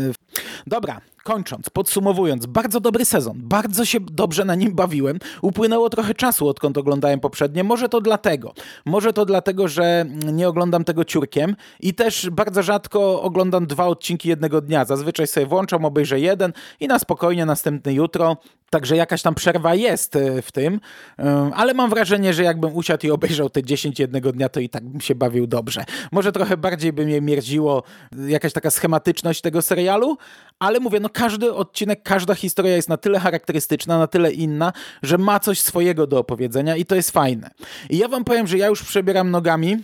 Dobra, 0.67 1.01
kończąc, 1.23 1.69
podsumowując, 1.69 2.45
bardzo 2.45 2.79
dobry 2.79 3.05
sezon, 3.05 3.37
bardzo 3.43 3.85
się 3.85 3.99
dobrze 3.99 4.45
na 4.45 4.55
nim 4.55 4.75
bawiłem. 4.75 5.19
Upłynęło 5.41 5.89
trochę 5.89 6.13
czasu, 6.13 6.47
odkąd 6.47 6.77
oglądałem 6.77 7.19
poprzednie. 7.19 7.63
Może 7.63 7.89
to 7.89 8.01
dlatego. 8.01 8.53
Może 8.85 9.13
to 9.13 9.25
dlatego, 9.25 9.67
że 9.67 10.05
nie 10.33 10.47
oglądam 10.47 10.83
tego 10.83 11.05
ciurkiem 11.05 11.55
i 11.79 11.93
też 11.93 12.29
bardzo 12.29 12.63
rzadko 12.63 13.21
oglądam 13.21 13.67
dwa 13.67 13.87
odcinki 13.87 14.29
jednego 14.29 14.61
dnia. 14.61 14.85
Zazwyczaj 14.85 15.27
sobie 15.27 15.45
włączam, 15.45 15.85
obejrzę 15.85 16.19
jeden 16.19 16.53
i 16.79 16.87
na 16.87 16.99
spokojnie 16.99 17.45
następne 17.45 17.93
jutro. 17.93 18.37
Także 18.69 18.95
jakaś 18.95 19.21
tam 19.21 19.35
przerwa 19.35 19.75
jest 19.75 20.15
e, 20.15 20.41
w 20.41 20.51
tym, 20.51 20.79
e, 21.19 21.51
ale 21.55 21.73
mam 21.73 21.89
wrażenie, 21.89 22.33
że 22.33 22.43
jakbym 22.43 22.75
usiadł 22.75 23.07
i 23.07 23.11
obejrzał 23.11 23.49
te 23.49 23.63
10 23.63 23.99
jednego 23.99 24.31
dnia, 24.31 24.49
to 24.49 24.59
i 24.59 24.69
tak 24.69 24.83
bym 24.89 25.01
się 25.01 25.15
bawił 25.15 25.47
dobrze. 25.47 25.83
Może 26.11 26.31
trochę 26.31 26.57
bardziej 26.57 26.93
by 26.93 27.05
mnie 27.05 27.21
mierdziło 27.21 27.83
jakaś 28.27 28.53
taka 28.53 28.71
schematyczność 28.71 29.41
tego 29.41 29.61
serialu, 29.61 30.17
ale 30.61 30.79
mówię, 30.79 30.99
no 30.99 31.09
każdy 31.09 31.53
odcinek, 31.53 32.03
każda 32.03 32.35
historia 32.35 32.75
jest 32.75 32.89
na 32.89 32.97
tyle 32.97 33.19
charakterystyczna, 33.19 33.97
na 33.97 34.07
tyle 34.07 34.31
inna, 34.31 34.73
że 35.03 35.17
ma 35.17 35.39
coś 35.39 35.59
swojego 35.59 36.07
do 36.07 36.19
opowiedzenia 36.19 36.75
i 36.75 36.85
to 36.85 36.95
jest 36.95 37.11
fajne. 37.11 37.49
I 37.89 37.97
ja 37.97 38.07
wam 38.07 38.23
powiem, 38.23 38.47
że 38.47 38.57
ja 38.57 38.67
już 38.67 38.83
przebieram 38.83 39.31
nogami 39.31 39.77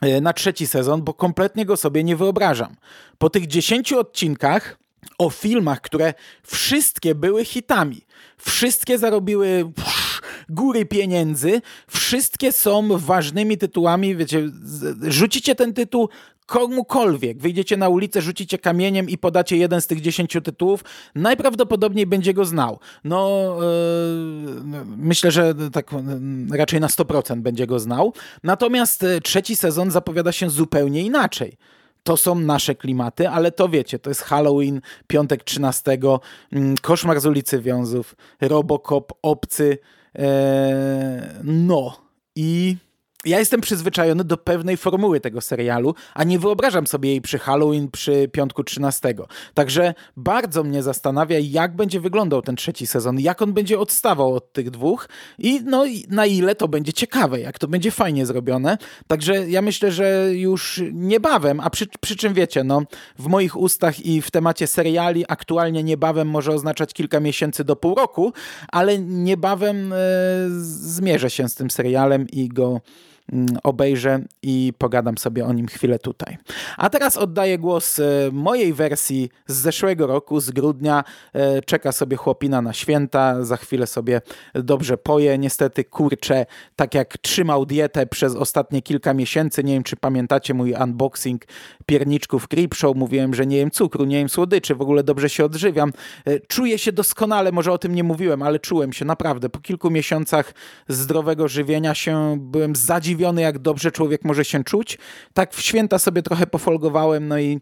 e, 0.00 0.20
na 0.20 0.32
trzeci 0.32 0.66
sezon, 0.66 1.02
bo 1.02 1.14
kompletnie 1.14 1.66
go 1.66 1.76
sobie 1.76 2.04
nie 2.04 2.16
wyobrażam. 2.16 2.76
Po 3.18 3.30
tych 3.30 3.46
10 3.46 3.92
odcinkach 3.92 4.78
o 5.18 5.30
filmach, 5.30 5.80
które 5.80 6.14
wszystkie 6.42 7.14
były 7.14 7.44
hitami, 7.44 8.06
wszystkie 8.36 8.98
zarobiły 8.98 9.72
góry 10.48 10.86
pieniędzy, 10.86 11.62
wszystkie 11.88 12.52
są 12.52 12.98
ważnymi 12.98 13.58
tytułami, 13.58 14.16
wiecie, 14.16 14.48
rzucicie 15.02 15.54
ten 15.54 15.74
tytuł 15.74 16.08
komukolwiek, 16.50 17.38
wyjdziecie 17.38 17.76
na 17.76 17.88
ulicę, 17.88 18.22
rzucicie 18.22 18.58
kamieniem 18.58 19.08
i 19.08 19.18
podacie 19.18 19.56
jeden 19.56 19.80
z 19.80 19.86
tych 19.86 20.00
dziesięciu 20.00 20.40
tytułów, 20.40 20.84
najprawdopodobniej 21.14 22.06
będzie 22.06 22.34
go 22.34 22.44
znał. 22.44 22.78
No, 23.04 23.56
yy, 24.74 24.84
myślę, 24.96 25.30
że 25.30 25.54
tak 25.72 25.92
yy, 25.92 26.56
raczej 26.56 26.80
na 26.80 26.86
100% 26.86 27.40
będzie 27.40 27.66
go 27.66 27.78
znał. 27.78 28.12
Natomiast 28.42 29.02
yy, 29.02 29.20
trzeci 29.20 29.56
sezon 29.56 29.90
zapowiada 29.90 30.32
się 30.32 30.50
zupełnie 30.50 31.02
inaczej 31.02 31.56
to 32.02 32.16
są 32.16 32.34
nasze 32.34 32.74
klimaty, 32.74 33.28
ale 33.28 33.52
to 33.52 33.68
wiecie, 33.68 33.98
to 33.98 34.10
jest 34.10 34.22
Halloween, 34.22 34.80
piątek 35.06 35.44
13, 35.44 35.98
mm, 36.52 36.74
koszmar 36.82 37.20
z 37.20 37.26
ulicy 37.26 37.60
Wiązów, 37.60 38.16
Robocop, 38.40 39.12
Obcy, 39.22 39.78
e, 40.18 41.40
no 41.44 41.96
i 42.36 42.76
ja 43.24 43.38
jestem 43.38 43.60
przyzwyczajony 43.60 44.24
do 44.24 44.36
pewnej 44.36 44.76
formuły 44.76 45.20
tego 45.20 45.40
serialu, 45.40 45.94
a 46.14 46.24
nie 46.24 46.38
wyobrażam 46.38 46.86
sobie 46.86 47.10
jej 47.10 47.20
przy 47.20 47.38
Halloween, 47.38 47.90
przy 47.90 48.28
piątku 48.32 48.64
13. 48.64 49.14
Także 49.54 49.94
bardzo 50.16 50.64
mnie 50.64 50.82
zastanawia, 50.82 51.38
jak 51.38 51.76
będzie 51.76 52.00
wyglądał 52.00 52.42
ten 52.42 52.56
trzeci 52.56 52.86
sezon, 52.86 53.20
jak 53.20 53.42
on 53.42 53.52
będzie 53.52 53.78
odstawał 53.78 54.34
od 54.34 54.52
tych 54.52 54.70
dwóch 54.70 55.08
i 55.38 55.60
no 55.64 55.84
na 56.08 56.26
ile 56.26 56.54
to 56.54 56.68
będzie 56.68 56.92
ciekawe, 56.92 57.40
jak 57.40 57.58
to 57.58 57.68
będzie 57.68 57.90
fajnie 57.90 58.26
zrobione. 58.26 58.78
Także 59.06 59.50
ja 59.50 59.62
myślę, 59.62 59.92
że 59.92 60.28
już 60.32 60.82
niebawem, 60.92 61.60
a 61.60 61.70
przy, 61.70 61.86
przy 62.00 62.16
czym 62.16 62.34
wiecie, 62.34 62.64
no 62.64 62.82
w 63.18 63.26
moich 63.26 63.56
ustach 63.56 64.00
i 64.00 64.22
w 64.22 64.30
temacie 64.30 64.66
seriali 64.66 65.24
aktualnie 65.28 65.82
niebawem 65.82 66.28
może 66.28 66.52
oznaczać 66.52 66.92
kilka 66.92 67.20
miesięcy 67.20 67.64
do 67.64 67.76
pół 67.76 67.94
roku, 67.94 68.32
ale 68.68 68.98
niebawem 68.98 69.92
e, 69.92 69.96
zmierzę 70.70 71.30
się 71.30 71.48
z 71.48 71.54
tym 71.54 71.70
serialem 71.70 72.28
i 72.28 72.48
go 72.48 72.80
obejrzę 73.62 74.20
i 74.42 74.72
pogadam 74.78 75.18
sobie 75.18 75.46
o 75.46 75.52
nim 75.52 75.66
chwilę 75.66 75.98
tutaj. 75.98 76.38
A 76.76 76.90
teraz 76.90 77.16
oddaję 77.16 77.58
głos 77.58 77.98
e, 77.98 78.02
mojej 78.32 78.72
wersji 78.72 79.30
z 79.46 79.54
zeszłego 79.54 80.06
roku, 80.06 80.40
z 80.40 80.50
grudnia. 80.50 81.04
E, 81.32 81.62
czeka 81.62 81.92
sobie 81.92 82.16
chłopina 82.16 82.62
na 82.62 82.72
święta, 82.72 83.44
za 83.44 83.56
chwilę 83.56 83.86
sobie 83.86 84.20
dobrze 84.54 84.98
poje. 84.98 85.38
Niestety 85.38 85.84
kurczę, 85.84 86.46
tak 86.76 86.94
jak 86.94 87.18
trzymał 87.18 87.66
dietę 87.66 88.06
przez 88.06 88.36
ostatnie 88.36 88.82
kilka 88.82 89.14
miesięcy, 89.14 89.64
nie 89.64 89.74
wiem 89.74 89.82
czy 89.82 89.96
pamiętacie 89.96 90.54
mój 90.54 90.74
unboxing 90.84 91.44
pierniczków 91.86 92.48
Creepshow, 92.48 92.96
mówiłem, 92.96 93.34
że 93.34 93.46
nie 93.46 93.56
jem 93.56 93.70
cukru, 93.70 94.04
nie 94.04 94.18
jem 94.18 94.28
słodyczy, 94.28 94.74
w 94.74 94.82
ogóle 94.82 95.04
dobrze 95.04 95.28
się 95.28 95.44
odżywiam. 95.44 95.92
E, 96.26 96.40
czuję 96.40 96.78
się 96.78 96.92
doskonale, 96.92 97.52
może 97.52 97.72
o 97.72 97.78
tym 97.78 97.94
nie 97.94 98.04
mówiłem, 98.04 98.42
ale 98.42 98.58
czułem 98.58 98.92
się 98.92 99.04
naprawdę. 99.04 99.48
Po 99.48 99.60
kilku 99.60 99.90
miesiącach 99.90 100.54
zdrowego 100.88 101.48
żywienia 101.48 101.94
się 101.94 102.36
byłem 102.40 102.76
zadziwiony 102.76 103.19
zdziwiony, 103.20 103.42
jak 103.42 103.58
dobrze 103.58 103.90
człowiek 103.90 104.24
może 104.24 104.44
się 104.44 104.64
czuć. 104.64 104.98
Tak 105.34 105.54
w 105.54 105.60
święta 105.60 105.98
sobie 105.98 106.22
trochę 106.22 106.46
pofolgowałem, 106.46 107.28
no 107.28 107.38
i 107.38 107.60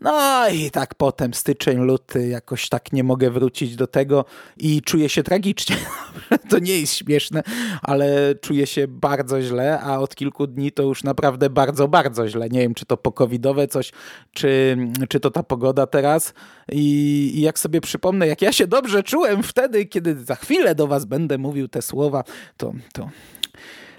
no 0.00 0.48
i 0.48 0.70
tak 0.70 0.94
potem 0.94 1.34
styczeń, 1.34 1.78
luty, 1.78 2.28
jakoś 2.28 2.68
tak 2.68 2.92
nie 2.92 3.04
mogę 3.04 3.30
wrócić 3.30 3.76
do 3.76 3.86
tego 3.86 4.24
i 4.56 4.82
czuję 4.82 5.08
się 5.08 5.22
tragicznie. 5.22 5.76
to 6.50 6.58
nie 6.58 6.80
jest 6.80 6.94
śmieszne, 6.94 7.42
ale 7.82 8.34
czuję 8.40 8.66
się 8.66 8.88
bardzo 8.88 9.42
źle, 9.42 9.80
a 9.80 9.98
od 9.98 10.14
kilku 10.14 10.46
dni 10.46 10.72
to 10.72 10.82
już 10.82 11.04
naprawdę 11.04 11.50
bardzo, 11.50 11.88
bardzo 11.88 12.28
źle. 12.28 12.48
Nie 12.48 12.60
wiem, 12.60 12.74
czy 12.74 12.86
to 12.86 12.96
pokowidowe 12.96 13.66
coś, 13.68 13.92
czy, 14.32 14.76
czy 15.08 15.20
to 15.20 15.30
ta 15.30 15.42
pogoda 15.42 15.86
teraz. 15.86 16.34
I, 16.72 17.32
I 17.34 17.40
jak 17.40 17.58
sobie 17.58 17.80
przypomnę, 17.80 18.26
jak 18.26 18.42
ja 18.42 18.52
się 18.52 18.66
dobrze 18.66 19.02
czułem 19.02 19.42
wtedy, 19.42 19.86
kiedy 19.86 20.24
za 20.24 20.34
chwilę 20.34 20.74
do 20.74 20.86
was 20.86 21.04
będę 21.04 21.38
mówił 21.38 21.68
te 21.68 21.82
słowa, 21.82 22.24
to, 22.56 22.72
to 22.92 23.08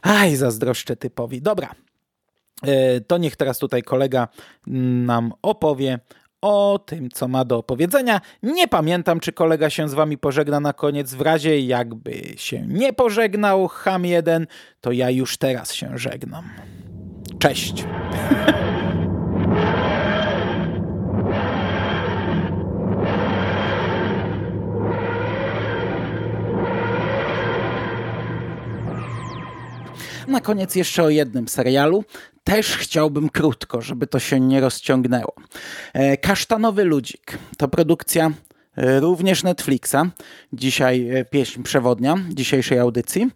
Aj, 0.01 0.35
zazdroszczę 0.35 0.95
typowi. 0.95 1.41
Dobra, 1.41 1.71
e, 2.63 3.01
to 3.01 3.17
niech 3.17 3.35
teraz 3.35 3.59
tutaj 3.59 3.83
kolega 3.83 4.27
nam 4.67 5.33
opowie 5.41 5.99
o 6.41 6.79
tym, 6.85 7.09
co 7.11 7.27
ma 7.27 7.45
do 7.45 7.57
opowiedzenia. 7.57 8.21
Nie 8.43 8.67
pamiętam, 8.67 9.19
czy 9.19 9.33
kolega 9.33 9.69
się 9.69 9.89
z 9.89 9.93
wami 9.93 10.17
pożegna 10.17 10.59
na 10.59 10.73
koniec. 10.73 11.13
W 11.13 11.21
razie 11.21 11.59
jakby 11.59 12.21
się 12.35 12.67
nie 12.67 12.93
pożegnał, 12.93 13.67
ham 13.67 14.05
jeden, 14.05 14.47
to 14.81 14.91
ja 14.91 15.09
już 15.09 15.37
teraz 15.37 15.73
się 15.73 15.97
żegnam. 15.97 16.49
Cześć. 17.39 17.83
Na 30.27 30.41
koniec 30.41 30.75
jeszcze 30.75 31.03
o 31.03 31.09
jednym 31.09 31.47
serialu. 31.47 32.03
Też 32.43 32.77
chciałbym 32.77 33.29
krótko, 33.29 33.81
żeby 33.81 34.07
to 34.07 34.19
się 34.19 34.39
nie 34.39 34.61
rozciągnęło. 34.61 35.33
E, 35.93 36.17
Kasztanowy 36.17 36.83
Ludzik 36.83 37.37
to 37.57 37.67
produkcja 37.67 38.31
e, 38.75 38.99
również 38.99 39.43
Netflixa. 39.43 39.95
Dzisiaj 40.53 41.09
e, 41.09 41.25
pieśń 41.25 41.63
przewodnia 41.63 42.15
dzisiejszej 42.29 42.79
audycji. 42.79 43.31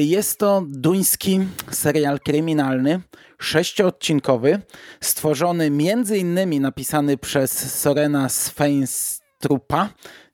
Jest 0.00 0.38
to 0.38 0.64
duński 0.68 1.40
serial 1.70 2.20
kryminalny, 2.20 3.00
sześcioodcinkowy, 3.38 4.60
stworzony 5.00 5.70
między 5.70 6.18
innymi 6.18 6.60
napisany 6.60 7.16
przez 7.16 7.80
Sorena 7.80 8.28
Sveinstrupa, 8.28 9.88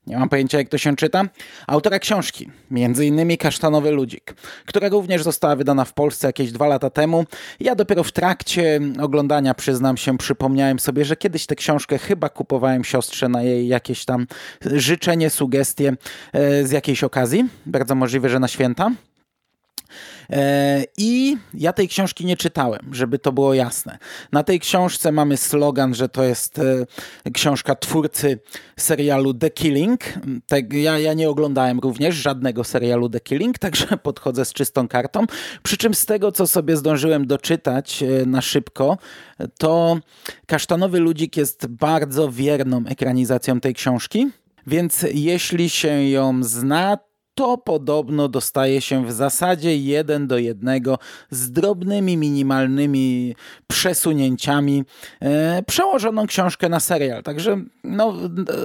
Nie 0.07 0.17
mam 0.17 0.29
pojęcia, 0.29 0.57
jak 0.57 0.69
to 0.69 0.77
się 0.77 0.95
czyta. 0.95 1.23
Autora 1.67 1.99
książki, 1.99 2.49
między 2.71 3.05
innymi 3.05 3.37
Kasztanowy 3.37 3.91
Ludzik, 3.91 4.33
która 4.65 4.89
również 4.89 5.23
została 5.23 5.55
wydana 5.55 5.85
w 5.85 5.93
Polsce 5.93 6.27
jakieś 6.27 6.51
dwa 6.51 6.67
lata 6.67 6.89
temu. 6.89 7.25
Ja 7.59 7.75
dopiero 7.75 8.03
w 8.03 8.11
trakcie 8.11 8.79
oglądania, 9.01 9.53
przyznam 9.53 9.97
się, 9.97 10.17
przypomniałem 10.17 10.79
sobie, 10.79 11.05
że 11.05 11.15
kiedyś 11.15 11.45
tę 11.45 11.55
książkę 11.55 11.97
chyba 11.97 12.29
kupowałem 12.29 12.83
siostrze 12.83 13.29
na 13.29 13.43
jej 13.43 13.67
jakieś 13.67 14.05
tam 14.05 14.27
życzenie, 14.61 15.29
sugestie 15.29 15.93
e, 16.33 16.63
z 16.63 16.71
jakiejś 16.71 17.03
okazji. 17.03 17.45
Bardzo 17.65 17.95
możliwe, 17.95 18.29
że 18.29 18.39
na 18.39 18.47
święta. 18.47 18.91
E, 20.29 20.83
I 20.97 21.37
ja 21.53 21.73
tej 21.73 21.87
książki 21.87 22.25
nie 22.25 22.37
czytałem, 22.37 22.89
żeby 22.91 23.19
to 23.19 23.31
było 23.31 23.53
jasne. 23.53 23.97
Na 24.31 24.43
tej 24.43 24.59
książce 24.59 25.11
mamy 25.11 25.37
slogan, 25.37 25.95
że 25.95 26.09
to 26.09 26.23
jest 26.23 26.59
e, 26.59 27.31
książka 27.31 27.75
twórcy 27.75 28.39
serialu 28.77 29.33
The 29.33 29.49
Killing. 29.49 29.99
Ja, 30.71 30.99
ja 30.99 31.13
nie 31.13 31.29
oglądałem 31.29 31.79
również 31.79 32.15
żadnego 32.15 32.63
serialu 32.63 33.09
The 33.09 33.19
Killing, 33.19 33.59
także 33.67 33.87
podchodzę 33.97 34.45
z 34.45 34.53
czystą 34.53 34.87
kartą. 34.87 35.25
Przy 35.63 35.77
czym 35.77 35.93
z 35.93 36.05
tego, 36.05 36.31
co 36.31 36.47
sobie 36.47 36.77
zdążyłem 36.77 37.27
doczytać 37.27 38.03
e, 38.03 38.25
na 38.25 38.41
szybko, 38.41 38.97
to 39.57 39.97
Kasztanowy 40.45 40.99
Ludzik 40.99 41.37
jest 41.37 41.67
bardzo 41.67 42.31
wierną 42.31 42.83
ekranizacją 42.87 43.59
tej 43.59 43.73
książki. 43.73 44.27
Więc 44.67 45.05
jeśli 45.13 45.69
się 45.69 46.09
ją 46.09 46.43
zna, 46.43 46.97
to 47.37 47.57
podobno 47.57 48.27
dostaje 48.27 48.81
się 48.81 49.05
w 49.05 49.11
zasadzie 49.11 49.77
jeden 49.77 50.27
do 50.27 50.37
jednego 50.37 50.99
z 51.29 51.51
drobnymi, 51.51 52.17
minimalnymi 52.17 53.35
przesunięciami 53.67 54.83
e, 55.21 55.63
przełożoną 55.63 56.27
książkę 56.27 56.69
na 56.69 56.79
serial. 56.79 57.23
Także 57.23 57.61
no, 57.83 58.13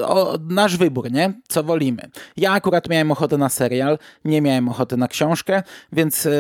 o, 0.06 0.38
nasz 0.48 0.76
wybór, 0.76 1.12
nie? 1.12 1.32
Co 1.48 1.62
wolimy. 1.62 2.10
Ja 2.36 2.52
akurat 2.52 2.88
miałem 2.88 3.10
ochotę 3.10 3.38
na 3.38 3.48
serial, 3.48 3.98
nie 4.24 4.42
miałem 4.42 4.68
ochoty 4.68 4.96
na 4.96 5.08
książkę, 5.08 5.62
więc 5.92 6.26
e, 6.26 6.30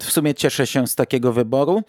w 0.00 0.12
sumie 0.12 0.34
cieszę 0.34 0.66
się 0.66 0.86
z 0.86 0.94
takiego 0.94 1.32
wyboru. 1.32 1.82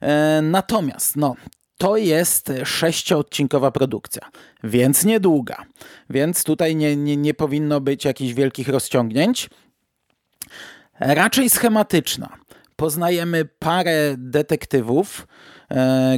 E, 0.00 0.42
natomiast, 0.42 1.16
no, 1.16 1.34
to 1.78 1.96
jest 1.96 2.52
sześcioodcinkowa 2.64 3.70
produkcja, 3.70 4.30
więc 4.64 5.04
niedługa. 5.04 5.64
Więc 6.10 6.44
tutaj 6.44 6.76
nie, 6.76 6.96
nie, 6.96 7.16
nie 7.16 7.34
powinno 7.34 7.80
być 7.80 8.04
jakichś 8.04 8.32
wielkich 8.32 8.68
rozciągnięć. 8.68 9.50
Raczej 11.00 11.50
schematyczna. 11.50 12.36
Poznajemy 12.76 13.44
parę 13.44 14.14
detektywów, 14.18 15.26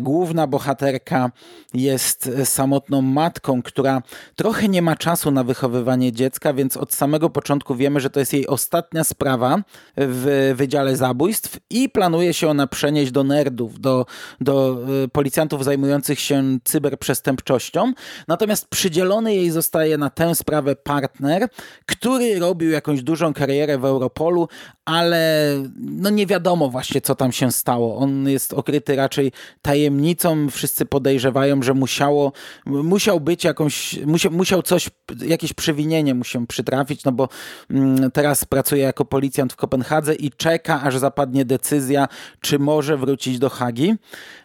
główna 0.01 0.47
bohaterka 0.47 1.31
jest 1.75 2.31
samotną 2.45 3.03
matką, 3.03 3.63
która 3.63 4.03
trochę 4.37 4.69
nie 4.69 4.83
ma 4.83 4.97
czasu 4.97 5.31
na 5.31 5.45
wychowywanie 5.45 6.13
dziecka, 6.13 6.55
więc 6.55 6.77
od 6.77 6.95
samego 6.95 7.31
początku 7.31 7.75
wiemy, 7.75 8.01
że 8.01 8.11
to 8.11 8.21
jest 8.21 8.33
jej 8.33 8.47
ostatnia 8.47 9.05
sprawa 9.05 9.63
w 9.97 10.53
Wydziale 10.57 10.97
Zabójstw 10.97 11.59
i 11.71 11.89
planuje 11.89 12.35
się 12.35 12.49
ona 12.49 12.67
przenieść 12.67 13.13
do 13.13 13.25
nerdów, 13.25 13.81
do, 13.81 14.07
do 14.41 14.79
e, 15.05 15.09
policjantów 15.09 15.65
zajmujących 15.65 16.21
się 16.21 16.59
cyberprzestępczością. 16.65 17.93
Natomiast 18.29 18.69
przydzielony 18.69 19.35
jej 19.35 19.51
zostaje 19.51 19.99
na 19.99 20.11
tę 20.11 20.35
sprawę 20.35 20.77
partner, 20.77 21.49
który 21.87 22.39
robił 22.39 22.71
jakąś 22.71 23.03
dużą 23.03 23.35
karierę 23.35 23.79
w 23.79 23.85
Europolu, 23.85 24.49
ale 24.85 25.53
no 25.77 26.11
nie 26.11 26.27
wiadomo 26.27 26.69
właśnie, 26.69 27.01
co 27.01 27.15
tam 27.15 27.33
się 27.33 27.53
stało. 27.53 27.97
On 27.97 28.29
jest 28.29 28.53
okryty 28.55 28.97
raczej 28.97 29.33
tajemnicą. 29.63 30.51
Wszyscy 30.51 30.87
podejrzewają, 30.87 31.63
że 31.63 31.75
musiało, 31.75 32.33
musiał 32.67 33.21
być 33.21 33.45
jakąś, 33.45 33.99
musiał, 34.07 34.33
musiał 34.33 34.63
coś, 34.63 34.91
jakieś 35.27 35.53
przewinienie 35.53 36.15
mu 36.15 36.25
się 36.25 36.47
przytrafić, 36.47 37.05
no 37.05 37.13
bo 37.13 37.29
mm, 37.71 38.11
teraz 38.11 38.45
pracuje 38.45 38.83
jako 38.83 39.05
policjant 39.05 39.53
w 39.53 39.57
Kopenhadze 39.57 40.15
i 40.15 40.31
czeka, 40.31 40.83
aż 40.83 40.99
zapadnie 40.99 41.45
decyzja, 41.45 42.09
czy 42.41 42.59
może 42.59 42.97
wrócić 42.97 43.39
do 43.39 43.51
Hagi. 43.51 43.95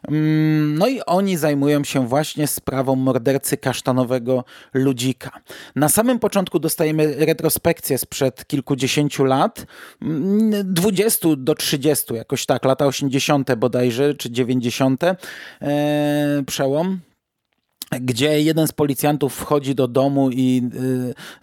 Mm, 0.07 0.77
no 0.77 0.87
i 0.87 1.01
oni 1.05 1.37
zajmują 1.37 1.83
się 1.83 2.07
właśnie 2.07 2.47
sprawą 2.47 2.95
mordercy 2.95 3.57
kasztanowego 3.57 4.43
ludzika. 4.73 5.31
Na 5.75 5.89
samym 5.89 6.19
początku 6.19 6.59
dostajemy 6.59 7.15
retrospekcję 7.25 7.97
sprzed 7.97 8.47
kilkudziesięciu 8.47 9.23
lat, 9.23 9.65
20 10.63 11.27
mm, 11.27 11.45
do 11.45 11.55
30, 11.55 12.13
jakoś 12.13 12.45
tak, 12.45 12.65
lata 12.65 12.85
80. 12.85 13.55
bodajże, 13.55 14.15
czy 14.15 14.31
90. 14.31 14.80
E, 15.61 16.43
przełom 16.47 16.99
gdzie 17.99 18.41
jeden 18.41 18.67
z 18.67 18.71
policjantów 18.71 19.35
wchodzi 19.35 19.75
do 19.75 19.87
domu 19.87 20.29
i 20.31 20.69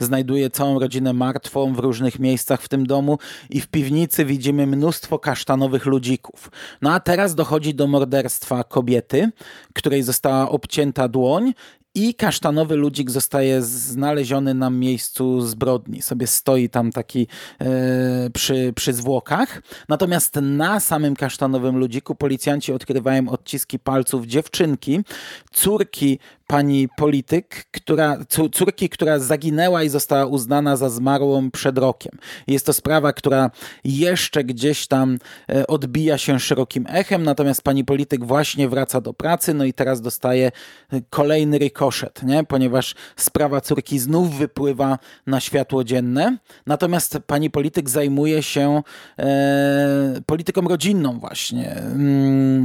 y, 0.01 0.05
znajduje 0.05 0.51
całą 0.51 0.79
rodzinę 0.79 1.13
martwą 1.13 1.75
w 1.75 1.79
różnych 1.79 2.19
miejscach 2.19 2.63
w 2.63 2.69
tym 2.69 2.87
domu 2.87 3.19
i 3.51 3.61
w 3.61 3.67
piwnicy 3.67 4.25
widzimy 4.25 4.67
mnóstwo 4.67 5.19
kasztanowych 5.19 5.87
ludzików. 5.87 6.51
No 6.83 6.93
a 6.93 7.01
teraz 7.01 7.35
dochodzi 7.35 7.75
do 7.75 7.87
morderstwa 7.87 8.65
kobiety, 8.65 9.31
której 9.75 10.03
została 10.03 10.49
obcięta 10.51 11.09
dłoń 11.09 11.53
i 11.95 12.15
kasztanowy 12.15 12.77
ludzik 12.77 13.11
zostaje 13.11 13.63
znaleziony 13.63 14.55
na 14.55 14.71
miejscu 14.71 15.41
zbrodni. 15.41 16.03
Sobie 16.03 16.27
stoi 16.27 16.69
tam 16.69 16.93
taki 16.93 17.27
e, 17.61 18.31
przy, 18.31 18.73
przy 18.77 18.93
zwłokach. 18.93 19.63
Natomiast 19.89 20.35
na 20.43 20.81
samym 20.81 21.17
kasztanowym 21.17 21.77
ludziku 21.77 22.15
policjanci 22.15 22.73
odkrywają 22.73 23.29
odciski 23.29 23.79
palców 23.79 24.27
dziewczynki, 24.27 25.01
córki 25.53 26.19
pani 26.49 26.89
polityk, 26.97 27.65
która, 27.71 28.19
córki, 28.53 28.89
która 28.89 29.19
zaginęła 29.19 29.83
i 29.83 29.89
została 29.89 30.27
uznana 30.27 30.77
za 30.77 30.91
zmarłą 30.91 31.51
przed 31.51 31.79
rokiem. 31.79 32.19
Jest 32.47 32.67
to 32.67 32.73
sprawa, 32.73 33.13
która 33.13 33.51
jeszcze 33.85 34.45
gdzieś 34.45 34.87
tam 34.87 35.19
e, 35.51 35.67
odbija 35.67 36.19
się 36.19 36.41
szerokim 36.41 36.87
echem, 36.89 37.23
natomiast 37.23 37.63
pani 37.63 37.85
polityk 37.85 38.25
właśnie 38.25 38.69
wraca 38.69 39.01
do 39.01 39.15
pracy, 39.15 39.55
no 39.55 39.65
i 39.65 39.73
teraz 39.73 40.01
dostaje 40.01 40.53
e, 40.93 41.01
kolejny 41.11 41.59
rykoszet, 41.59 42.23
nie? 42.23 42.45
ponieważ 42.45 42.95
sprawa 43.17 43.61
córki 43.61 43.99
znów 43.99 44.39
wypływa 44.39 44.99
na 45.27 45.41
światło 45.41 45.85
dzienne, 45.85 46.37
natomiast 46.67 47.19
pani 47.27 47.51
polityk 47.51 47.91
zajmuje 47.91 48.43
się 48.43 48.83
e, 49.19 50.21
polityką 50.27 50.61
rodzinną 50.61 51.19
właśnie. 51.19 51.73
Mm, 51.77 52.63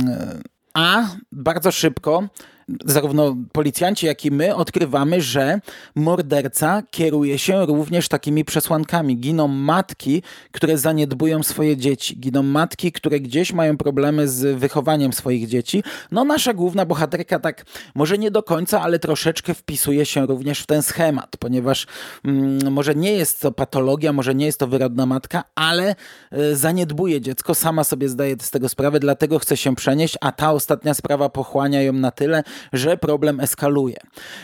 a 0.73 1.07
bardzo 1.31 1.71
szybko 1.71 2.29
zarówno 2.85 3.35
policjanci, 3.51 4.05
jak 4.05 4.25
i 4.25 4.31
my 4.31 4.55
odkrywamy, 4.55 5.21
że 5.21 5.59
morderca 5.95 6.83
kieruje 6.91 7.39
się 7.39 7.65
również 7.65 8.07
takimi 8.07 8.45
przesłankami. 8.45 9.17
Giną 9.17 9.47
matki, 9.47 10.23
które 10.51 10.77
zaniedbują 10.77 11.43
swoje 11.43 11.77
dzieci. 11.77 12.19
Giną 12.19 12.43
matki, 12.43 12.91
które 12.91 13.19
gdzieś 13.19 13.53
mają 13.53 13.77
problemy 13.77 14.27
z 14.27 14.59
wychowaniem 14.59 15.13
swoich 15.13 15.47
dzieci. 15.47 15.83
No 16.11 16.23
nasza 16.23 16.53
główna 16.53 16.85
bohaterka 16.85 17.39
tak 17.39 17.65
może 17.95 18.17
nie 18.17 18.31
do 18.31 18.43
końca, 18.43 18.81
ale 18.81 18.99
troszeczkę 18.99 19.53
wpisuje 19.53 20.05
się 20.05 20.25
również 20.25 20.59
w 20.59 20.65
ten 20.65 20.81
schemat, 20.83 21.37
ponieważ 21.37 21.87
mm, 22.25 22.73
może 22.73 22.95
nie 22.95 23.13
jest 23.13 23.41
to 23.41 23.51
patologia, 23.51 24.13
może 24.13 24.35
nie 24.35 24.45
jest 24.45 24.59
to 24.59 24.67
wyrodna 24.67 25.05
matka, 25.05 25.43
ale 25.55 25.95
y, 26.33 26.55
zaniedbuje 26.55 27.21
dziecko, 27.21 27.55
sama 27.55 27.83
sobie 27.83 28.09
zdaje 28.09 28.35
z 28.41 28.51
tego 28.51 28.69
sprawę, 28.69 28.99
dlatego 28.99 29.39
chce 29.39 29.57
się 29.57 29.75
przenieść, 29.75 30.17
a 30.21 30.31
ta 30.31 30.51
ostatnia 30.51 30.93
sprawa 30.93 31.29
pochłania 31.29 31.81
ją 31.81 31.93
na 31.93 32.11
tyle, 32.11 32.43
że 32.73 32.97
problem 32.97 33.39
eskaluje. 33.39 33.97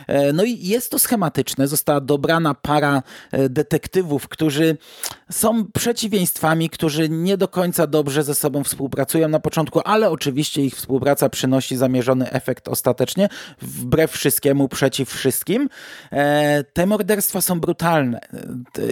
E, 0.07 0.33
no 0.33 0.43
i 0.43 0.67
jest 0.67 0.91
to 0.91 0.99
schematyczne. 0.99 1.67
Została 1.67 2.01
dobrana 2.01 2.53
para 2.53 3.03
e, 3.31 3.49
detektywów, 3.49 4.27
którzy 4.27 4.77
są 5.31 5.71
przeciwieństwami, 5.71 6.69
którzy 6.69 7.09
nie 7.09 7.37
do 7.37 7.47
końca 7.47 7.87
dobrze 7.87 8.23
ze 8.23 8.35
sobą 8.35 8.63
współpracują 8.63 9.29
na 9.29 9.39
początku, 9.39 9.81
ale 9.85 10.09
oczywiście 10.09 10.61
ich 10.61 10.75
współpraca 10.75 11.29
przynosi 11.29 11.77
zamierzony 11.77 12.31
efekt 12.31 12.67
ostatecznie, 12.67 13.29
wbrew 13.61 14.11
wszystkiemu, 14.11 14.67
przeciw 14.67 15.09
wszystkim. 15.09 15.69
E, 16.11 16.63
te 16.63 16.85
morderstwa 16.85 17.41
są 17.41 17.59
brutalne 17.59 18.19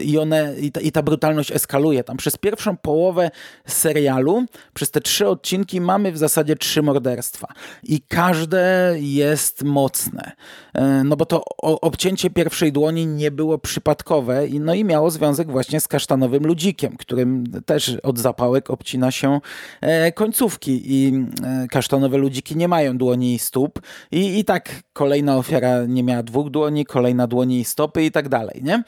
i, 0.02 0.18
one, 0.18 0.56
i 0.60 0.72
ta, 0.72 0.82
i 0.82 0.92
ta 0.92 1.04
brutalność 1.04 1.52
eskaluje. 1.52 2.04
Tam 2.04 2.18
przez 2.18 2.38
pierwszą 2.38 2.78
połowę 2.78 3.32
serialu, 3.68 4.46
przez 4.74 4.92
te 4.92 5.02
trzy 5.02 5.28
odcinki 5.28 5.82
mamy 5.82 6.12
w 6.12 6.18
zasadzie 6.18 6.56
trzy 6.56 6.82
morderstwa 6.82 7.48
i 7.84 8.02
każde 8.02 8.94
jest 9.14 9.64
mocne. 9.64 10.32
E, 10.74 11.04
no 11.04 11.16
bo 11.16 11.26
to 11.26 11.44
obcięcie 11.62 12.30
pierwszej 12.30 12.72
dłoni 12.72 13.08
nie 13.08 13.32
było 13.32 13.58
przypadkowe 13.58 14.44
no 14.60 14.74
i 14.74 14.84
miało 14.84 15.12
związek 15.12 15.52
właśnie 15.52 15.80
z 15.80 15.88
kasztanowym 15.88 16.48
ludzikiem, 16.48 16.98
którym 16.98 17.44
też 17.66 17.98
od 18.04 18.20
zapałek 18.20 18.70
obcina 18.70 19.12
się 19.12 19.40
e, 19.82 20.12
końcówki 20.12 20.82
i 20.86 21.26
e, 21.44 21.68
kasztanowe 21.68 22.18
ludziki 22.18 22.56
nie 22.56 22.68
mają 22.68 22.98
dłoni 22.98 23.34
i 23.34 23.40
stóp 23.40 23.82
i, 24.12 24.40
i 24.40 24.46
tak 24.46 24.84
kolejna 24.94 25.38
ofiara 25.38 25.86
nie 25.86 26.04
miała 26.04 26.24
dwóch 26.24 26.50
dłoni, 26.50 26.86
kolejna 26.86 27.28
dłoni 27.28 27.60
i 27.60 27.66
stopy 27.66 28.06
i 28.06 28.12
tak 28.12 28.30
dalej, 28.30 28.62
nie? 28.64 28.84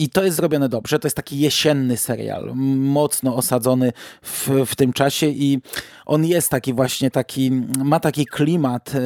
I 0.00 0.08
to 0.08 0.24
jest 0.24 0.36
zrobione 0.36 0.68
dobrze. 0.68 0.98
To 0.98 1.06
jest 1.06 1.16
taki 1.16 1.38
jesienny 1.38 1.96
serial, 1.96 2.52
mocno 2.76 3.36
osadzony 3.36 3.92
w, 4.22 4.48
w 4.66 4.76
tym 4.76 4.92
czasie 4.92 5.26
i 5.26 5.58
on 6.06 6.24
jest 6.24 6.50
taki 6.50 6.74
właśnie 6.74 7.10
taki, 7.10 7.50
ma 7.84 8.00
taki 8.00 8.26
klimat 8.26 8.94
e, 8.94 9.00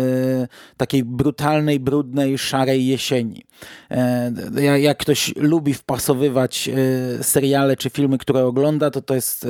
takiej 0.76 1.04
brutalnej, 1.04 1.80
brudnej, 1.80 2.38
szarej 2.38 2.86
jesieni. 2.86 3.44
E, 3.90 4.32
jak 4.80 4.98
ktoś 4.98 5.36
lubi 5.36 5.74
wpasowywać 5.74 6.68
e, 6.68 7.24
seriale 7.24 7.76
czy 7.76 7.90
filmy, 7.90 8.18
które 8.18 8.44
ogląda, 8.44 8.90
to 8.90 9.02
to 9.02 9.14
jest 9.14 9.44
e, 9.44 9.48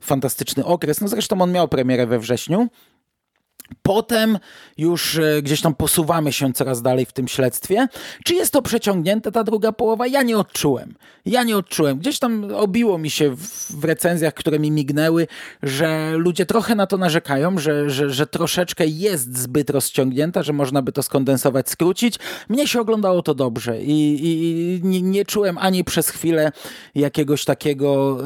fantastyczny 0.00 0.64
okres. 0.64 1.00
No 1.00 1.08
zresztą 1.08 1.40
on 1.40 1.52
miał 1.52 1.68
premierę 1.68 2.06
we 2.06 2.18
wrześniu. 2.18 2.68
Potem 3.82 4.38
już 4.78 5.18
e, 5.18 5.42
gdzieś 5.42 5.60
tam 5.60 5.74
posuwamy 5.74 6.32
się 6.32 6.52
coraz 6.52 6.82
dalej 6.82 7.06
w 7.06 7.12
tym 7.12 7.28
śledztwie. 7.28 7.88
Czy 8.24 8.34
jest 8.34 8.52
to 8.52 8.62
przeciągnięte, 8.62 9.32
ta 9.32 9.44
druga 9.44 9.72
połowa? 9.72 10.06
Ja 10.06 10.22
nie 10.22 10.38
odczułem. 10.38 10.94
Ja 11.26 11.42
nie 11.42 11.56
odczułem. 11.56 11.98
Gdzieś 11.98 12.18
tam 12.18 12.48
obiło 12.54 12.98
mi 12.98 13.10
się 13.10 13.36
w 13.70 13.84
recenzjach, 13.84 14.34
które 14.34 14.58
mi 14.58 14.70
mignęły, 14.70 15.26
że 15.62 16.12
ludzie 16.16 16.46
trochę 16.46 16.74
na 16.74 16.86
to 16.86 16.96
narzekają, 16.96 17.58
że, 17.58 17.90
że, 17.90 18.10
że 18.10 18.26
troszeczkę 18.26 18.86
jest 18.86 19.38
zbyt 19.38 19.70
rozciągnięta, 19.70 20.42
że 20.42 20.52
można 20.52 20.82
by 20.82 20.92
to 20.92 21.02
skondensować, 21.02 21.70
skrócić. 21.70 22.18
Mnie 22.48 22.68
się 22.68 22.80
oglądało 22.80 23.22
to 23.22 23.34
dobrze 23.34 23.82
i, 23.82 24.20
i 24.22 24.80
nie, 24.82 25.02
nie 25.02 25.24
czułem 25.24 25.58
ani 25.58 25.84
przez 25.84 26.08
chwilę 26.08 26.52
jakiegoś 26.94 27.44
takiego 27.44 28.18
e, 28.20 28.24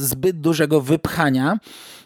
zbyt 0.00 0.40
dużego 0.40 0.80
wypchania. 0.80 1.58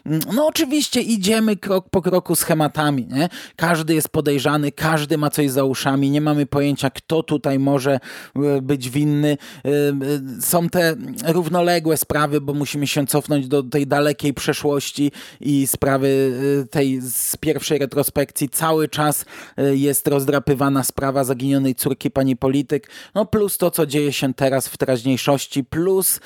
No 0.05 0.47
oczywiście 0.47 1.01
idziemy 1.01 1.55
krok 1.55 1.89
po 1.89 2.01
kroku 2.01 2.35
schematami, 2.35 3.07
nie? 3.07 3.29
Każdy 3.55 3.93
jest 3.93 4.09
podejrzany, 4.09 4.71
każdy 4.71 5.17
ma 5.17 5.29
coś 5.29 5.51
za 5.51 5.63
uszami, 5.63 6.09
nie 6.09 6.21
mamy 6.21 6.45
pojęcia, 6.45 6.89
kto 6.89 7.23
tutaj 7.23 7.59
może 7.59 7.99
e, 8.35 8.61
być 8.61 8.89
winny. 8.89 9.37
E, 9.65 9.69
e, 9.69 10.41
są 10.41 10.69
te 10.69 10.95
równoległe 11.27 11.97
sprawy, 11.97 12.41
bo 12.41 12.53
musimy 12.53 12.87
się 12.87 13.07
cofnąć 13.07 13.47
do 13.47 13.63
tej 13.63 13.87
dalekiej 13.87 14.33
przeszłości 14.33 15.11
i 15.41 15.67
sprawy 15.67 16.33
tej 16.71 17.01
z 17.01 17.37
pierwszej 17.37 17.79
retrospekcji. 17.79 18.49
Cały 18.49 18.89
czas 18.89 19.25
jest 19.57 20.07
rozdrapywana 20.07 20.83
sprawa 20.83 21.23
zaginionej 21.23 21.75
córki 21.75 22.11
pani 22.11 22.35
polityk, 22.35 22.89
no 23.15 23.25
plus 23.25 23.57
to, 23.57 23.71
co 23.71 23.85
dzieje 23.85 24.13
się 24.13 24.33
teraz 24.33 24.67
w 24.67 24.77
teraźniejszości, 24.77 25.63
plus 25.63 26.19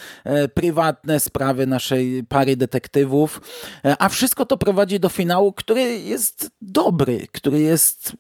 prywatne 0.54 1.20
sprawy 1.20 1.68
naszej 1.68 2.24
pary 2.30 2.56
detektywów. 2.56 3.42
E, 3.86 3.96
a 4.02 4.10
wszystko 4.10 4.46
to 4.46 4.58
prowadzi 4.58 5.00
do 5.00 5.10
finału, 5.10 5.54
który 5.54 5.82
jest 6.00 6.52
dobry, 6.62 7.28
który 7.32 7.60
jest 7.60 8.14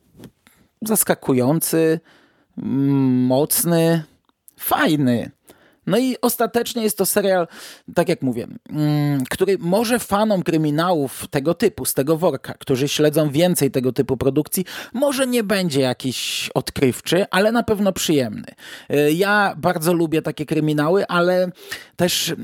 zaskakujący, 0.81 1.99
mocny, 2.57 4.03
fajny. 4.59 5.31
No 5.87 5.97
i 5.97 6.15
ostatecznie 6.21 6.83
jest 6.83 6.97
to 6.97 7.05
serial, 7.05 7.47
tak 7.95 8.09
jak 8.09 8.21
mówię, 8.21 8.47
mm, 8.69 9.23
który 9.29 9.57
może 9.57 9.99
fanom 9.99 10.43
kryminałów 10.43 11.27
tego 11.27 11.53
typu, 11.53 11.85
z 11.85 11.93
tego 11.93 12.17
worka, 12.17 12.53
którzy 12.53 12.87
śledzą 12.87 13.29
więcej 13.29 13.71
tego 13.71 13.91
typu 13.93 14.17
produkcji, 14.17 14.65
może 14.93 15.27
nie 15.27 15.43
będzie 15.43 15.81
jakiś 15.81 16.49
odkrywczy, 16.53 17.25
ale 17.31 17.51
na 17.51 17.63
pewno 17.63 17.93
przyjemny. 17.93 18.47
E, 18.89 19.11
ja 19.11 19.55
bardzo 19.57 19.93
lubię 19.93 20.21
takie 20.21 20.45
kryminały, 20.45 21.07
ale 21.07 21.51
też 21.95 22.35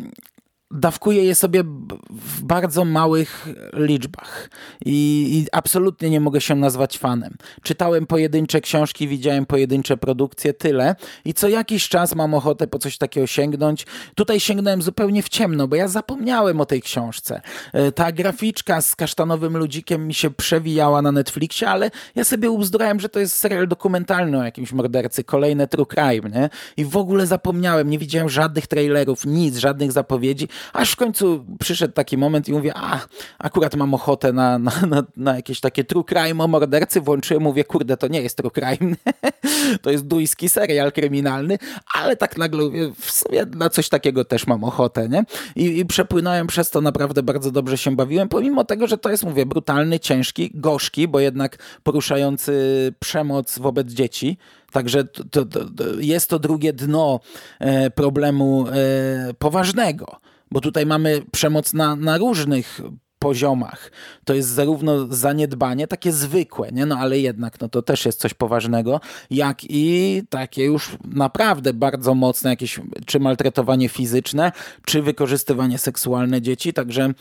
dawkuję 0.73 1.23
je 1.23 1.35
sobie 1.35 1.63
w 2.09 2.43
bardzo 2.43 2.85
małych 2.85 3.47
liczbach 3.73 4.49
I, 4.85 5.29
I, 5.37 5.45
absolutnie 5.51 6.09
nie 6.09 6.19
mogę 6.19 6.41
się 6.41 6.55
nazwać 6.55 6.97
fanem. 6.97 7.37
Czytałem 7.61 8.07
pojedyncze 8.07 8.61
książki, 8.61 9.07
widziałem 9.07 9.45
pojedyncze 9.45 9.97
produkcje, 9.97 10.53
tyle 10.53 10.95
i 11.25 11.33
co 11.33 11.47
jakiś 11.47 11.89
czas 11.89 12.15
mam 12.15 12.33
ochotę 12.33 12.67
po 12.67 12.79
coś 12.79 12.97
takiego 12.97 13.27
sięgnąć. 13.27 13.85
Tutaj 14.15 14.39
sięgnąłem 14.39 14.81
zupełnie 14.81 15.23
w 15.23 15.29
ciemno, 15.29 15.67
bo 15.67 15.75
ja 15.75 15.87
zapomniałem 15.87 16.61
o 16.61 16.65
tej 16.65 16.81
książce. 16.81 17.41
E, 17.73 17.91
ta 17.91 18.11
graficzka 18.11 18.81
z 18.81 18.95
kasztanowym 18.95 19.57
ludzikiem 19.57 20.07
mi 20.07 20.13
się 20.13 20.29
przewijała 20.29 21.01
na 21.01 21.11
Netflixie, 21.11 21.69
ale 21.69 21.91
ja 22.15 22.23
sobie 22.23 22.51
ubzdurałem, 22.51 22.99
że 22.99 23.09
to 23.09 23.19
jest 23.19 23.35
serial 23.35 23.67
dokumentalny 23.67 24.39
o 24.39 24.43
jakimś 24.43 24.71
mordercy, 24.71 25.23
kolejne 25.23 25.67
true 25.67 25.85
crime, 25.85 26.29
nie? 26.29 26.49
I 26.77 26.85
w 26.85 26.97
ogóle 26.97 27.27
zapomniałem, 27.27 27.89
nie 27.89 27.99
widziałem 27.99 28.29
żadnych 28.29 28.67
trailerów, 28.67 29.25
nic, 29.25 29.57
żadnych 29.57 29.91
zapowiedzi, 29.91 30.47
Aż 30.73 30.91
w 30.91 30.95
końcu 30.95 31.45
przyszedł 31.59 31.93
taki 31.93 32.17
moment 32.17 32.49
i 32.49 32.53
mówię, 32.53 32.71
a 32.75 32.99
akurat 33.39 33.75
mam 33.75 33.93
ochotę 33.93 34.33
na, 34.33 34.59
na, 34.59 34.71
na, 34.87 35.03
na 35.17 35.35
jakieś 35.35 35.59
takie 35.59 35.83
true 35.83 36.03
crime 36.03 36.43
o 36.43 36.47
mordercy. 36.47 37.01
Włączyłem, 37.01 37.43
mówię, 37.43 37.63
kurde, 37.63 37.97
to 37.97 38.07
nie 38.07 38.21
jest 38.21 38.37
true 38.37 38.51
crime. 38.51 38.95
to 39.81 39.91
jest 39.91 40.07
duński 40.07 40.49
serial 40.49 40.91
kryminalny, 40.91 41.57
ale 41.93 42.15
tak 42.15 42.37
nagle 42.37 42.63
mówię, 42.63 42.91
w 42.99 43.11
sumie 43.11 43.45
na 43.55 43.69
coś 43.69 43.89
takiego 43.89 44.25
też 44.25 44.47
mam 44.47 44.63
ochotę, 44.63 45.09
nie? 45.09 45.23
I, 45.55 45.79
I 45.79 45.85
przepłynąłem 45.85 46.47
przez 46.47 46.69
to, 46.69 46.81
naprawdę 46.81 47.23
bardzo 47.23 47.51
dobrze 47.51 47.77
się 47.77 47.95
bawiłem, 47.95 48.29
pomimo 48.29 48.63
tego, 48.63 48.87
że 48.87 48.97
to 48.97 49.09
jest, 49.09 49.23
mówię, 49.23 49.45
brutalny, 49.45 49.99
ciężki, 49.99 50.51
gorzki, 50.53 51.07
bo 51.07 51.19
jednak 51.19 51.57
poruszający 51.83 52.53
przemoc 52.99 53.59
wobec 53.59 53.91
dzieci. 53.91 54.37
Także 54.71 55.03
to, 55.03 55.23
to, 55.45 55.45
to 55.45 55.83
jest 55.99 56.29
to 56.29 56.39
drugie 56.39 56.73
dno 56.73 57.19
e, 57.59 57.89
problemu 57.89 58.65
e, 58.67 59.33
poważnego 59.33 60.22
bo 60.53 60.61
tutaj 60.61 60.85
mamy 60.85 61.21
przemoc 61.31 61.73
na, 61.73 61.95
na 61.95 62.17
różnych 62.17 62.81
poziomach. 63.19 63.91
To 64.25 64.33
jest 64.33 64.49
zarówno 64.49 65.07
zaniedbanie 65.07 65.87
takie 65.87 66.11
zwykłe, 66.11 66.71
nie? 66.71 66.85
No 66.85 66.97
ale 66.97 67.19
jednak 67.19 67.61
no 67.61 67.69
to 67.69 67.81
też 67.81 68.05
jest 68.05 68.19
coś 68.19 68.33
poważnego, 68.33 69.01
jak 69.29 69.57
i 69.63 70.21
takie 70.29 70.65
już 70.65 70.97
naprawdę 71.05 71.73
bardzo 71.73 72.15
mocne 72.15 72.49
jakieś 72.49 72.79
czy 73.05 73.19
maltretowanie 73.19 73.89
fizyczne, 73.89 74.51
czy 74.85 75.01
wykorzystywanie 75.01 75.77
seksualne 75.77 76.41
dzieci, 76.41 76.73
także 76.73 77.13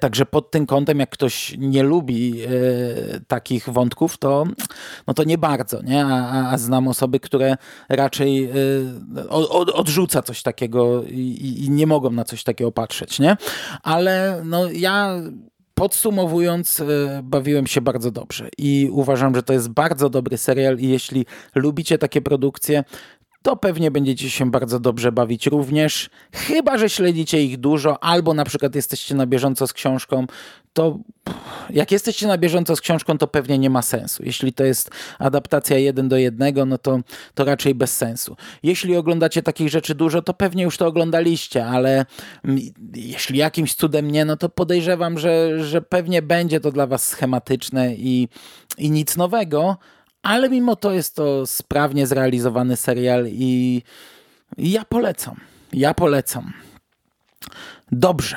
także 0.00 0.26
pod 0.26 0.50
tym 0.50 0.66
kątem, 0.66 1.00
jak 1.00 1.10
ktoś 1.10 1.54
nie 1.58 1.82
lubi 1.82 2.42
e, 2.42 2.48
takich 3.28 3.68
wątków, 3.68 4.18
to, 4.18 4.44
no 5.06 5.14
to 5.14 5.24
nie 5.24 5.38
bardzo, 5.38 5.82
nie? 5.82 6.04
A, 6.04 6.50
a 6.50 6.58
znam 6.58 6.88
osoby, 6.88 7.20
które 7.20 7.56
raczej 7.88 8.44
e, 8.44 9.28
od, 9.28 9.70
odrzuca 9.70 10.22
coś 10.22 10.42
takiego 10.42 11.02
i, 11.02 11.64
i, 11.64 11.70
nie 11.70 11.86
mogą 11.86 12.10
na 12.10 12.24
coś 12.24 12.42
takiego 12.42 12.72
patrzeć, 12.72 13.18
nie? 13.18 13.36
Ale 13.82 14.42
no 14.44 14.70
ja 14.70 15.20
Podsumowując, 15.74 16.80
e, 16.80 17.20
bawiłem 17.24 17.66
się 17.66 17.80
bardzo 17.80 18.10
dobrze 18.10 18.48
i 18.58 18.88
uważam, 18.92 19.34
że 19.34 19.42
to 19.42 19.52
jest 19.52 19.68
bardzo 19.68 20.10
dobry 20.10 20.38
serial 20.38 20.78
i 20.78 20.88
jeśli 20.88 21.26
lubicie 21.54 21.98
takie 21.98 22.22
produkcje, 22.22 22.84
to 23.44 23.56
pewnie 23.56 23.90
będziecie 23.90 24.30
się 24.30 24.50
bardzo 24.50 24.80
dobrze 24.80 25.12
bawić 25.12 25.46
również. 25.46 26.10
Chyba, 26.32 26.78
że 26.78 26.90
śledzicie 26.90 27.42
ich 27.42 27.56
dużo, 27.56 28.04
albo 28.04 28.34
na 28.34 28.44
przykład 28.44 28.74
jesteście 28.74 29.14
na 29.14 29.26
bieżąco 29.26 29.66
z 29.66 29.72
książką, 29.72 30.26
to 30.72 30.98
jak 31.70 31.92
jesteście 31.92 32.26
na 32.26 32.38
bieżąco 32.38 32.76
z 32.76 32.80
książką, 32.80 33.18
to 33.18 33.26
pewnie 33.26 33.58
nie 33.58 33.70
ma 33.70 33.82
sensu. 33.82 34.22
Jeśli 34.26 34.52
to 34.52 34.64
jest 34.64 34.90
adaptacja 35.18 35.78
jeden 35.78 36.08
do 36.08 36.16
jednego, 36.16 36.66
no 36.66 36.78
to, 36.78 36.98
to 37.34 37.44
raczej 37.44 37.74
bez 37.74 37.96
sensu. 37.96 38.36
Jeśli 38.62 38.96
oglądacie 38.96 39.42
takich 39.42 39.68
rzeczy 39.68 39.94
dużo, 39.94 40.22
to 40.22 40.34
pewnie 40.34 40.62
już 40.62 40.76
to 40.76 40.86
oglądaliście, 40.86 41.66
ale 41.66 42.06
jeśli 42.94 43.38
jakimś 43.38 43.74
cudem 43.74 44.10
nie, 44.10 44.24
no 44.24 44.36
to 44.36 44.48
podejrzewam, 44.48 45.18
że, 45.18 45.64
że 45.64 45.82
pewnie 45.82 46.22
będzie 46.22 46.60
to 46.60 46.72
dla 46.72 46.86
was 46.86 47.08
schematyczne 47.08 47.94
i, 47.94 48.28
i 48.78 48.90
nic 48.90 49.16
nowego, 49.16 49.76
ale 50.24 50.48
mimo 50.48 50.76
to 50.76 50.92
jest 50.92 51.16
to 51.16 51.46
sprawnie 51.46 52.06
zrealizowany 52.06 52.76
serial 52.76 53.28
i, 53.28 53.82
ja 54.58 54.84
polecam. 54.84 55.36
Ja 55.72 55.94
polecam. 55.94 56.52
Dobrze. 57.92 58.36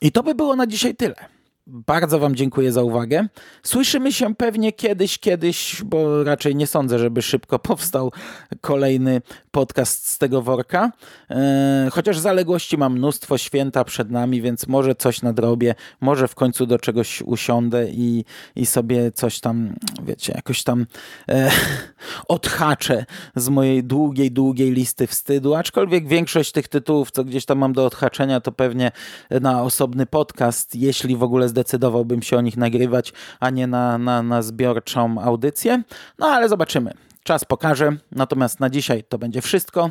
I 0.00 0.12
to 0.12 0.22
by 0.22 0.34
było 0.34 0.56
na 0.56 0.66
dzisiaj 0.66 0.94
tyle. 0.94 1.35
Bardzo 1.68 2.18
Wam 2.18 2.36
dziękuję 2.36 2.72
za 2.72 2.82
uwagę. 2.82 3.28
Słyszymy 3.62 4.12
się 4.12 4.34
pewnie 4.34 4.72
kiedyś, 4.72 5.18
kiedyś, 5.18 5.82
bo 5.84 6.24
raczej 6.24 6.56
nie 6.56 6.66
sądzę, 6.66 6.98
żeby 6.98 7.22
szybko 7.22 7.58
powstał 7.68 8.12
kolejny 8.60 9.22
podcast 9.50 10.08
z 10.08 10.18
tego 10.18 10.42
worka. 10.42 10.92
E, 11.30 11.88
chociaż 11.92 12.18
zaległości 12.18 12.78
mam 12.78 12.92
mnóstwo, 12.92 13.38
święta 13.38 13.84
przed 13.84 14.10
nami, 14.10 14.42
więc 14.42 14.66
może 14.66 14.94
coś 14.94 15.22
nadrobię, 15.22 15.74
może 16.00 16.28
w 16.28 16.34
końcu 16.34 16.66
do 16.66 16.78
czegoś 16.78 17.22
usiądę 17.22 17.88
i, 17.90 18.24
i 18.56 18.66
sobie 18.66 19.12
coś 19.12 19.40
tam, 19.40 19.74
wiecie, 20.02 20.32
jakoś 20.36 20.62
tam 20.62 20.86
e, 21.28 21.50
odhaczę 22.28 23.04
z 23.36 23.48
mojej 23.48 23.84
długiej, 23.84 24.30
długiej 24.30 24.72
listy 24.72 25.06
wstydu. 25.06 25.54
Aczkolwiek 25.54 26.08
większość 26.08 26.52
tych 26.52 26.68
tytułów, 26.68 27.10
co 27.10 27.24
gdzieś 27.24 27.44
tam 27.44 27.58
mam 27.58 27.72
do 27.72 27.86
odhaczenia, 27.86 28.40
to 28.40 28.52
pewnie 28.52 28.92
na 29.30 29.62
osobny 29.62 30.06
podcast, 30.06 30.74
jeśli 30.76 31.16
w 31.16 31.22
ogóle 31.22 31.48
zdecydowałbym 31.56 32.22
się 32.22 32.36
o 32.36 32.40
nich 32.40 32.56
nagrywać, 32.56 33.12
a 33.40 33.50
nie 33.50 33.66
na, 33.66 33.98
na, 33.98 34.22
na 34.22 34.42
zbiorczą 34.42 35.20
audycję. 35.22 35.82
No 36.18 36.26
ale 36.26 36.48
zobaczymy. 36.48 36.92
Czas 37.22 37.44
pokaże. 37.44 37.96
Natomiast 38.12 38.60
na 38.60 38.70
dzisiaj 38.70 39.04
to 39.08 39.18
będzie 39.18 39.42
wszystko. 39.42 39.90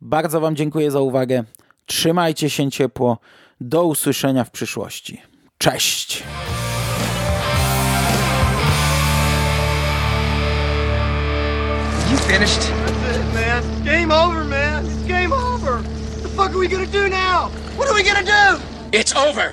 Bardzo 0.00 0.40
Wam 0.40 0.56
dziękuję 0.56 0.90
za 0.90 1.00
uwagę. 1.00 1.44
Trzymajcie 1.86 2.50
się 2.50 2.70
ciepło. 2.70 3.18
Do 3.60 3.84
usłyszenia 3.84 4.44
w 4.44 4.50
przyszłości. 4.50 5.22
Cześć! 5.58 6.22
You 12.10 12.18
finished? 12.18 12.72
That's 13.02 13.16
it, 13.16 13.34
man. 13.34 13.84
Game 13.84 14.14
over, 14.14 14.44
man. 14.44 14.86
It's 14.86 15.06
game 15.08 15.30
fuck 16.36 16.54
are 16.54 16.58
we 16.58 16.68
gonna 16.68 16.86
do 16.86 17.08
now? 17.08 17.50
What 17.76 17.88
are 17.88 17.94
we 17.94 18.02
gonna 18.02 18.24
do? 18.24 18.44
It's 18.92 19.14
over. 19.16 19.52